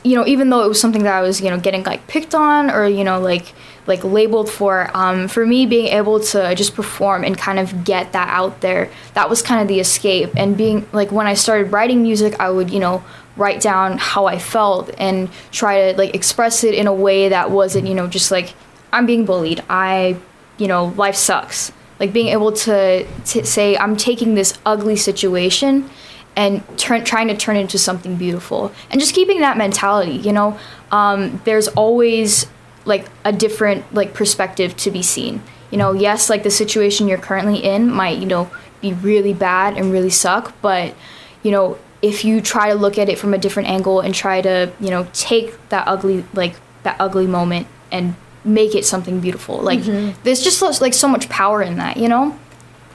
you 0.07 0.15
know, 0.15 0.25
even 0.25 0.49
though 0.49 0.63
it 0.63 0.67
was 0.67 0.79
something 0.79 1.03
that 1.03 1.13
I 1.13 1.21
was, 1.21 1.41
you 1.41 1.49
know, 1.49 1.59
getting 1.59 1.83
like 1.83 2.07
picked 2.07 2.33
on 2.33 2.71
or, 2.71 2.87
you 2.87 3.03
know, 3.03 3.19
like 3.19 3.53
like 3.87 4.03
labeled 4.03 4.49
for, 4.49 4.89
um, 4.93 5.27
for 5.27 5.45
me 5.45 5.65
being 5.65 5.87
able 5.87 6.19
to 6.19 6.53
just 6.55 6.75
perform 6.75 7.23
and 7.23 7.37
kind 7.37 7.57
of 7.57 7.85
get 7.85 8.11
that 8.11 8.27
out 8.27 8.59
there, 8.59 8.89
that 9.13 9.29
was 9.29 9.41
kind 9.41 9.61
of 9.61 9.67
the 9.69 9.79
escape. 9.79 10.29
And 10.35 10.57
being 10.57 10.85
like 10.91 11.11
when 11.11 11.25
I 11.25 11.35
started 11.35 11.71
writing 11.71 12.01
music, 12.01 12.37
I 12.39 12.49
would, 12.49 12.69
you 12.69 12.79
know, 12.79 13.03
write 13.37 13.61
down 13.61 13.97
how 13.97 14.25
I 14.25 14.39
felt 14.39 14.89
and 14.97 15.29
try 15.51 15.91
to 15.91 15.97
like 15.97 16.15
express 16.15 16.63
it 16.63 16.73
in 16.73 16.87
a 16.87 16.93
way 16.93 17.29
that 17.29 17.51
wasn't, 17.51 17.87
you 17.87 17.93
know, 17.93 18.07
just 18.07 18.31
like 18.31 18.53
I'm 18.91 19.05
being 19.05 19.25
bullied. 19.25 19.63
I, 19.69 20.17
you 20.57 20.67
know, 20.67 20.87
life 20.97 21.15
sucks. 21.15 21.71
Like 21.99 22.13
being 22.13 22.27
able 22.27 22.51
to, 22.51 23.05
to 23.05 23.45
say 23.45 23.77
I'm 23.77 23.97
taking 23.97 24.35
this 24.35 24.57
ugly 24.65 24.95
situation 24.95 25.89
and 26.37 26.63
turn, 26.77 27.03
trying 27.03 27.27
to 27.27 27.35
turn 27.35 27.57
it 27.57 27.61
into 27.61 27.77
something 27.77 28.15
beautiful. 28.15 28.71
And 28.89 29.01
just 29.01 29.13
keeping 29.13 29.41
that 29.41 29.57
mentality 29.57 30.13
you 30.13 30.31
know? 30.31 30.57
Um, 30.91 31.41
there's 31.43 31.67
always 31.69 32.47
like 32.85 33.07
a 33.25 33.33
different 33.33 33.93
like 33.93 34.13
perspective 34.13 34.77
to 34.77 34.91
be 34.91 35.03
seen. 35.03 35.41
You 35.71 35.77
know 35.77 35.91
yes 35.91 36.29
like 36.29 36.43
the 36.43 36.49
situation 36.49 37.09
you're 37.09 37.17
currently 37.17 37.57
in 37.57 37.91
might 37.91 38.19
you 38.19 38.25
know 38.25 38.49
be 38.79 38.93
really 38.93 39.33
bad 39.33 39.77
and 39.77 39.91
really 39.91 40.09
suck 40.09 40.53
but 40.61 40.95
you 41.43 41.51
know 41.51 41.77
if 42.01 42.23
you 42.23 42.39
try 42.39 42.69
to 42.69 42.75
look 42.75 42.97
at 42.97 43.09
it 43.09 43.19
from 43.19 43.33
a 43.33 43.37
different 43.37 43.67
angle 43.67 43.99
and 43.99 44.15
try 44.15 44.39
to 44.39 44.71
you 44.79 44.89
know 44.89 45.07
take 45.11 45.57
that 45.67 45.85
ugly 45.85 46.23
like 46.33 46.55
that 46.83 46.95
ugly 47.01 47.27
moment 47.27 47.67
and 47.91 48.15
make 48.45 48.75
it 48.75 48.85
something 48.85 49.19
beautiful 49.19 49.57
like 49.57 49.81
there's 50.23 50.41
just 50.41 50.61
like 50.81 50.93
so 50.93 51.07
much 51.07 51.27
power 51.27 51.61
in 51.61 51.75
that 51.77 51.97
you 51.97 52.07
know? 52.07 52.37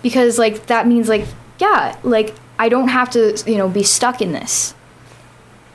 Because 0.02 0.38
like 0.38 0.66
that 0.66 0.86
means 0.86 1.10
like 1.10 1.26
yeah 1.60 1.96
like 2.02 2.34
i 2.58 2.68
don't 2.68 2.88
have 2.88 3.10
to 3.10 3.42
you 3.46 3.56
know 3.56 3.68
be 3.68 3.82
stuck 3.82 4.20
in 4.20 4.32
this 4.32 4.74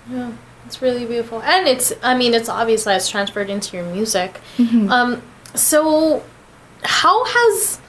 Yeah, 0.09 0.31
it's 0.65 0.81
really 0.81 1.05
beautiful, 1.05 1.41
and 1.41 1.67
it's 1.67 1.91
I 2.01 2.15
mean 2.15 2.33
it's 2.33 2.49
obvious 2.49 2.83
that 2.85 2.95
it's 2.97 3.09
transferred 3.09 3.49
into 3.49 3.75
your 3.75 3.85
music. 3.85 4.39
Mm-hmm. 4.57 4.89
Um, 4.89 5.21
so 5.53 6.23
how 6.83 7.25
has 7.25 7.79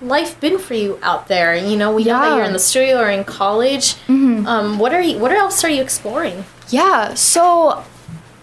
life 0.00 0.40
been 0.40 0.58
for 0.58 0.72
you 0.74 0.98
out 1.02 1.28
there? 1.28 1.54
You 1.54 1.76
know, 1.76 1.94
we 1.94 2.04
know 2.04 2.18
that 2.20 2.36
you're 2.36 2.46
in 2.46 2.52
the 2.52 2.58
studio 2.58 2.98
or 2.98 3.10
in 3.10 3.24
college. 3.24 3.94
Mm-hmm. 4.08 4.46
Um, 4.46 4.78
what 4.78 4.92
are 4.94 5.02
you? 5.02 5.18
What 5.18 5.32
else 5.32 5.64
are 5.64 5.70
you 5.70 5.82
exploring? 5.82 6.44
yeah 6.70 7.14
so 7.14 7.84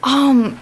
um 0.04 0.60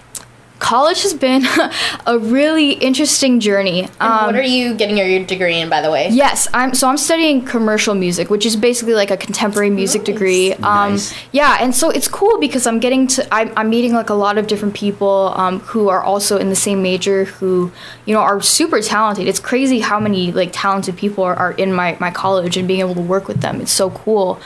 college 0.62 1.02
has 1.02 1.12
been 1.12 1.44
a 2.06 2.18
really 2.18 2.72
interesting 2.72 3.40
journey 3.40 3.82
And 3.82 3.92
um, 4.00 4.26
what 4.26 4.36
are 4.36 4.42
you 4.42 4.74
getting 4.74 4.96
your, 4.96 5.08
your 5.08 5.24
degree 5.24 5.58
in, 5.58 5.68
by 5.68 5.80
the 5.82 5.90
way? 5.90 6.08
Yes, 6.10 6.46
I'm 6.54 6.72
so 6.72 6.88
I'm 6.88 6.96
studying 6.96 7.44
commercial 7.44 7.94
music, 7.94 8.30
which 8.30 8.46
is 8.46 8.54
basically 8.54 8.94
like 8.94 9.10
a 9.10 9.16
contemporary 9.16 9.70
music 9.70 10.02
Nice. 10.02 10.06
degree. 10.06 10.52
Um, 10.54 10.92
Nice. 10.92 11.14
Yeah, 11.32 11.58
and 11.60 11.74
so 11.74 11.90
it's 11.90 12.06
cool 12.06 12.38
because 12.38 12.66
I'm 12.68 12.78
getting 12.78 13.08
to 13.08 13.34
I'm, 13.34 13.52
I'm 13.56 13.68
meeting 13.70 13.92
like 13.92 14.08
a 14.10 14.14
lot 14.14 14.38
of 14.38 14.46
different 14.46 14.74
people 14.74 15.34
um, 15.36 15.58
who 15.60 15.88
are 15.88 16.02
also 16.02 16.38
in 16.38 16.48
the 16.48 16.56
same 16.56 16.80
major 16.80 17.24
who 17.24 17.72
you 18.06 18.14
know 18.14 18.20
are 18.20 18.40
super 18.40 18.80
talented. 18.80 19.26
It's 19.26 19.40
crazy 19.40 19.80
how 19.80 19.98
many 19.98 20.30
like 20.30 20.50
talented 20.52 20.96
people 20.96 21.24
are, 21.24 21.34
are 21.34 21.52
in 21.52 21.72
my 21.72 21.96
my 21.98 22.12
college 22.12 22.56
and 22.56 22.68
being 22.68 22.80
able 22.80 22.94
to 22.94 23.00
work 23.00 23.26
with 23.26 23.40
them. 23.40 23.60
It's 23.60 23.72
so 23.72 23.90
cool. 23.90 24.40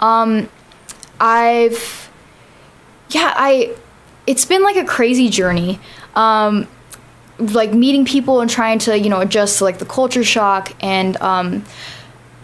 Um, 0.00 0.48
I've 1.20 2.08
yeah 3.10 3.34
I 3.36 3.76
it's 4.26 4.44
been 4.44 4.62
like 4.62 4.76
a 4.76 4.84
crazy 4.84 5.28
journey. 5.28 5.78
Um, 6.14 6.66
like 7.38 7.72
meeting 7.72 8.04
people 8.04 8.40
and 8.42 8.50
trying 8.50 8.78
to 8.80 8.98
you 8.98 9.08
know 9.08 9.20
adjust 9.20 9.58
to 9.58 9.64
like 9.64 9.78
the 9.78 9.86
culture 9.86 10.22
shock 10.22 10.74
and 10.82 11.16
um 11.22 11.64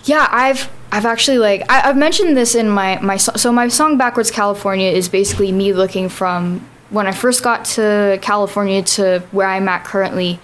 Yeah, 0.07 0.29
I've 0.31 0.71
I've 0.93 1.05
actually 1.05 1.39
like 1.39 1.63
I, 1.69 1.89
I've 1.89 1.97
mentioned 1.97 2.37
this 2.37 2.55
in 2.55 2.69
my 2.69 2.99
my 3.01 3.17
so, 3.17 3.33
so 3.35 3.53
my 3.53 3.69
song 3.69 3.99
backwards 3.99 4.31
California 4.31 4.89
is 4.89 5.09
basically 5.09 5.51
me 5.53 5.73
looking 5.73 6.09
from 6.09 6.67
when 6.91 7.09
I 7.09 7.13
first 7.13 7.43
got 7.43 7.65
to 7.75 8.19
California 8.23 8.83
to 8.83 9.21
where 9.33 9.49
I'm 9.49 9.69
at 9.69 9.85
currently, 9.85 10.39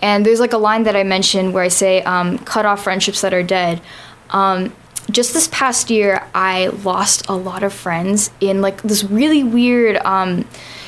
and 0.00 0.26
there's 0.26 0.40
like 0.40 0.52
a 0.52 0.58
line 0.58 0.82
that 0.82 0.96
I 0.96 1.04
mentioned 1.04 1.54
where 1.54 1.62
I 1.62 1.68
say 1.68 2.02
um, 2.02 2.38
cut 2.38 2.66
off 2.66 2.82
friendships 2.82 3.20
that 3.20 3.32
are 3.32 3.44
dead. 3.44 3.80
Um, 4.30 4.74
just 5.10 5.32
this 5.34 5.48
past 5.48 5.90
year, 5.90 6.26
I 6.34 6.66
lost 6.68 7.28
a 7.28 7.34
lot 7.34 7.62
of 7.62 7.72
friends 7.72 8.30
in 8.40 8.60
like 8.60 8.82
this 8.82 9.04
really 9.04 9.42
weird 9.44 9.96
um, 10.04 10.44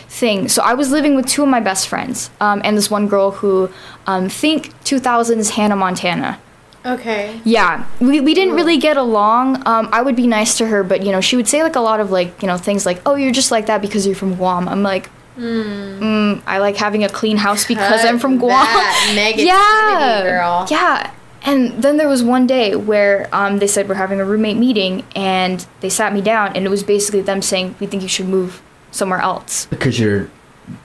thing. 0.09 0.49
So 0.49 0.63
I 0.63 0.75
was 0.75 0.91
living 0.91 1.15
with 1.15 1.27
two 1.27 1.43
of 1.43 1.49
my 1.49 1.61
best 1.61 1.89
friends, 1.89 2.31
um, 2.41 2.61
and 2.65 2.77
this 2.77 2.91
one 2.91 3.09
girl 3.09 3.31
who 3.33 3.71
um, 4.07 4.29
think 4.29 4.73
2000s 4.85 5.51
Hannah 5.51 5.77
Montana. 5.77 6.41
Okay. 6.85 7.41
Yeah, 7.45 7.85
we, 8.01 8.21
we 8.21 8.33
didn't 8.33 8.55
really 8.55 8.79
get 8.79 8.97
along. 8.97 9.57
Um, 9.67 9.89
I 9.93 10.03
would 10.03 10.15
be 10.15 10.29
nice 10.29 10.57
to 10.59 10.67
her, 10.67 10.85
but 10.85 11.03
you 11.03 11.11
know, 11.11 11.21
she 11.21 11.35
would 11.37 11.49
say 11.49 11.63
like 11.65 11.75
a 11.75 11.81
lot 11.81 11.99
of 11.99 12.11
like 12.13 12.41
you 12.43 12.47
know 12.47 12.57
things 12.57 12.87
like, 12.87 13.01
"Oh, 13.05 13.17
you're 13.17 13.33
just 13.33 13.51
like 13.51 13.67
that 13.67 13.83
because 13.83 14.07
you're 14.07 14.15
from 14.15 14.37
Guam." 14.37 14.69
I'm 14.69 14.85
like, 14.85 15.11
mm, 15.37 15.99
Mm, 15.99 16.43
I 16.47 16.59
like 16.59 16.77
having 16.77 17.03
a 17.03 17.09
clean 17.09 17.39
house 17.39 17.67
because 17.67 18.05
I'm 18.05 18.21
from 18.21 18.39
Guam. 18.39 18.51
That 18.51 19.15
negativity, 19.17 19.47
yeah, 19.47 20.23
girl. 20.23 20.67
yeah. 20.71 21.11
And 21.47 21.81
then 21.83 21.97
there 21.97 22.09
was 22.09 22.23
one 22.25 22.47
day 22.47 22.75
where 22.75 23.29
um, 23.33 23.59
they 23.61 23.69
said 23.69 23.89
we're 23.89 23.95
having 23.95 24.21
a 24.21 24.25
roommate 24.25 24.57
meeting, 24.57 25.05
and 25.15 25.65
they 25.81 25.89
sat 25.89 26.13
me 26.13 26.21
down, 26.21 26.55
and 26.57 26.67
it 26.67 26.69
was 26.69 26.83
basically 26.83 27.21
them 27.23 27.41
saying, 27.41 27.77
"We 27.81 27.87
think 27.87 28.03
you 28.03 28.09
should 28.09 28.29
move 28.29 28.61
somewhere 28.91 29.21
else." 29.21 29.67
Because 29.67 29.99
you're, 30.01 30.29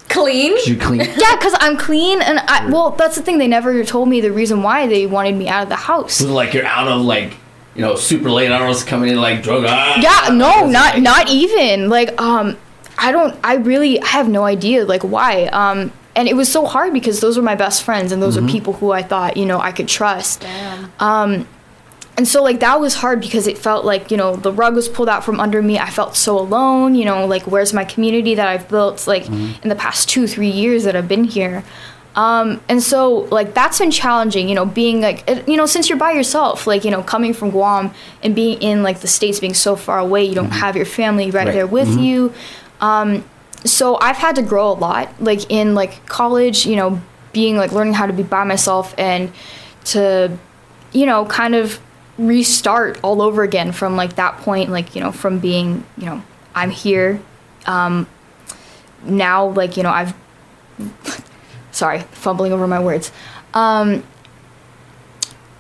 clean. 0.08 0.54
Cause 0.56 0.68
you're 0.68 0.80
clean. 0.80 1.00
Yeah, 1.18 1.36
because 1.36 1.56
I'm 1.60 1.78
clean, 1.78 2.22
and 2.22 2.40
I 2.40 2.70
well, 2.70 2.92
that's 2.92 3.16
the 3.16 3.24
thing. 3.24 3.40
They 3.40 3.48
never 3.48 3.84
told 3.84 4.08
me 4.08 4.22
the 4.22 4.32
reason 4.32 4.62
why 4.62 4.86
they 4.86 5.08
wanted 5.08 5.36
me 5.36 5.50
out 5.50 5.64
of 5.64 5.70
the 5.70 5.76
house. 5.76 6.14
So 6.14 6.32
like 6.32 6.54
you're 6.54 6.66
out 6.66 6.88
of 6.88 7.02
like, 7.02 7.34
you 7.76 7.82
know, 7.82 7.96
super 7.96 8.30
late 8.30 8.52
hours 8.52 8.84
coming 8.84 9.10
in 9.10 9.20
like 9.20 9.42
drug. 9.42 9.66
Ah, 9.68 10.00
Yeah, 10.00 10.32
no, 10.34 10.68
not 10.68 10.94
like- 10.94 11.02
not 11.02 11.30
even 11.30 11.90
like 11.90 12.22
um, 12.22 12.56
I 13.00 13.12
don't. 13.12 13.36
I 13.44 13.56
really 13.56 14.00
I 14.00 14.06
have 14.08 14.30
no 14.30 14.44
idea 14.46 14.86
like 14.86 15.02
why. 15.02 15.46
Um, 15.46 15.92
and 16.16 16.28
it 16.28 16.36
was 16.36 16.52
so 16.52 16.66
hard 16.66 16.94
because 16.94 17.20
those 17.22 17.38
were 17.38 17.44
my 17.44 17.56
best 17.56 17.84
friends 17.84 18.12
and 18.12 18.22
those 18.22 18.36
Mm-hmm. 18.38 18.46
are 18.48 18.52
people 18.52 18.74
who 18.74 18.92
I 18.92 19.02
thought 19.04 19.38
you 19.38 19.46
know 19.46 19.60
I 19.60 19.72
could 19.72 19.88
trust. 19.88 20.42
Damn. 20.42 21.46
And 22.18 22.28
so 22.28 22.44
like 22.44 22.60
that 22.60 22.80
was 22.80 22.96
hard 22.96 23.22
because 23.22 23.48
it 23.48 23.58
felt 23.58 23.86
like 23.86 24.12
you 24.12 24.18
know 24.18 24.36
the 24.36 24.52
rug 24.52 24.76
was 24.76 24.90
pulled 24.90 25.08
out 25.10 25.24
from 25.24 25.40
under 25.40 25.62
me. 25.62 25.80
I 25.80 25.90
felt 25.90 26.16
so 26.16 26.38
alone. 26.38 26.94
You 26.94 27.06
know, 27.06 27.26
like 27.26 27.44
where's 27.48 27.74
my 27.74 27.86
community 27.86 28.36
that 28.36 28.48
I've 28.48 28.68
built 28.68 29.08
like 29.08 29.28
in 29.28 29.70
the 29.70 29.76
past 29.76 30.10
two 30.10 30.28
three 30.28 30.50
years 30.50 30.84
that 30.84 30.96
I've 30.96 31.08
been 31.08 31.24
here. 31.24 31.64
Um, 32.14 32.60
and 32.68 32.84
so 32.84 33.10
like 33.32 33.54
that's 33.54 33.80
been 33.80 33.92
challenging. 33.92 34.50
You 34.50 34.56
know, 34.56 34.66
being 34.66 35.00
like 35.02 35.24
it, 35.28 35.48
you 35.48 35.56
know 35.56 35.66
since 35.66 35.88
you're 35.90 35.98
by 35.98 36.12
yourself, 36.12 36.68
like 36.68 36.84
you 36.84 36.92
know 36.92 37.02
coming 37.02 37.34
from 37.34 37.50
Guam 37.50 37.92
and 38.22 38.36
being 38.36 38.62
in 38.62 38.84
like 38.84 39.00
the 39.00 39.08
states, 39.08 39.40
being 39.40 39.54
so 39.54 39.78
far 39.78 39.98
away, 39.98 40.26
you 40.26 40.36
don't 40.36 40.52
have 40.52 40.76
your 40.76 40.86
family 40.86 41.32
right, 41.32 41.48
Right. 41.48 41.54
there 41.54 41.66
with 41.68 41.98
you. 41.98 42.34
Um, 42.82 43.24
so 43.66 43.98
I've 44.00 44.18
had 44.18 44.36
to 44.36 44.42
grow 44.42 44.72
a 44.72 44.74
lot, 44.74 45.10
like 45.20 45.50
in 45.52 45.76
like 45.76 46.06
college. 46.06 46.66
You 46.66 46.76
know, 46.76 47.02
being 47.34 47.58
like 47.58 47.72
learning 47.72 47.94
how 47.94 48.06
to 48.06 48.14
be 48.14 48.24
by 48.24 48.44
myself 48.44 48.94
and 48.98 49.32
to 49.86 50.38
you 50.92 51.06
know, 51.06 51.26
kind 51.26 51.56
of 51.56 51.80
restart 52.18 53.00
all 53.04 53.22
over 53.22 53.44
again 53.44 53.72
from 53.72 53.96
like 53.96 54.16
that 54.16 54.38
point, 54.40 54.70
like, 54.70 54.96
you 54.96 55.02
know, 55.02 55.12
from 55.12 55.40
being, 55.40 55.84
you 55.98 56.06
know, 56.06 56.22
I'm 56.54 56.70
here. 56.70 57.22
Um, 57.66 58.08
now, 59.04 59.48
like, 59.48 59.78
you 59.78 59.84
know, 59.84 59.90
I've, 59.90 60.14
sorry, 61.72 62.02
fumbling 62.12 62.52
over 62.52 62.68
my 62.68 62.80
words. 62.80 63.12
Um, 63.54 64.04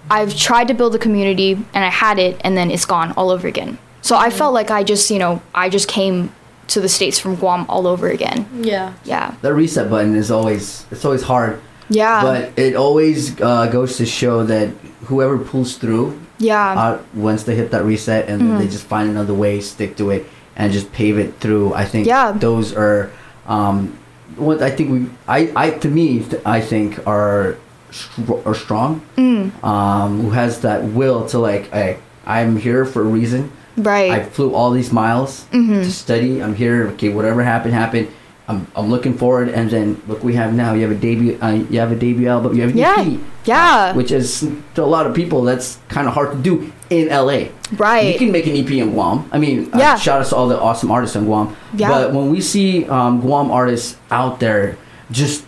I've 0.09 0.35
tried 0.35 0.67
to 0.67 0.73
build 0.73 0.93
a 0.95 0.99
community 0.99 1.53
and 1.53 1.85
I 1.85 1.89
had 1.89 2.19
it 2.19 2.39
and 2.43 2.57
then 2.57 2.69
it's 2.69 2.85
gone 2.85 3.13
all 3.13 3.29
over 3.29 3.47
again. 3.47 3.77
So 4.01 4.17
I 4.17 4.29
felt 4.29 4.53
like 4.53 4.71
I 4.71 4.83
just, 4.83 5.09
you 5.09 5.19
know, 5.19 5.41
I 5.55 5.69
just 5.69 5.87
came 5.87 6.33
to 6.71 6.81
the 6.81 6.89
States 6.89 7.19
from 7.19 7.35
Guam 7.35 7.65
all 7.69 7.85
over 7.87 8.07
again. 8.09 8.47
Yeah. 8.63 8.93
Yeah. 9.03 9.35
That 9.41 9.53
reset 9.53 9.89
button 9.89 10.15
is 10.15 10.31
always 10.31 10.85
it's 10.91 11.03
always 11.05 11.23
hard, 11.23 11.59
Yeah. 11.89 12.21
but 12.23 12.57
it 12.57 12.75
always 12.75 13.39
uh, 13.41 13.67
goes 13.67 13.97
to 13.97 14.05
show 14.05 14.43
that 14.45 14.69
whoever 15.11 15.37
pulls 15.37 15.77
through 15.77 16.19
yeah. 16.39 16.73
uh, 16.73 17.01
once 17.13 17.43
they 17.43 17.55
hit 17.55 17.71
that 17.71 17.83
reset 17.83 18.29
and 18.29 18.41
Mm-hmm. 18.41 18.57
they 18.59 18.67
just 18.67 18.85
find 18.85 19.09
another 19.09 19.33
way, 19.33 19.59
stick 19.61 19.97
to 19.97 20.09
it, 20.11 20.25
and 20.55 20.71
just 20.71 20.91
pave 20.93 21.17
it 21.19 21.35
through. 21.39 21.73
I 21.73 21.85
think 21.85 22.07
Yeah. 22.07 22.31
those 22.31 22.73
are 22.73 23.11
um, 23.47 23.97
what 24.37 24.61
I 24.61 24.69
think 24.71 24.91
we. 24.91 25.09
I, 25.27 25.51
I 25.55 25.69
to 25.83 25.89
me, 25.89 26.23
I 26.45 26.61
think 26.61 27.05
are 27.05 27.57
str- 27.91 28.39
are 28.45 28.55
strong. 28.55 29.01
Mm. 29.17 29.51
Um, 29.63 30.21
who 30.21 30.29
has 30.31 30.61
that 30.61 30.83
will 30.95 31.27
to 31.29 31.37
like, 31.39 31.69
hey, 31.71 31.97
I'm 32.25 32.55
here 32.55 32.85
for 32.85 33.01
a 33.01 33.05
reason. 33.19 33.51
Right. 33.77 34.11
I 34.11 34.23
flew 34.23 34.53
all 34.53 34.71
these 34.71 34.91
miles 34.91 35.45
Mm-hmm. 35.51 35.81
to 35.83 35.91
study. 35.91 36.41
I'm 36.43 36.55
here. 36.55 36.87
Okay, 36.93 37.09
whatever 37.09 37.43
happened, 37.43 37.73
happened. 37.73 38.07
I'm, 38.47 38.67
I'm 38.75 38.89
looking 38.89 39.17
forward, 39.17 39.47
and 39.49 39.69
then 39.69 40.01
look, 40.07 40.23
we 40.23 40.33
have 40.35 40.53
now. 40.53 40.73
You 40.73 40.81
have 40.81 40.91
a 40.91 40.99
debut. 40.99 41.37
Uh, 41.41 41.63
you 41.69 41.79
have 41.79 41.91
a 41.91 41.95
debut 41.95 42.27
album. 42.27 42.53
You 42.55 42.63
have 42.63 42.71
an 42.71 42.77
yeah. 42.77 42.95
EP 42.99 43.19
Yeah. 43.45 43.93
which 43.95 44.11
is 44.11 44.41
to 44.75 44.83
a 44.83 44.85
lot 44.85 45.05
of 45.07 45.15
people 45.15 45.43
that's 45.43 45.77
kind 45.87 46.05
of 46.07 46.13
hard 46.13 46.31
to 46.31 46.37
do 46.37 46.71
in 46.89 47.07
LA. 47.07 47.47
right. 47.77 48.11
You 48.11 48.19
can 48.19 48.31
make 48.31 48.47
an 48.47 48.57
EP 48.57 48.69
in 48.71 48.91
Guam. 48.91 49.29
I 49.31 49.37
mean, 49.39 49.69
uh, 49.71 49.95
shout 49.95 50.19
out 50.21 50.27
to 50.27 50.35
all 50.35 50.49
the 50.49 50.59
awesome 50.59 50.91
artists 50.91 51.15
in 51.15 51.23
Guam. 51.25 51.55
Yeah. 51.73 51.87
But 51.89 52.13
when 52.13 52.29
we 52.29 52.41
see 52.41 52.85
um, 52.89 53.21
Guam 53.21 53.51
artists 53.51 53.95
out 54.09 54.41
there 54.41 54.75
just 55.11 55.45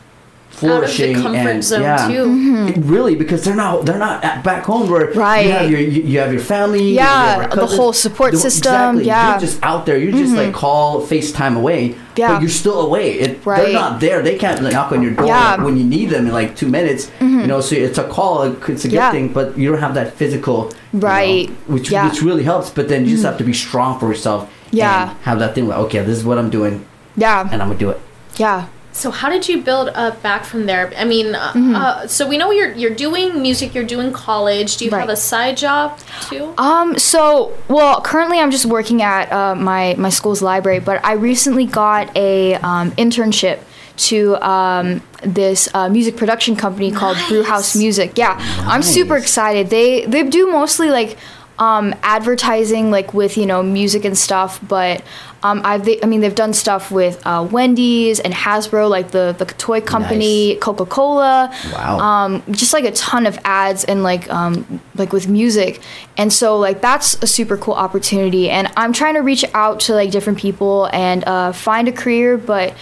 Out 0.61 0.83
of 0.83 0.95
the 0.95 1.13
comfort 1.13 1.35
and 1.49 1.63
zone 1.63 1.81
yeah, 1.81 2.07
too. 2.07 2.67
it 2.69 2.77
really 2.85 3.15
because 3.15 3.43
they're 3.43 3.55
not 3.55 3.85
they're 3.85 3.97
not 3.97 4.23
at 4.23 4.43
back 4.43 4.63
home 4.63 4.89
where 4.89 5.11
Right. 5.11 5.45
you 5.45 5.51
have 5.51 5.69
your 5.71 5.79
you, 5.79 6.01
you 6.03 6.19
have 6.19 6.31
your 6.31 6.41
family 6.41 6.83
you 6.83 6.95
Yeah, 6.95 7.41
have 7.41 7.53
your 7.53 7.65
the 7.67 7.75
whole 7.75 7.91
support 7.91 8.31
The- 8.31 8.37
system, 8.37 8.71
exactly. 8.99 9.05
yeah. 9.05 9.21
Mm-hmm. 9.23 9.29
you're 9.31 9.39
just 9.49 9.63
out 9.63 9.85
there 9.85 9.97
you're 9.97 10.11
just 10.11 10.33
like 10.35 10.53
call 10.53 11.01
FaceTime 11.01 11.57
away 11.57 11.95
Yeah. 12.15 12.33
but 12.33 12.41
you're 12.41 12.49
still 12.63 12.79
away 12.81 13.13
it, 13.19 13.45
Right. 13.45 13.63
they're 13.63 13.73
not 13.73 13.99
there 13.99 14.21
they 14.21 14.37
can't 14.37 14.61
like, 14.63 14.73
knock 14.73 14.91
on 14.93 15.01
your 15.01 15.11
door 15.13 15.25
Yeah. 15.25 15.53
Mm-hmm. 15.55 15.63
when 15.65 15.75
you 15.77 15.83
need 15.83 16.07
them 16.11 16.27
in 16.27 16.31
like 16.33 16.55
two 16.55 16.69
minutes 16.69 17.09
you 17.19 17.47
know 17.47 17.59
so 17.59 17.75
it's 17.75 17.97
a 17.97 18.07
call 18.07 18.43
it's 18.43 18.85
a 18.85 18.87
good 18.87 18.93
Yeah. 19.03 19.11
thing 19.11 19.33
but 19.33 19.57
you 19.57 19.69
don't 19.71 19.81
have 19.81 19.95
that 19.95 20.13
physical 20.13 20.71
you 20.93 20.99
know, 20.99 21.07
Right. 21.07 21.49
which 21.67 21.89
Yeah. 21.91 22.01
Mm-hmm. 22.05 22.09
which 22.09 22.21
really 22.21 22.43
helps 22.43 22.69
but 22.69 22.87
then 22.87 23.03
you 23.05 23.11
just 23.11 23.25
have 23.25 23.37
to 23.39 23.43
be 23.43 23.53
strong 23.53 23.99
for 23.99 24.07
yourself 24.07 24.49
Yeah. 24.71 25.09
and 25.09 25.17
have 25.23 25.39
that 25.39 25.55
thing 25.55 25.67
like 25.67 25.79
okay 25.85 25.99
this 26.03 26.17
is 26.19 26.23
what 26.23 26.37
I'm 26.37 26.49
doing 26.51 26.85
yeah. 27.17 27.41
and 27.51 27.59
I'm 27.61 27.67
gonna 27.69 27.79
do 27.79 27.89
it 27.89 27.99
Yeah. 28.37 28.65
So 28.93 29.09
how 29.11 29.29
did 29.29 29.49
you 29.49 29.61
build 29.63 29.89
up 29.89 30.21
back 30.21 30.45
from 30.45 30.65
there? 30.67 30.93
I 30.95 31.03
mean, 31.03 31.33
uh, 31.35 31.51
Mm-hmm. 31.53 31.75
uh, 31.75 32.07
so 32.07 32.27
we 32.27 32.37
know 32.37 32.51
you're 32.51 32.71
you're 32.73 32.93
doing 32.95 33.41
music, 33.41 33.73
you're 33.75 33.83
doing 33.95 34.13
college. 34.13 34.77
Do 34.77 34.85
you 34.85 34.91
have 34.91 35.09
a 35.09 35.15
side 35.15 35.57
job 35.57 35.99
too? 36.29 36.53
Um. 36.57 36.97
So, 36.97 37.51
well, 37.67 38.01
currently 38.01 38.39
I'm 38.39 38.51
just 38.51 38.65
working 38.65 39.01
at 39.01 39.31
uh, 39.31 39.55
my 39.55 39.95
my 39.97 40.09
school's 40.09 40.41
library, 40.41 40.79
but 40.79 41.03
I 41.03 41.13
recently 41.13 41.65
got 41.65 42.15
a 42.15 42.55
um, 42.55 42.91
internship 42.91 43.59
to 43.95 44.35
um, 44.47 45.01
this 45.23 45.69
uh, 45.73 45.89
music 45.89 46.15
production 46.17 46.55
company 46.55 46.91
called 46.91 47.17
Brewhouse 47.27 47.75
Nice. 47.75 47.81
Music. 47.83 48.11
Yeah, 48.17 48.35
I'm 48.73 48.83
super 48.83 49.17
excited. 49.17 49.69
They 49.69 50.05
they 50.05 50.23
do 50.23 50.51
mostly 50.51 50.89
like 50.89 51.17
um, 51.59 51.93
advertising, 52.03 52.91
like 52.91 53.13
with 53.13 53.37
you 53.37 53.45
know 53.45 53.63
music 53.63 54.05
and 54.05 54.17
stuff, 54.17 54.59
but. 54.67 55.03
Um, 55.45 55.59
I've, 55.65 55.83
they, 55.83 56.01
I 56.01 56.05
mean, 56.05 56.21
they've 56.21 56.33
done 56.33 56.53
stuff 56.53 56.89
with 56.89 57.21
uh, 57.27 57.45
Wendy's 57.51 58.21
and 58.21 58.33
Hasbro, 58.33 58.89
like 58.89 59.11
the, 59.11 59.35
the 59.37 59.43
toy 59.43 59.81
company, 59.81 60.55
Coca 60.55 60.85
Cola. 60.85 61.53
Wow. 61.73 61.99
Um, 61.99 62.43
just 62.51 62.71
like 62.71 62.85
a 62.85 62.93
ton 62.93 63.25
of 63.25 63.37
ads 63.43 63.83
and 63.83 64.03
like 64.03 64.31
um, 64.31 64.79
like 64.95 65.11
with 65.11 65.27
music, 65.27 65.81
and 66.15 66.31
so 66.31 66.57
like 66.57 66.79
that's 66.79 67.21
a 67.21 67.27
super 67.27 67.57
cool 67.57 67.73
opportunity. 67.73 68.49
And 68.49 68.71
I'm 68.77 68.93
trying 68.93 69.15
to 69.15 69.19
reach 69.19 69.43
out 69.53 69.81
to 69.81 69.93
like 69.93 70.11
different 70.11 70.39
people 70.39 70.89
and 70.93 71.25
uh, 71.25 71.51
find 71.51 71.89
a 71.89 71.91
career, 71.91 72.37
but 72.37 72.73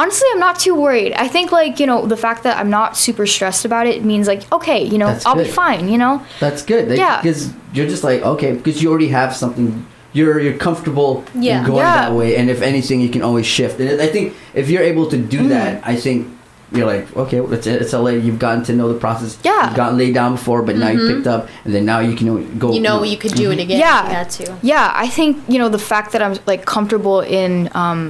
honestly, 0.00 0.28
I'm 0.32 0.40
not 0.48 0.56
too 0.58 0.74
worried. 0.74 1.12
I 1.24 1.28
think 1.34 1.52
like 1.52 1.80
you 1.80 1.86
know 1.90 2.06
the 2.14 2.16
fact 2.26 2.42
that 2.46 2.54
I'm 2.60 2.70
not 2.70 2.96
super 2.96 3.26
stressed 3.26 3.64
about 3.64 3.86
it 3.92 4.04
means 4.04 4.26
like 4.32 4.42
okay, 4.58 4.80
you 4.92 4.98
know, 4.98 5.06
That's 5.12 5.26
I'll 5.26 5.36
be 5.36 5.44
fine. 5.64 5.88
You 5.92 5.98
know. 5.98 6.14
That's 6.44 6.62
good. 6.72 6.88
Like, 6.88 6.98
Yeah. 6.98 7.16
Because 7.20 7.40
you're 7.74 7.88
just 7.94 8.04
like 8.10 8.20
okay, 8.32 8.50
because 8.58 8.76
you 8.82 8.88
already 8.90 9.08
have 9.20 9.30
something. 9.42 9.68
You're 10.12 10.40
you're 10.44 10.58
comfortable 10.68 11.12
Yeah. 11.34 11.60
in 11.60 11.66
going 11.66 11.78
Yeah. 11.86 11.96
that 12.02 12.12
way, 12.20 12.30
and 12.38 12.50
if 12.50 12.60
anything, 12.62 12.98
you 13.04 13.10
can 13.14 13.22
always 13.22 13.46
shift. 13.56 13.78
And 13.80 14.00
I 14.06 14.08
think 14.14 14.34
if 14.54 14.68
you're 14.70 14.82
able 14.92 15.06
to 15.14 15.16
do 15.16 15.38
Mm-hmm. 15.38 15.48
that, 15.56 15.72
I 15.92 15.94
think 16.04 16.26
you're 16.72 16.86
like 16.94 17.04
okay, 17.22 17.38
it's 17.56 17.66
it's 17.66 17.92
LA. 17.92 18.10
You've 18.26 18.38
gotten 18.46 18.62
to 18.68 18.72
know 18.78 18.88
the 18.94 18.98
process. 19.04 19.30
Yeah. 19.44 19.52
Mm-hmm. 19.52 19.64
You've 19.68 19.76
gotten 19.82 19.96
laid 20.02 20.14
down 20.20 20.30
before, 20.38 20.60
but 20.68 20.74
now 20.76 20.90
you 20.94 21.00
picked 21.12 21.26
up, 21.34 21.42
and 21.64 21.70
then 21.74 21.84
now 21.92 22.00
you 22.08 22.14
can 22.20 22.26
go. 22.58 22.72
You 22.72 22.82
know 22.88 23.02
you 23.12 23.18
could 23.22 23.34
do 23.44 23.50
it 23.54 23.60
again. 23.64 23.78
Yeah. 23.86 24.00
if 24.02 24.08
you 24.10 24.16
had 24.20 24.30
to. 24.38 24.44
Yeah, 24.72 24.86
I 25.04 25.06
think 25.16 25.30
you 25.52 25.58
know 25.60 25.68
the 25.78 25.84
fact 25.92 26.08
that 26.12 26.22
I'm 26.26 26.34
like 26.46 26.62
comfortable 26.76 27.20
in, 27.40 27.68
um, 27.82 28.00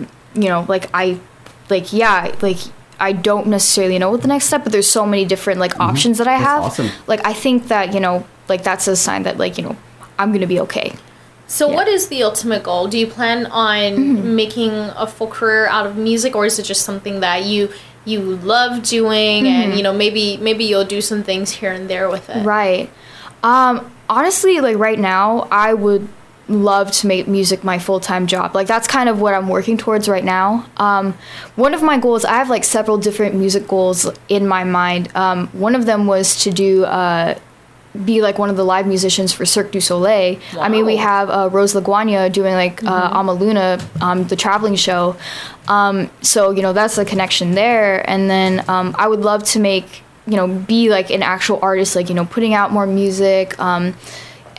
you 0.42 0.48
know, 0.52 0.64
like 0.74 0.84
I, 0.94 1.18
like 1.70 1.92
yeah, 1.92 2.34
like 2.42 2.58
I 2.98 3.12
don't 3.12 3.46
necessarily 3.46 3.98
know 3.98 4.10
what 4.10 4.22
the 4.22 4.28
next 4.28 4.46
step, 4.46 4.62
but 4.64 4.72
there's 4.72 4.90
so 4.90 5.06
many 5.06 5.24
different 5.24 5.60
like 5.60 5.78
options 5.80 6.18
that 6.18 6.28
I 6.28 6.34
Mm-hmm. 6.34 6.44
That's 6.44 6.76
have. 6.76 6.86
awesome. 6.88 7.04
Like 7.06 7.26
I 7.26 7.32
think 7.32 7.68
that 7.68 7.94
you 7.94 8.00
know, 8.00 8.26
like 8.48 8.62
that's 8.62 8.86
a 8.88 8.96
sign 8.96 9.22
that 9.24 9.38
like 9.38 9.56
you 9.58 9.64
know, 9.64 9.76
I'm 10.18 10.32
gonna 10.32 10.46
be 10.46 10.60
okay. 10.60 10.94
So 11.46 11.68
Yeah. 11.68 11.74
what 11.76 11.88
is 11.88 12.08
the 12.08 12.22
ultimate 12.22 12.62
goal? 12.62 12.86
Do 12.88 12.98
you 12.98 13.06
plan 13.06 13.46
on 13.46 13.78
Mm-hmm. 13.96 14.36
making 14.36 14.70
a 14.72 15.06
full 15.06 15.26
career 15.28 15.66
out 15.66 15.86
of 15.86 15.96
music 15.96 16.36
or 16.36 16.46
is 16.46 16.58
it 16.58 16.62
just 16.64 16.82
something 16.82 17.20
that 17.20 17.44
you 17.44 17.70
you 18.04 18.20
love 18.20 18.82
doing 18.82 19.44
Mm-hmm. 19.44 19.62
and 19.70 19.76
you 19.76 19.82
know 19.82 19.92
maybe 19.92 20.36
maybe 20.38 20.64
you'll 20.64 20.84
do 20.84 21.00
some 21.00 21.22
things 21.22 21.50
here 21.50 21.72
and 21.72 21.88
there 21.90 22.08
with 22.08 22.28
it? 22.30 22.44
Right. 22.44 22.90
Um, 23.42 23.90
honestly, 24.08 24.60
like 24.60 24.76
right 24.76 24.98
now, 24.98 25.48
I 25.50 25.72
would 25.74 26.06
love 26.50 26.90
to 26.90 27.06
make 27.06 27.28
music 27.28 27.64
my 27.64 27.78
full 27.78 28.00
time 28.00 28.26
job. 28.26 28.54
Like 28.54 28.66
that's 28.66 28.86
kind 28.86 29.08
of 29.08 29.20
what 29.20 29.34
I'm 29.34 29.48
working 29.48 29.78
towards 29.78 30.08
right 30.08 30.24
now. 30.24 30.66
Um, 30.76 31.14
one 31.56 31.72
of 31.74 31.82
my 31.82 31.98
goals, 31.98 32.24
I 32.24 32.34
have 32.34 32.50
like 32.50 32.64
several 32.64 32.98
different 32.98 33.34
music 33.34 33.68
goals 33.68 34.10
in 34.28 34.46
my 34.46 34.64
mind. 34.64 35.14
Um, 35.14 35.46
one 35.48 35.74
of 35.74 35.86
them 35.86 36.06
was 36.06 36.42
to 36.42 36.50
do. 36.50 36.84
Uh, 36.84 37.38
be 38.04 38.22
like 38.22 38.38
one 38.38 38.48
of 38.48 38.56
the 38.56 38.64
live 38.64 38.86
musicians 38.86 39.32
for 39.32 39.44
Cirque 39.44 39.72
du 39.72 39.80
Soleil. 39.80 40.38
I 40.60 40.68
mean, 40.68 40.86
we 40.86 40.96
have 40.98 41.28
uh, 41.28 41.48
Rose 41.50 41.74
LaGuardia 41.74 42.32
doing 42.32 42.54
like 42.54 42.84
uh, 42.84 43.20
Amaluna, 43.20 43.82
um, 44.00 44.24
the 44.28 44.36
traveling 44.36 44.76
show. 44.76 45.16
Um, 45.66 46.08
so 46.22 46.52
you 46.52 46.62
know 46.62 46.72
that's 46.72 46.94
the 46.94 47.04
connection 47.04 47.56
there. 47.56 48.08
And 48.08 48.30
then 48.30 48.64
um, 48.68 48.94
I 48.96 49.08
would 49.08 49.22
love 49.22 49.42
to 49.44 49.58
make 49.58 50.02
you 50.26 50.36
know 50.36 50.46
be 50.46 50.88
like 50.88 51.10
an 51.10 51.24
actual 51.24 51.58
artist, 51.62 51.96
like 51.96 52.08
you 52.08 52.14
know 52.14 52.24
putting 52.24 52.54
out 52.54 52.70
more 52.70 52.86
music. 52.86 53.58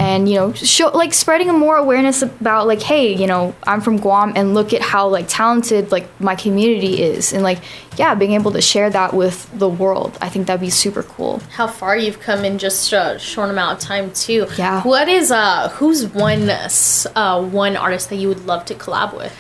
And 0.02 0.28
you 0.28 0.36
know 0.40 0.52
show 0.54 0.88
like 0.90 1.14
spreading 1.14 1.48
more 1.66 1.78
awareness 1.78 2.22
about 2.24 2.66
like 2.66 2.82
hey 2.82 3.14
you 3.16 3.28
know 3.28 3.54
i'm 3.64 3.82
from 3.82 3.98
guam 3.98 4.34
and 4.36 4.54
look 4.58 4.74
at 4.74 4.82
how 4.82 5.08
like 5.08 5.26
talented 5.28 5.92
like 5.92 6.08
my 6.20 6.36
community 6.36 6.94
is 7.04 7.32
and 7.34 7.44
like 7.44 7.60
yeah 7.98 8.16
being 8.16 8.34
able 8.34 8.52
to 8.52 8.62
share 8.62 8.90
that 8.90 9.14
with 9.14 9.38
the 9.60 9.70
world 9.70 10.18
i 10.22 10.28
think 10.28 10.48
that'd 10.48 10.60
be 10.60 10.72
super 10.72 11.04
cool 11.04 11.40
How 11.60 11.68
far 11.68 11.96
you've 11.96 12.20
come 12.20 12.44
in 12.44 12.58
just 12.58 12.92
a 12.94 13.18
short 13.20 13.50
amount 13.52 13.72
of 13.78 13.80
time 13.92 14.12
too. 14.12 14.48
Yeah. 14.58 14.82
What 14.82 15.08
is 15.08 15.30
uh 15.32 15.70
who's 15.78 16.08
one 16.08 16.50
uh 16.50 17.42
one 17.64 17.78
artist 17.78 18.10
that 18.10 18.18
you 18.22 18.28
would 18.32 18.46
love 18.46 18.66
to 18.66 18.74
collab 18.76 19.16
with? 19.16 19.34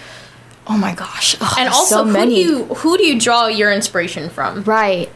oh 0.67 0.77
my 0.77 0.93
gosh 0.93 1.35
Ugh, 1.41 1.55
And 1.59 1.67
also, 1.69 1.95
so 1.95 2.05
who 2.05 2.25
do 2.25 2.31
you 2.31 2.65
who 2.81 2.97
do 2.99 3.03
you 3.03 3.19
draw 3.19 3.47
your 3.47 3.71
inspiration 3.73 4.29
from? 4.29 4.63
Right. 4.63 5.09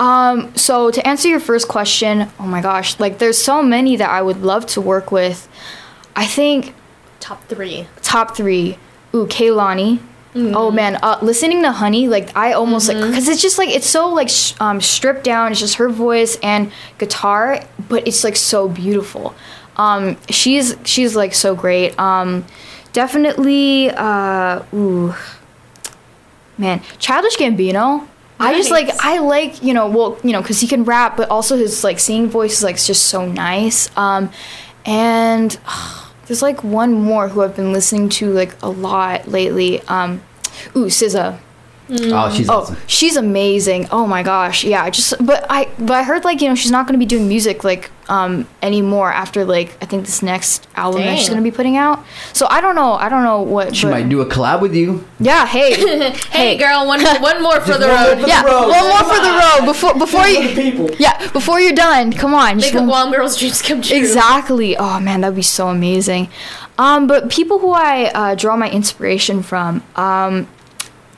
Um, 0.00 0.56
so 0.56 0.90
to 0.90 1.06
answer 1.06 1.28
your 1.28 1.40
first 1.40 1.68
question, 1.68 2.28
oh 2.40 2.46
my 2.46 2.62
gosh, 2.62 2.98
like 2.98 3.18
there's 3.18 3.36
so 3.36 3.62
many 3.62 3.96
that 3.96 4.08
I 4.08 4.22
would 4.22 4.40
love 4.42 4.64
to 4.74 4.80
work 4.80 5.12
with. 5.12 5.46
I 6.16 6.24
think 6.26 6.74
Top 7.20 7.44
three. 7.48 7.86
top 8.02 8.34
three, 8.34 8.78
ooh, 9.14 9.26
Kehlani. 9.26 10.00
Oh 10.32 10.70
man, 10.70 10.96
uh, 11.02 11.18
listening 11.22 11.62
to 11.62 11.72
Honey, 11.72 12.06
like 12.08 12.34
I 12.36 12.52
almost 12.52 12.88
like 12.88 12.98
because 12.98 13.28
it's 13.28 13.42
just 13.42 13.58
like 13.58 13.68
it's 13.68 13.88
so 13.88 14.08
like 14.08 14.28
sh- 14.28 14.54
um, 14.60 14.80
stripped 14.80 15.24
down. 15.24 15.50
It's 15.50 15.60
just 15.60 15.74
her 15.74 15.88
voice 15.88 16.38
and 16.40 16.70
guitar, 16.98 17.60
but 17.88 18.06
it's 18.06 18.22
like 18.22 18.36
so 18.36 18.68
beautiful. 18.68 19.34
Um, 19.76 20.16
she's 20.30 20.76
she's 20.84 21.16
like 21.16 21.34
so 21.34 21.56
great. 21.56 21.98
Um, 21.98 22.44
definitely, 22.92 23.90
uh, 23.90 24.62
ooh, 24.72 25.14
man, 26.56 26.80
Childish 26.98 27.36
Gambino. 27.36 28.06
I 28.40 28.54
just 28.54 28.70
like 28.70 28.88
I 29.00 29.18
like 29.18 29.62
you 29.62 29.74
know 29.74 29.88
well 29.88 30.18
you 30.24 30.32
know 30.32 30.40
because 30.40 30.60
he 30.60 30.66
can 30.66 30.84
rap, 30.84 31.16
but 31.16 31.28
also 31.30 31.56
his 31.56 31.84
like 31.84 32.00
singing 32.00 32.28
voice 32.28 32.58
is 32.58 32.62
like 32.62 32.76
just 32.76 33.06
so 33.06 33.26
nice. 33.26 33.94
Um, 33.96 34.30
and 34.84 35.58
there's 36.26 36.42
like 36.42 36.64
one 36.64 36.92
more 36.92 37.28
who 37.28 37.42
I've 37.42 37.54
been 37.56 37.72
listening 37.72 38.08
to 38.10 38.32
like 38.32 38.60
a 38.62 38.68
lot 38.68 39.28
lately. 39.28 39.80
Um, 39.82 40.22
ooh, 40.74 40.86
SZA. 40.86 41.38
Oh, 41.92 42.32
she's 42.34 42.48
Oh, 42.48 42.58
awesome. 42.58 42.76
she's 42.86 43.16
amazing. 43.16 43.88
Oh 43.90 44.06
my 44.06 44.22
gosh, 44.22 44.64
yeah. 44.64 44.84
I 44.84 44.90
Just 44.90 45.14
but 45.24 45.44
I 45.50 45.68
but 45.78 45.92
I 45.92 46.02
heard 46.04 46.24
like 46.24 46.40
you 46.40 46.48
know 46.48 46.54
she's 46.54 46.70
not 46.70 46.86
going 46.86 46.94
to 46.94 46.98
be 46.98 47.06
doing 47.06 47.26
music 47.28 47.64
like 47.64 47.90
um 48.08 48.46
anymore 48.62 49.12
after 49.12 49.44
like 49.44 49.76
I 49.82 49.86
think 49.86 50.04
this 50.06 50.22
next 50.22 50.66
album 50.76 51.02
that 51.02 51.18
she's 51.18 51.28
going 51.28 51.42
to 51.42 51.48
be 51.50 51.54
putting 51.54 51.76
out. 51.76 52.04
So 52.32 52.46
I 52.48 52.60
don't 52.60 52.74
know. 52.74 52.94
I 52.94 53.08
don't 53.08 53.24
know 53.24 53.42
what. 53.42 53.74
She 53.74 53.86
but- 53.86 53.90
might 53.92 54.08
do 54.08 54.20
a 54.20 54.26
collab 54.26 54.60
with 54.60 54.74
you. 54.74 55.04
Yeah. 55.18 55.46
Hey. 55.46 56.14
Hey, 56.30 56.56
girl, 56.56 56.86
one 56.86 57.02
one 57.20 57.42
more 57.42 57.60
for 57.60 57.76
the 57.76 57.88
road. 57.88 58.20
for 58.22 58.26
yeah. 58.28 58.42
the 58.42 58.48
road. 58.48 58.68
One 58.68 58.88
more 58.88 59.04
for 59.12 59.20
the 59.20 59.34
road 59.42 59.66
before 59.66 59.94
before 59.98 60.26
you. 60.26 60.54
people. 60.54 60.90
Yeah. 60.98 61.30
Before 61.32 61.60
you're 61.60 61.72
done. 61.74 62.12
Come 62.12 62.34
on. 62.34 62.56
Make 62.56 62.66
just 62.72 62.74
a 62.74 62.78
one- 62.78 62.88
Guam 62.88 63.12
girl's 63.12 63.36
dreams 63.38 63.60
come 63.62 63.82
true. 63.82 63.96
Exactly. 63.96 64.76
Oh 64.76 65.00
man, 65.00 65.20
that'd 65.22 65.36
be 65.36 65.42
so 65.42 65.68
amazing. 65.68 66.28
Um, 66.78 67.06
but 67.06 67.30
people 67.30 67.58
who 67.58 67.72
I 67.72 68.10
uh, 68.14 68.34
draw 68.34 68.56
my 68.56 68.70
inspiration 68.70 69.42
from, 69.42 69.82
um, 69.96 70.48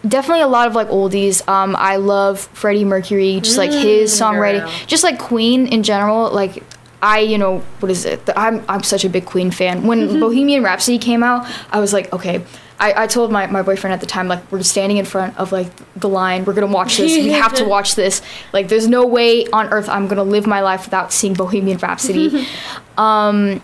definitely 0.07 0.43
a 0.43 0.49
lot 0.49 0.69
of 0.69 0.75
like 0.75 0.89
oldies. 0.89 1.47
Um, 1.49 1.77
I 1.77 1.97
love 1.97 2.41
Freddie 2.41 2.85
Mercury, 2.85 3.41
just 3.41 3.59
like 3.59 3.71
his 3.71 4.13
mm, 4.13 4.23
songwriting, 4.23 4.65
girl. 4.65 4.87
just 4.87 5.05
like 5.05 5.19
Queen 5.19 5.67
in 5.67 5.83
general. 5.83 6.31
Like 6.31 6.63
I, 7.03 7.21
you 7.21 7.39
know, 7.39 7.59
what 7.81 7.91
is 7.91 8.05
it? 8.05 8.29
I'm 8.37 8.65
I'm 8.69 8.83
such 8.83 9.05
a 9.05 9.09
big 9.09 9.27
Queen 9.27 9.51
fan. 9.51 9.87
When 9.87 10.09
mm-hmm. 10.09 10.21
Bohemian 10.21 10.63
Rhapsody 10.63 10.99
came 10.99 11.23
out, 11.23 11.47
I 11.71 11.81
was 11.81 11.93
like, 11.93 12.13
okay. 12.13 12.45
I, 12.81 13.05
I 13.05 13.07
told 13.07 13.31
my, 13.31 13.47
my 13.47 13.63
boyfriend 13.63 13.95
at 13.95 14.01
the 14.01 14.07
time, 14.07 14.27
like, 14.27 14.51
we're 14.51 14.61
standing 14.65 14.97
in 14.97 15.05
front 15.05 15.39
of 15.39 15.53
like 15.53 15.71
the 15.95 16.09
line. 16.09 16.45
We're 16.45 16.55
gonna 16.55 16.67
watch 16.67 16.97
this. 16.97 17.13
We 17.13 17.29
have 17.29 17.55
to 17.55 17.65
watch 17.69 17.95
this. 17.95 18.23
Like, 18.53 18.69
there's 18.69 18.89
no 18.89 19.07
way 19.07 19.47
on 19.49 19.69
earth 19.69 19.89
I'm 19.89 20.09
gonna 20.09 20.25
live 20.25 20.49
my 20.49 20.63
life 20.63 20.87
without 20.87 21.13
seeing 21.13 21.35
Bohemian 21.35 21.79
Rhapsody. 21.79 22.47
Um, 22.99 23.63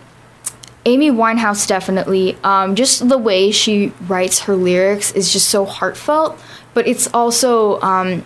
Amy 0.88 1.10
Winehouse 1.10 1.66
definitely. 1.66 2.38
Um, 2.42 2.74
just 2.74 3.06
the 3.10 3.18
way 3.18 3.50
she 3.50 3.92
writes 4.06 4.40
her 4.40 4.56
lyrics 4.56 5.12
is 5.12 5.30
just 5.30 5.48
so 5.48 5.66
heartfelt, 5.66 6.40
but 6.72 6.88
it's 6.88 7.12
also 7.12 7.78
um, 7.82 8.24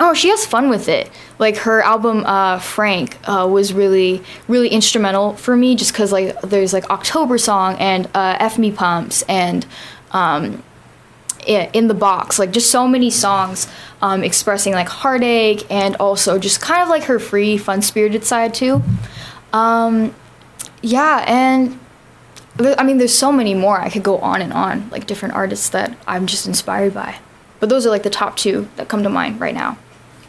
oh 0.00 0.12
she 0.12 0.28
has 0.30 0.44
fun 0.44 0.68
with 0.68 0.88
it. 0.88 1.08
Like 1.38 1.58
her 1.58 1.80
album 1.82 2.24
uh, 2.26 2.58
Frank 2.58 3.16
uh, 3.28 3.46
was 3.48 3.72
really 3.72 4.24
really 4.48 4.68
instrumental 4.68 5.34
for 5.34 5.56
me, 5.56 5.76
just 5.76 5.92
because 5.92 6.10
like 6.10 6.40
there's 6.42 6.72
like 6.72 6.90
October 6.90 7.38
song 7.38 7.76
and 7.78 8.06
uh, 8.14 8.36
F 8.40 8.58
Me 8.58 8.72
Pumps 8.72 9.22
and 9.28 9.64
um, 10.10 10.64
in 11.46 11.86
the 11.86 11.94
box 11.94 12.40
like 12.40 12.50
just 12.50 12.72
so 12.72 12.88
many 12.88 13.08
songs 13.08 13.68
um, 14.02 14.24
expressing 14.24 14.72
like 14.72 14.88
heartache 14.88 15.64
and 15.70 15.94
also 15.96 16.40
just 16.40 16.60
kind 16.60 16.82
of 16.82 16.88
like 16.88 17.04
her 17.04 17.20
free 17.20 17.56
fun 17.56 17.80
spirited 17.80 18.24
side 18.24 18.52
too 18.52 18.82
um, 19.52 20.12
yeah 20.86 21.24
and 21.26 21.78
i 22.78 22.82
mean 22.82 22.98
there's 22.98 23.16
so 23.16 23.30
many 23.32 23.54
more 23.54 23.80
i 23.80 23.88
could 23.90 24.02
go 24.02 24.18
on 24.18 24.40
and 24.40 24.52
on 24.52 24.88
like 24.90 25.06
different 25.06 25.34
artists 25.34 25.68
that 25.70 25.96
i'm 26.06 26.26
just 26.26 26.46
inspired 26.46 26.94
by 26.94 27.18
but 27.60 27.68
those 27.68 27.84
are 27.86 27.90
like 27.90 28.02
the 28.04 28.10
top 28.10 28.36
two 28.36 28.68
that 28.76 28.88
come 28.88 29.02
to 29.02 29.08
mind 29.08 29.40
right 29.40 29.54
now 29.54 29.76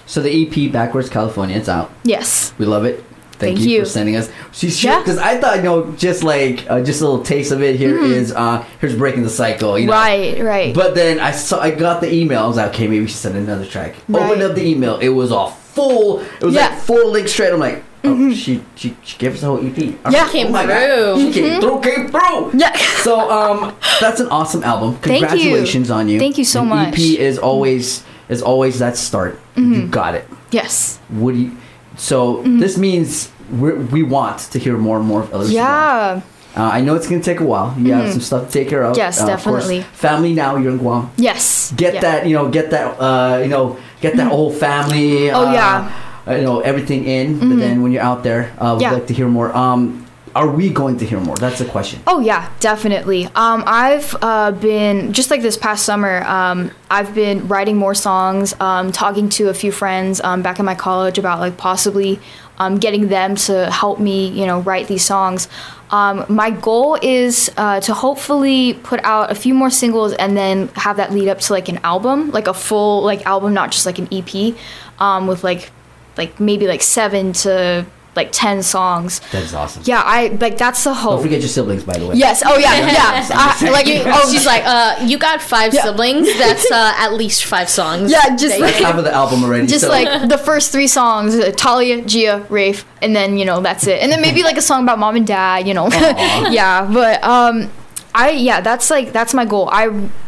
So 0.07 0.21
the 0.21 0.31
EP 0.31 0.71
Backwards 0.71 1.09
California, 1.09 1.55
it's 1.57 1.69
out. 1.69 1.91
yes 2.03 2.53
We 2.57 2.65
love 2.65 2.85
it. 2.85 3.03
Thank, 3.39 3.57
Thank 3.57 3.59
you, 3.67 3.75
you. 3.75 3.79
for 3.81 3.89
sending 3.89 4.15
us. 4.15 4.31
She's 4.51 4.81
Yeah. 4.83 4.97
because 4.99 5.19
I 5.19 5.37
thought 5.39 5.57
you 5.57 5.63
know 5.69 5.91
just 6.07 6.23
like 6.23 6.65
uh, 6.71 6.81
just 6.81 7.01
a 7.01 7.05
little 7.07 7.23
taste 7.23 7.51
of 7.51 7.61
it 7.61 7.75
here 7.75 7.99
is 7.99 8.31
uh 8.31 8.63
here's 8.81 8.95
breaking 8.95 9.23
the 9.23 9.29
cycle. 9.29 9.77
You 9.77 9.85
know? 9.85 9.93
right 9.93 10.41
right 10.41 10.73
But 10.73 10.95
then 10.95 11.19
I 11.19 11.31
saw 11.31 11.59
I 11.61 11.69
got 11.71 12.01
the 12.01 12.09
email. 12.11 12.41
I 12.43 12.47
was 12.47 12.57
like, 12.57 12.69
okay, 12.73 12.87
maybe 12.87 13.05
she 13.05 13.13
sent 13.13 13.35
another 13.35 13.65
track. 13.65 13.93
Opened 14.09 14.41
up 14.41 14.55
the 14.55 14.65
email. 14.65 14.97
It 14.97 15.09
was 15.09 15.31
all 15.31 15.51
full. 15.51 16.21
It 16.21 16.43
was 16.49 16.55
Yeah. 16.55 16.69
Like 16.69 16.79
four 16.79 17.03
links 17.05 17.31
straight. 17.33 17.53
I'm 17.53 17.59
like, 17.59 17.83
oh, 18.03 18.33
she 18.33 18.63
she 18.75 18.95
she 19.03 19.17
gave 19.17 19.33
us 19.35 19.41
the 19.41 19.47
whole 19.47 19.59
EP. 19.65 19.77
I'm 20.05 20.11
Yeah. 20.13 20.23
like, 20.23 20.31
Came 20.31 20.47
oh 20.47 20.51
my 20.51 20.65
God. 20.65 20.79
through. 21.17 21.33
She 21.33 21.41
came 21.41 21.61
through. 21.61 21.79
Came 21.81 22.07
through. 22.09 22.51
yeah 22.59 22.75
So 23.03 23.29
um, 23.29 23.75
that's 23.99 24.19
an 24.19 24.27
awesome 24.29 24.63
album. 24.63 24.95
Thank 24.95 25.21
you. 25.21 25.27
Congratulations 25.27 25.89
on 25.91 26.07
you. 26.09 26.19
Thank 26.19 26.37
you 26.37 26.45
so 26.45 26.61
An 26.61 26.67
much. 26.69 26.93
EP 26.93 26.99
is 27.19 27.37
always 27.39 28.03
is 28.29 28.41
always 28.41 28.79
that 28.79 28.97
start. 28.97 29.39
You 29.55 29.87
got 29.87 30.15
it. 30.15 30.25
yes 30.51 30.99
What 31.09 31.33
do 31.33 31.39
you? 31.39 31.51
So 31.95 32.37
Mm-hmm. 32.37 32.59
this 32.59 32.77
means 32.77 33.31
we 33.51 33.71
we 33.73 34.03
want 34.03 34.39
to 34.51 34.59
hear 34.59 34.77
more 34.77 34.97
and 34.97 35.05
more 35.07 35.21
of 35.23 35.33
Ellis. 35.33 35.51
yeah 35.51 36.21
Uh, 36.57 36.69
I 36.73 36.81
know 36.81 36.95
it's 36.97 37.07
gonna 37.07 37.21
take 37.21 37.39
a 37.39 37.45
while. 37.45 37.69
You 37.77 37.93
have 37.93 38.09
some 38.11 38.21
stuff 38.21 38.47
to 38.47 38.51
take 38.51 38.67
care 38.67 38.81
of. 38.83 38.93
Mm-hmm. 38.97 39.05
Yes, 39.05 39.21
Uh, 39.21 39.29
of 39.29 39.43
course, 39.43 39.65
definitely. 39.69 39.81
family 39.93 40.33
now. 40.33 40.57
You're 40.57 40.73
in 40.73 40.79
Guam. 40.81 41.09
yes 41.17 41.71
Get 41.77 41.93
Yeah. 41.93 42.01
that. 42.01 42.19
You 42.27 42.33
know. 42.37 42.49
Get 42.49 42.69
that. 42.73 42.97
Uh, 42.99 43.37
you 43.45 43.49
know. 43.53 43.77
Get 44.01 44.17
that 44.17 44.29
whole 44.33 44.49
family. 44.51 45.29
Oh, 45.31 45.45
uh, 45.47 45.53
yeah. 45.53 45.89
Uh, 46.27 46.35
You 46.35 46.43
know 46.43 46.59
everything 46.61 47.05
in. 47.05 47.39
But 47.39 47.57
then 47.59 47.81
when 47.81 47.91
you're 47.91 48.03
out 48.03 48.23
there, 48.23 48.51
uh, 48.59 48.75
we'd 48.77 48.83
Yeah. 48.83 48.91
like 48.93 49.07
to 49.07 49.13
hear 49.13 49.27
more. 49.27 49.55
Um, 49.55 50.03
are 50.35 50.47
we 50.47 50.69
going 50.69 50.97
to 50.97 51.05
hear 51.05 51.19
more? 51.19 51.35
That's 51.35 51.57
the 51.57 51.65
question. 51.65 51.99
Oh 52.05 52.19
yeah, 52.19 52.49
definitely. 52.59 53.25
Um, 53.33 53.63
I've 53.65 54.15
uh, 54.21 54.51
been 54.51 55.11
just 55.13 55.31
like 55.31 55.41
this 55.41 55.57
past 55.57 55.83
summer. 55.83 56.23
Um, 56.25 56.69
I've 56.91 57.15
been 57.15 57.47
writing 57.47 57.75
more 57.77 57.95
songs, 57.95 58.53
um, 58.59 58.91
talking 58.91 59.29
to 59.29 59.49
a 59.49 59.53
few 59.53 59.71
friends 59.71 60.21
um, 60.21 60.43
back 60.43 60.59
in 60.59 60.65
my 60.65 60.75
college 60.75 61.17
about 61.17 61.39
like 61.39 61.57
possibly 61.57 62.19
um, 62.59 62.77
getting 62.77 63.07
them 63.07 63.35
to 63.35 63.69
help 63.71 63.99
me, 63.99 64.27
you 64.27 64.45
know, 64.45 64.59
write 64.59 64.87
these 64.87 65.03
songs. 65.03 65.47
Um, 65.89 66.25
my 66.27 66.51
goal 66.51 66.99
is 67.01 67.49
uh, 67.57 67.79
to 67.81 67.93
hopefully 67.93 68.73
put 68.83 68.99
out 69.03 69.31
a 69.31 69.35
few 69.35 69.53
more 69.55 69.69
singles 69.71 70.13
and 70.13 70.35
then 70.37 70.67
have 70.75 70.97
that 70.97 71.11
lead 71.13 71.29
up 71.29 71.39
to 71.39 71.53
like 71.53 71.67
an 71.69 71.79
album, 71.83 72.29
like 72.31 72.47
a 72.47 72.53
full 72.53 73.01
like 73.03 73.25
album, 73.25 73.53
not 73.55 73.71
just 73.71 73.85
like 73.87 73.97
an 73.97 74.07
EP, 74.11 74.53
um, 74.99 75.25
with 75.27 75.43
like 75.43 75.71
like 76.17 76.39
maybe 76.39 76.67
like 76.67 76.81
seven 76.81 77.33
to 77.33 77.85
like 78.15 78.29
ten 78.31 78.63
songs. 78.63 79.19
That 79.31 79.43
is 79.43 79.53
awesome. 79.53 79.83
Yeah, 79.85 80.01
I 80.03 80.29
like 80.41 80.57
that's 80.57 80.83
the 80.83 80.93
whole. 80.93 81.13
Don't 81.17 81.23
forget 81.23 81.39
your 81.39 81.49
siblings, 81.49 81.83
by 81.83 81.97
the 81.99 82.07
way. 82.07 82.15
Yes. 82.15 82.41
Oh 82.43 82.57
yeah. 82.57 82.73
Yeah. 82.91 83.27
I, 83.31 83.69
like 83.69 83.85
You, 83.85 84.01
oh, 84.05 84.31
she's 84.31 84.45
like, 84.45 84.63
uh, 84.65 85.03
you 85.05 85.19
got 85.19 85.39
five 85.39 85.71
Yeah. 85.71 85.83
siblings. 85.83 86.27
That's 86.39 86.65
uh, 86.71 86.93
at 86.97 87.13
least 87.13 87.45
five 87.45 87.69
songs. 87.69 88.09
yeah. 88.11 88.35
Just 88.35 88.57
that 88.57 88.61
like 88.61 88.73
Half 88.73 88.97
of 88.97 89.03
the 89.03 89.13
album 89.13 89.43
already. 89.43 89.67
just 89.67 89.81
so- 89.83 89.89
like 89.89 90.29
the 90.29 90.37
first 90.39 90.71
three 90.71 90.87
songs: 90.87 91.35
uh, 91.35 91.51
Talia, 91.55 92.01
Gia, 92.01 92.43
Rafe, 92.49 92.85
and 93.03 93.15
then 93.15 93.37
you 93.37 93.45
know 93.45 93.61
that's 93.61 93.85
it. 93.85 94.01
And 94.01 94.11
then 94.11 94.19
maybe 94.21 94.41
like 94.41 94.57
a 94.57 94.63
song 94.63 94.81
about 94.81 94.97
mom 94.97 95.15
and 95.15 95.27
dad. 95.27 95.67
You 95.67 95.75
know. 95.75 95.87
Yeah. 96.49 96.89
But 96.91 97.23
um, 97.23 97.69
I 98.15 98.31
yeah 98.31 98.61
that's 98.61 98.89
like 98.89 99.13
that's 99.13 99.35
my 99.35 99.45
goal. 99.45 99.69
I 99.71 99.85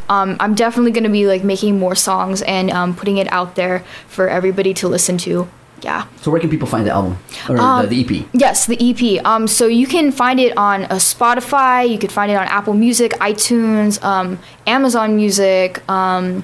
um 0.09 0.37
I'm 0.39 0.53
definitely 0.53 0.91
gonna 0.91 1.09
be 1.09 1.25
like 1.25 1.43
making 1.43 1.79
more 1.79 1.95
songs 1.95 2.43
and 2.43 2.69
um 2.69 2.95
putting 2.95 3.17
it 3.17 3.27
out 3.33 3.55
there 3.55 3.83
for 4.07 4.29
everybody 4.29 4.75
to 4.75 4.87
listen 4.87 5.17
to. 5.19 5.49
Yeah. 5.81 6.05
So 6.21 6.31
where 6.31 6.39
can 6.41 6.49
people 6.49 6.67
find 6.67 6.85
the 6.85 6.91
album 6.91 7.17
or 7.49 7.57
Um, 7.57 7.87
the, 7.89 8.03
the 8.03 8.19
EP? 8.19 8.25
Yes, 8.33 8.65
the 8.65 8.77
EP. 8.89 9.25
Um, 9.25 9.47
so 9.47 9.67
you 9.67 9.87
can 9.87 10.11
find 10.11 10.39
it 10.39 10.57
on 10.57 10.83
uh, 10.85 10.95
Spotify. 10.95 11.87
You 11.89 11.97
can 11.97 12.09
find 12.09 12.31
it 12.31 12.35
on 12.35 12.47
Apple 12.47 12.73
Music, 12.73 13.11
iTunes, 13.13 14.01
um, 14.03 14.39
Amazon 14.67 15.15
Music, 15.15 15.81
um, 15.89 16.43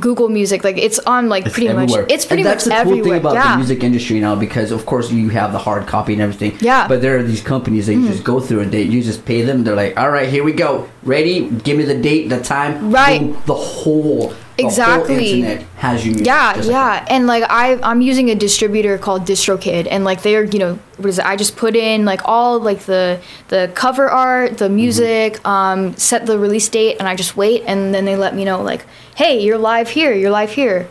Google 0.00 0.28
Music. 0.28 0.64
Like 0.64 0.76
it's 0.76 0.98
on 1.00 1.28
like 1.28 1.44
It's 1.46 1.54
pretty 1.54 1.68
everywhere. 1.68 2.02
much. 2.02 2.10
It's 2.12 2.24
pretty 2.26 2.42
and 2.42 2.50
that's 2.50 2.66
much 2.66 2.78
the 2.78 2.82
cool 2.84 2.92
everywhere. 2.98 3.04
thing 3.20 3.20
about 3.20 3.34
yeah. 3.34 3.50
the 3.52 3.56
music 3.58 3.84
industry 3.84 4.18
now 4.20 4.34
because 4.34 4.72
of 4.72 4.84
course 4.86 5.10
you 5.12 5.28
have 5.28 5.52
the 5.52 5.58
hard 5.58 5.86
copy 5.86 6.12
and 6.14 6.22
everything. 6.22 6.56
Yeah. 6.60 6.88
But 6.88 7.00
there 7.00 7.16
are 7.18 7.22
these 7.22 7.42
companies 7.42 7.86
that 7.86 7.94
you 7.94 8.08
just 8.08 8.24
go 8.24 8.40
through 8.40 8.60
and 8.60 8.72
they 8.72 8.82
you 8.82 9.02
just 9.02 9.24
pay 9.24 9.42
them. 9.42 9.62
They're 9.64 9.76
like, 9.76 9.96
all 9.96 10.10
right, 10.10 10.28
here 10.28 10.42
we 10.42 10.52
go, 10.52 10.88
ready? 11.04 11.48
Give 11.48 11.76
me 11.78 11.84
the 11.84 11.94
date, 11.96 12.28
the 12.28 12.40
time. 12.42 12.90
Right. 12.90 13.20
Boom, 13.20 13.42
the 13.46 13.54
whole 13.54 14.34
Exactly. 14.58 15.42
has 15.76 16.04
you. 16.04 16.12
music, 16.12 16.26
Yeah, 16.26 16.54
just 16.54 16.68
like 16.68 16.74
yeah, 16.74 17.06
and 17.08 17.26
like 17.26 17.44
I, 17.48 17.78
I'm 17.82 18.00
using 18.00 18.30
a 18.30 18.34
distributor 18.34 18.98
called 18.98 19.22
DistroKid, 19.22 19.88
and 19.90 20.04
like 20.04 20.22
they're, 20.22 20.44
you 20.44 20.58
know, 20.58 20.78
what 20.96 21.08
is 21.08 21.18
it? 21.18 21.26
I 21.26 21.36
just 21.36 21.56
put 21.56 21.74
in 21.74 22.04
like 22.04 22.20
all 22.24 22.60
like 22.60 22.80
the 22.80 23.20
the 23.48 23.70
cover 23.74 24.08
art, 24.08 24.58
the 24.58 24.68
music, 24.68 25.44
um, 25.46 25.96
set 25.96 26.26
the 26.26 26.38
release 26.38 26.68
date, 26.68 26.96
and 26.98 27.08
I 27.08 27.16
just 27.16 27.36
wait, 27.36 27.64
and 27.66 27.92
then 27.92 28.04
they 28.04 28.16
let 28.16 28.34
me 28.34 28.44
know 28.44 28.62
like, 28.62 28.86
hey, 29.16 29.40
you're 29.40 29.58
live 29.58 29.90
here, 29.90 30.14
you're 30.14 30.30
live 30.30 30.52
here, 30.52 30.88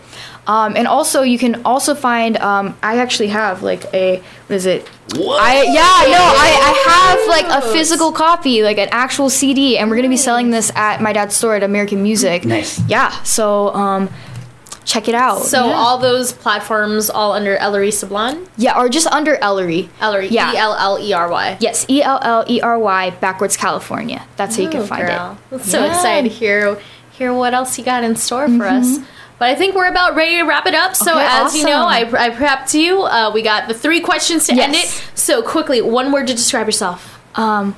um, 0.48 0.76
and 0.76 0.88
also 0.88 1.22
you 1.22 1.38
can 1.40 1.64
also 1.64 1.96
find, 1.96 2.38
um, 2.38 2.78
I 2.84 2.98
actually 2.98 3.30
have 3.30 3.64
like 3.64 3.86
a 3.94 4.18
what 4.48 4.56
is 4.56 4.66
it? 4.66 4.88
What? 5.16 5.42
I 5.42 5.64
yeah 5.64 5.72
no 5.74 6.22
I, 6.22 6.50
I 6.62 6.74
have 6.90 7.28
like 7.28 7.64
a 7.64 7.74
physical 7.74 8.12
copy 8.12 8.64
like 8.64 8.78
an 8.78 8.90
actual 8.92 9.30
CD 9.30 9.78
and 9.78 9.90
we're 9.90 9.96
gonna 9.98 10.10
be 10.10 10.18
selling 10.18 10.50
this 10.52 10.72
at 10.76 11.02
my 11.02 11.14
dad's 11.14 11.36
store 11.36 11.56
at 11.56 11.64
American 11.64 12.04
Music. 12.04 12.44
Nice. 12.46 12.80
Yeah, 12.88 13.10
so 13.24 13.74
um, 13.74 14.10
check 14.86 15.08
it 15.08 15.16
out. 15.16 15.44
So 15.44 15.68
yeah. 15.68 15.74
all 15.74 15.98
those 15.98 16.34
platforms 16.34 17.10
all 17.10 17.32
under 17.34 17.56
Ellery 17.58 17.90
Sablan? 17.90 18.48
yeah, 18.58 18.78
or 18.78 18.90
just 18.90 19.08
under 19.08 19.36
Ellery. 19.36 19.90
Ellery, 20.02 20.28
Yeah. 20.28 20.52
E 20.54 20.58
L 20.58 20.76
L 20.78 21.00
E 21.00 21.14
R 21.14 21.30
Y. 21.30 21.58
Yes, 21.62 21.86
E 21.90 22.02
L 22.04 22.20
L 22.22 22.44
E 22.50 22.60
R 22.62 22.78
Y 22.80 23.10
backwards 23.22 23.56
California. 23.56 24.26
That's 24.36 24.58
how 24.58 24.64
you 24.64 24.70
can 24.70 24.86
find 24.86 25.08
girl. 25.08 25.38
it. 25.52 25.56
I'm 25.56 25.62
so 25.62 25.80
Yeah. 25.80 25.86
Mm-hmm. 25.86 25.96
excited 25.96 26.30
to 26.30 26.36
hear 26.36 26.80
hear 27.12 27.34
what 27.34 27.54
else 27.54 27.78
you 27.78 27.86
got 27.86 28.04
in 28.04 28.16
store 28.16 28.48
for 28.48 28.66
us. 28.66 28.98
But 29.44 29.50
I 29.50 29.56
think 29.56 29.76
we're 29.76 29.90
about 29.90 30.16
ready 30.16 30.38
to 30.38 30.44
wrap 30.44 30.68
it 30.68 30.74
up. 30.74 30.96
So 30.96 31.12
Okay, 31.12 31.28
as 31.30 31.54
you 31.54 31.66
know, 31.66 31.84
I. 31.86 32.10
I 32.18 32.30
prepped 32.30 32.74
you. 32.74 33.02
Uh, 33.02 33.30
we 33.34 33.42
got 33.42 33.68
the 33.68 33.74
three 33.74 34.00
questions 34.00 34.48
to 34.48 34.54
end 34.54 34.74
it. 34.74 34.86
So 35.16 35.42
quickly, 35.42 35.82
one 35.82 36.14
word 36.14 36.28
to 36.28 36.34
describe 36.34 36.66
yourself. 36.66 37.20
Um, 37.38 37.76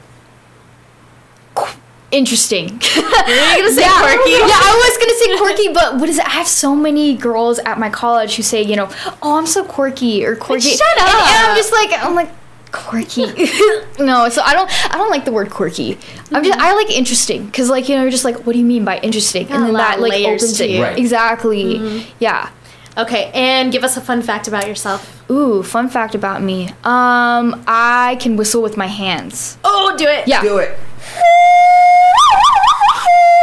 interesting. 2.12 2.70
You're 2.96 3.04
gonna 3.04 3.72
say 3.72 3.82
yeah, 3.82 4.00
quirky. 4.00 4.30
Yeah, 4.30 4.62
I 4.62 4.78
was 4.78 4.98
gonna 5.00 5.18
say 5.18 5.38
quirky, 5.40 5.74
but 5.74 6.00
what 6.00 6.08
is 6.08 6.20
it? 6.20 6.26
I 6.28 6.30
have 6.38 6.48
so 6.48 6.76
many 6.76 7.16
girls 7.18 7.58
at 7.58 7.80
my 7.80 7.90
college 7.90 8.36
who 8.36 8.44
say, 8.44 8.62
you 8.62 8.76
know, 8.76 8.88
oh, 9.24 9.36
I'm 9.36 9.48
so 9.48 9.66
quirky 9.66 10.24
or 10.24 10.36
quirky. 10.36 10.70
shut 10.70 10.82
And- 11.00 11.08
And, 11.08 11.48
I'm 11.50 11.58
just 11.58 11.74
like, 11.74 11.90
I'm 11.94 12.14
like 12.14 12.30
quirky. 12.76 13.26
no, 14.00 14.30
so 14.30 14.42
I 14.44 14.54
don't, 14.54 14.70
I 14.94 14.98
don't 14.98 15.10
like 15.10 15.26
the 15.26 15.32
word 15.32 15.50
quirky. 15.50 15.98
I'm 16.32 16.44
just, 16.44 16.60
I 16.60 16.74
like 16.76 16.90
interesting 16.92 17.46
because, 17.46 17.70
like, 17.70 17.88
you 17.90 17.96
know, 17.96 18.02
you're 18.02 18.12
just 18.12 18.26
like, 18.26 18.46
what 18.46 18.54
do 18.54 18.60
you 18.60 18.66
mean 18.66 18.84
by 18.86 19.00
interesting? 19.00 19.48
Got 19.48 19.56
And 19.56 19.64
a 19.64 19.66
then 19.68 19.74
lot 19.74 19.90
that 19.98 20.00
like 20.02 20.26
opens 20.26 20.58
to 20.58 20.64
it. 20.66 20.70
you. 20.72 20.84
Right. 20.84 20.98
Exactly. 20.98 22.06
Yeah. 22.20 22.50
Okay, 22.98 23.30
and 23.34 23.74
give 23.74 23.84
us 23.84 23.98
a 23.98 24.02
fun 24.02 24.22
fact 24.22 24.48
about 24.48 24.68
yourself. 24.68 25.30
Ooh, 25.30 25.62
fun 25.64 25.90
fact 25.90 26.16
about 26.16 26.42
me. 26.42 26.70
Um, 26.86 27.62
I 27.68 28.18
can 28.22 28.38
whistle 28.38 28.62
with 28.62 28.78
my 28.78 28.88
hands. 28.88 29.58
Oh, 29.66 29.96
do 29.98 30.06
it. 30.08 30.28
Yeah. 30.30 30.42
Do 30.42 30.60
it. 30.60 30.78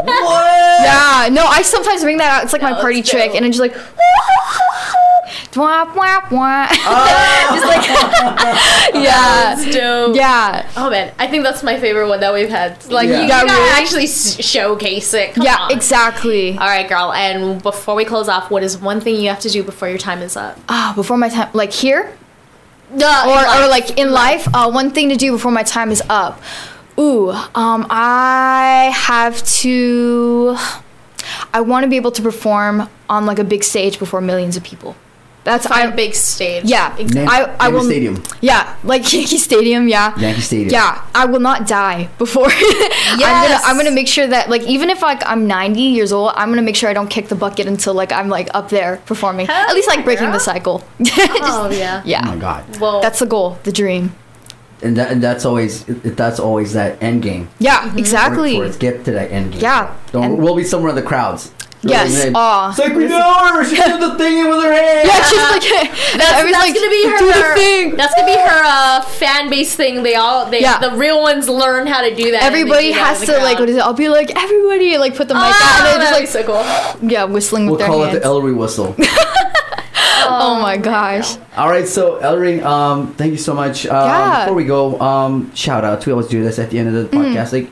what? 0.05 0.83
Yeah, 0.83 1.29
no, 1.31 1.45
I 1.47 1.63
sometimes 1.63 2.03
bring 2.03 2.17
that 2.19 2.31
out. 2.39 2.45
It's 2.45 2.53
like 2.53 2.63
my 2.63 2.73
party 2.81 3.03
trick, 3.03 3.27
dope. 3.33 3.37
and 3.37 3.45
it's 3.47 3.57
just 3.59 3.75
like, 3.75 3.81
wah, 5.57 5.85
wah, 5.95 6.21
wah. 6.31 6.67
Oh. 6.71 7.49
just 7.55 7.67
like, 7.67 7.87
yeah, 8.95 9.55
That's 9.55 9.75
dope. 9.75 10.17
yeah, 10.17 10.69
Oh 10.77 10.91
man, 10.91 11.13
I 11.19 11.27
think 11.27 11.45
that's 11.45 11.63
my 11.63 11.79
favorite 11.79 12.09
one 12.09 12.21
that 12.21 12.33
we've 12.33 12.49
had. 12.49 12.85
Like 12.91 13.09
Yeah. 13.09 13.17
you, 13.17 13.23
you 13.23 13.29
gotta 13.29 13.53
really? 13.53 13.71
actually 13.83 14.05
s- 14.05 14.43
showcase 14.45 15.13
it. 15.15 15.35
Come 15.35 15.45
yeah, 15.45 15.57
on. 15.61 15.73
exactly. 15.73 16.53
All 16.53 16.67
right, 16.67 16.89
girl. 16.89 17.13
And 17.13 17.63
before 17.63 17.95
we 17.95 18.05
close 18.05 18.29
off, 18.29 18.51
what 18.51 18.63
is 18.63 18.79
one 18.79 19.01
thing 19.01 19.17
you 19.17 19.29
have 19.29 19.41
to 19.41 19.49
do 19.51 19.63
before 19.63 19.89
your 19.89 19.99
time 19.99 20.21
is 20.23 20.37
up? 20.37 20.59
Ah, 20.69 20.93
before 20.97 21.17
my 21.17 21.29
time, 21.29 21.51
like 21.53 21.73
here, 21.73 22.17
Duh, 22.97 23.25
or, 23.27 23.65
or 23.65 23.69
like 23.69 23.99
in 23.99 24.11
life, 24.11 24.47
uh, 24.55 24.71
one 24.71 24.91
thing 24.91 25.09
to 25.09 25.17
do 25.17 25.33
before 25.33 25.51
my 25.53 25.63
time 25.63 25.91
is 25.91 26.03
up. 26.11 26.41
Ooh, 26.99 27.31
um, 27.31 27.87
I 27.89 28.91
have 28.95 29.43
to. 29.61 30.57
I 31.55 31.61
want 31.63 31.85
to 31.85 31.89
be 31.89 31.97
able 31.97 32.11
to 32.13 32.21
perform 32.23 32.89
on 33.09 33.25
like 33.27 33.39
a 33.39 33.45
big 33.45 33.65
stage 33.65 33.99
before 33.99 34.21
millions 34.21 34.57
of 34.59 34.63
people. 34.63 34.95
That's 35.45 35.67
find 35.67 35.89
I. 35.91 35.93
a 35.93 35.97
big 35.97 36.15
stage. 36.15 36.65
Yeah, 36.65 36.95
Name- 36.99 37.29
I, 37.29 37.53
I 37.59 37.67
name 37.67 37.75
will. 37.75 37.85
stadium. 37.85 38.23
Yeah, 38.41 38.77
like 38.85 39.03
Yankee 39.13 39.39
Stadium. 39.39 39.89
Yeah. 39.89 40.17
Yankee 40.19 40.41
Stadium. 40.41 40.71
Yeah, 40.71 41.05
I 41.15 41.25
will 41.27 41.41
not 41.41 41.67
die 41.67 42.09
before. 42.19 42.47
I'm 42.51 43.19
gonna 43.19 43.59
I'm 43.65 43.77
gonna 43.77 43.91
make 43.91 44.07
sure 44.07 44.27
that 44.27 44.49
like 44.49 44.63
even 44.63 44.89
if 44.89 45.03
like 45.03 45.21
I'm 45.27 45.49
90 45.49 45.81
years 45.81 46.13
old, 46.13 46.33
I'm 46.37 46.49
gonna 46.51 46.63
make 46.63 46.77
sure 46.77 46.89
I 46.89 46.93
don't 46.93 47.09
kick 47.11 47.27
the 47.29 47.35
bucket 47.35 47.67
until 47.67 47.93
like 47.95 48.13
I'm 48.13 48.29
like 48.29 48.51
up 48.55 48.69
there 48.69 48.99
performing. 49.07 49.47
Hell 49.47 49.69
At 49.69 49.75
least 49.75 49.89
like 49.89 50.05
breaking 50.05 50.27
girl. 50.27 50.35
the 50.35 50.41
cycle. 50.41 50.85
Oh 51.45 51.71
yeah. 51.71 52.03
yeah. 52.05 52.23
Oh 52.25 52.35
my 52.35 52.37
god. 52.37 52.79
Well, 52.81 53.01
That's 53.03 53.19
the 53.19 53.27
goal, 53.27 53.59
the 53.65 53.73
dream. 53.73 54.15
And, 54.83 54.97
that, 54.97 55.13
and 55.13 55.23
that's 55.23 55.45
always 55.45 55.85
that's 55.87 56.41
always 56.41 56.73
that 56.73 57.01
end 57.03 57.23
game. 57.23 57.49
Yeah, 57.61 57.81
mm-hmm. 57.83 57.99
exactly. 57.99 58.55
Work 58.59 58.65
towards, 58.67 58.79
get 58.79 59.05
to 59.05 59.13
that 59.13 59.31
end 59.31 59.53
game. 59.53 59.61
Yeah, 59.63 59.97
Don't, 60.13 60.25
and- 60.25 60.39
we'll 60.43 60.57
be 60.57 60.65
somewhere 60.65 60.91
in 60.91 60.97
the 60.97 61.03
crowds. 61.03 61.53
Yes, 61.85 62.15
Really, 62.25 62.33
aw. 62.37 62.71
It's 62.71 62.79
like 62.79 62.95
we 62.95 63.09
know 63.09 63.19
her. 63.55 63.65
She 63.65 63.75
did 63.75 64.01
the 64.01 64.15
thing 64.17 64.49
with 64.49 64.63
her 64.63 64.73
hand. 64.73 65.09
Yeah, 65.09 65.25
she's 65.25 65.39
like 65.41 65.91
that's, 66.17 66.17
that's 66.17 66.53
like, 66.53 66.75
gonna 66.75 66.89
be 66.91 67.03
"Do 67.19 67.27
the 67.27 67.33
her. 67.43 67.55
thing." 67.57 67.97
That's 67.97 68.15
gonna 68.15 68.27
be 68.33 68.39
her 68.39 68.63
uh, 68.65 69.03
fan 69.03 69.51
base 69.51 69.75
thing. 69.75 70.05
They 70.05 70.15
all, 70.15 70.49
they, 70.49 70.61
Yeah. 70.61 70.79
the 70.79 70.93
real 70.97 71.21
ones 71.21 71.49
learn 71.49 71.89
how 71.89 72.03
to 72.03 72.15
do 72.15 72.31
that. 72.31 72.45
Everybody 72.45 72.93
do 72.93 72.99
has 73.01 73.21
in 73.23 73.27
to 73.27 73.33
the 73.33 73.39
like 73.41 73.59
what 73.59 73.69
is 73.69 73.77
it? 73.77 73.81
I'll 73.83 73.95
be 73.95 74.09
like 74.09 74.31
everybody 74.37 74.97
like 74.97 75.17
put 75.17 75.27
the 75.27 75.35
mic 75.35 75.43
Oh, 75.43 75.47
out 75.49 75.93
and 75.95 76.03
that'd 76.03 76.15
then 76.15 76.23
be 76.23 76.27
so 76.27 76.45
cool. 77.01 77.11
yeah 77.11 77.25
whistling 77.25 77.65
We'll 77.67 77.73
with 77.73 77.81
their 77.81 77.89
call 77.89 78.03
hands. 78.05 78.17
it 78.17 78.21
the 78.21 78.27
Ellery 78.27 78.53
whistle. 78.53 78.95
oh 80.25 80.59
my 80.63 80.77
gosh. 80.77 81.37
All 81.57 81.69
right, 81.69 81.87
so 81.89 82.17
Ellery, 82.19 82.61
um, 82.63 83.13
thank 83.15 83.33
you 83.33 83.39
so 83.39 83.55
much. 83.55 83.87
Um, 83.87 84.07
Yeah. 84.07 84.45
Before 84.45 84.55
we 84.57 84.65
go, 84.65 85.01
um, 85.01 85.53
shout 85.55 85.85
out. 85.85 86.05
We 86.07 86.13
always 86.13 86.29
do 86.29 86.43
this 86.45 86.59
at 86.59 86.71
the 86.71 86.79
end 86.79 86.95
of 86.95 87.11
the 87.11 87.17
podcast. 87.17 87.53
Like, 87.53 87.71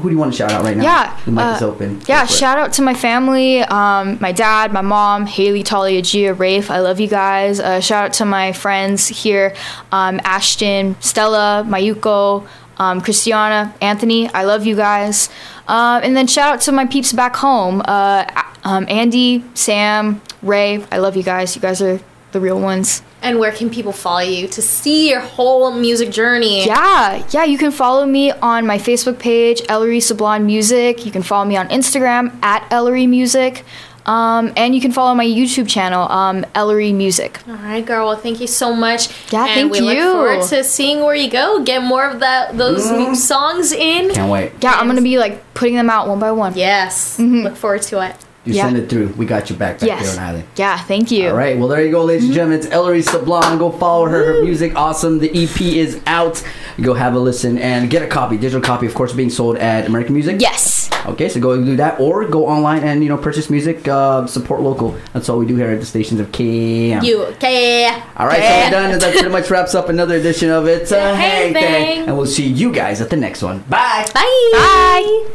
who 0.00 0.08
do 0.08 0.14
you 0.14 0.18
want 0.18 0.32
to 0.32 0.36
shout 0.36 0.50
out 0.52 0.62
right 0.62 0.76
now? 0.76 0.82
Yeah, 0.82 1.20
the 1.24 1.30
mic 1.30 1.56
is 1.56 1.62
uh, 1.62 1.68
open. 1.68 2.00
Yeah, 2.06 2.24
shout 2.26 2.58
out 2.58 2.72
to 2.74 2.82
my 2.82 2.94
family, 2.94 3.60
um, 3.60 4.18
my 4.20 4.32
dad, 4.32 4.72
my 4.72 4.80
mom, 4.80 5.26
Haley, 5.26 5.62
Talia, 5.62 6.02
Gia, 6.02 6.34
Rafe. 6.34 6.70
I 6.70 6.80
love 6.80 7.00
you 7.00 7.08
guys. 7.08 7.60
Uh, 7.60 7.80
shout 7.80 8.06
out 8.06 8.12
to 8.14 8.24
my 8.24 8.52
friends 8.52 9.08
here, 9.08 9.54
um, 9.92 10.20
Ashton, 10.24 10.96
Stella, 11.00 11.64
Mayuko, 11.66 12.46
um, 12.78 13.00
Christiana, 13.00 13.74
Anthony. 13.80 14.28
I 14.30 14.44
love 14.44 14.66
you 14.66 14.74
guys. 14.74 15.28
Um, 15.68 16.02
and 16.02 16.16
then 16.16 16.26
shout 16.26 16.54
out 16.54 16.60
to 16.62 16.72
my 16.72 16.86
peeps 16.86 17.12
back 17.12 17.36
home, 17.36 17.82
uh, 17.84 18.24
um, 18.64 18.86
Andy, 18.88 19.44
Sam, 19.54 20.20
Ray. 20.42 20.84
I 20.90 20.98
love 20.98 21.16
you 21.16 21.22
guys. 21.22 21.54
You 21.54 21.62
guys 21.62 21.80
are 21.80 22.00
the 22.32 22.40
real 22.40 22.60
ones. 22.60 23.02
And 23.22 23.38
where 23.38 23.52
can 23.52 23.68
people 23.70 23.92
follow 23.92 24.20
you 24.20 24.48
to 24.48 24.62
see 24.62 25.10
your 25.10 25.20
whole 25.20 25.72
music 25.72 26.10
journey? 26.10 26.64
Yeah, 26.66 27.24
yeah, 27.30 27.44
you 27.44 27.58
can 27.58 27.70
follow 27.70 28.06
me 28.06 28.30
on 28.32 28.66
my 28.66 28.78
Facebook 28.78 29.18
page, 29.18 29.60
Ellery 29.68 29.98
Sablan 29.98 30.44
Music. 30.44 31.04
You 31.04 31.12
can 31.12 31.22
follow 31.22 31.44
me 31.44 31.56
on 31.56 31.68
Instagram 31.68 32.32
at 32.42 32.66
Ellery 32.72 33.06
Music. 33.06 33.64
Um, 34.06 34.52
and 34.56 34.74
you 34.74 34.80
can 34.80 34.92
follow 34.92 35.14
my 35.14 35.26
YouTube 35.26 35.68
channel, 35.68 36.10
um, 36.10 36.46
Ellery 36.54 36.92
Music. 36.92 37.38
All 37.46 37.54
right, 37.56 37.84
girl. 37.84 38.06
Well, 38.08 38.16
thank 38.16 38.40
you 38.40 38.46
so 38.46 38.74
much. 38.74 39.08
Yeah, 39.30 39.44
and 39.44 39.70
thank 39.70 39.72
we 39.72 39.80
look 39.82 39.94
you. 39.94 40.02
forward 40.12 40.42
to 40.48 40.64
seeing 40.64 41.00
where 41.02 41.14
you 41.14 41.30
go. 41.30 41.62
Get 41.62 41.82
more 41.82 42.08
of 42.08 42.18
that 42.20 42.56
those 42.56 42.86
Mm-hmm. 42.90 43.14
songs 43.14 43.72
in. 43.72 44.10
Can't 44.14 44.30
wait. 44.32 44.52
Yeah, 44.62 44.72
I'm 44.72 44.86
gonna 44.86 45.02
be 45.02 45.18
like 45.18 45.52
putting 45.52 45.74
them 45.74 45.90
out 45.90 46.08
one 46.08 46.18
by 46.18 46.32
one. 46.32 46.54
Yes. 46.56 47.18
Look 47.18 47.56
forward 47.56 47.82
to 47.82 48.00
it. 48.00 48.16
You 48.44 48.54
Yeah. 48.54 48.64
send 48.64 48.78
it 48.78 48.88
through. 48.88 49.12
We 49.18 49.26
got 49.26 49.50
you 49.50 49.56
back 49.56 49.80
back 49.80 49.86
Yes. 49.86 50.14
there 50.14 50.22
on 50.22 50.28
Island. 50.30 50.44
Yeah, 50.56 50.78
thank 50.78 51.10
you. 51.10 51.28
All 51.28 51.36
right. 51.36 51.58
Well, 51.58 51.68
there 51.68 51.84
you 51.84 51.90
go, 51.90 52.04
ladies 52.04 52.24
and 52.24 52.32
gentlemen. 52.32 52.58
It's 52.60 52.68
Ellery 52.70 53.02
Sablan. 53.02 53.58
Go 53.58 53.70
follow 53.70 54.06
her. 54.06 54.24
Her 54.32 54.42
music, 54.42 54.72
awesome. 54.76 55.18
The 55.18 55.30
EP 55.34 55.78
is 55.78 55.98
out. 56.06 56.42
Go 56.80 56.94
have 56.94 57.14
a 57.14 57.18
listen 57.18 57.58
and 57.58 57.90
get 57.90 58.02
a 58.02 58.06
copy. 58.06 58.38
Digital 58.38 58.62
copy, 58.62 58.86
of 58.86 58.94
course, 58.94 59.12
being 59.12 59.28
sold 59.28 59.56
at 59.58 59.86
American 59.86 60.14
Music. 60.14 60.40
Yes. 60.40 60.88
Okay, 61.06 61.28
so 61.28 61.38
go 61.40 61.62
do 61.62 61.76
that, 61.76 61.98
or 62.00 62.24
go 62.26 62.46
online 62.46 62.82
and 62.82 63.02
you 63.02 63.08
know 63.10 63.16
purchase 63.18 63.48
music. 63.50 63.86
Uh, 63.88 64.26
support 64.26 64.60
local. 64.62 64.94
That's 65.12 65.28
all 65.28 65.38
we 65.38 65.46
do 65.46 65.56
here 65.56 65.70
at 65.70 65.80
the 65.80 65.86
stations 65.86 66.18
of 66.20 66.30
KM. 66.32 67.02
You 67.02 67.24
okay? 67.36 67.88
All 68.16 68.26
right, 68.26 68.38
so 68.42 68.48
we're 68.64 68.70
done. 68.70 68.90
and 68.92 69.00
That 69.00 69.12
pretty 69.18 69.28
much 69.28 69.50
wraps 69.50 69.74
up 69.74 69.88
another 69.90 70.16
edition 70.16 70.50
of 70.50 70.66
It's 70.66 70.92
a 70.92 71.14
Hey 71.16 71.48
Hey 71.48 71.52
Thing. 71.52 71.62
Thing. 71.96 72.08
And 72.08 72.16
we'll 72.16 72.26
see 72.26 72.46
you 72.46 72.70
guys 72.72 73.00
at 73.02 73.10
the 73.10 73.16
next 73.16 73.42
one. 73.42 73.64
Bye. 73.68 74.06
Bye. 74.14 74.50
Bye. 74.52 75.30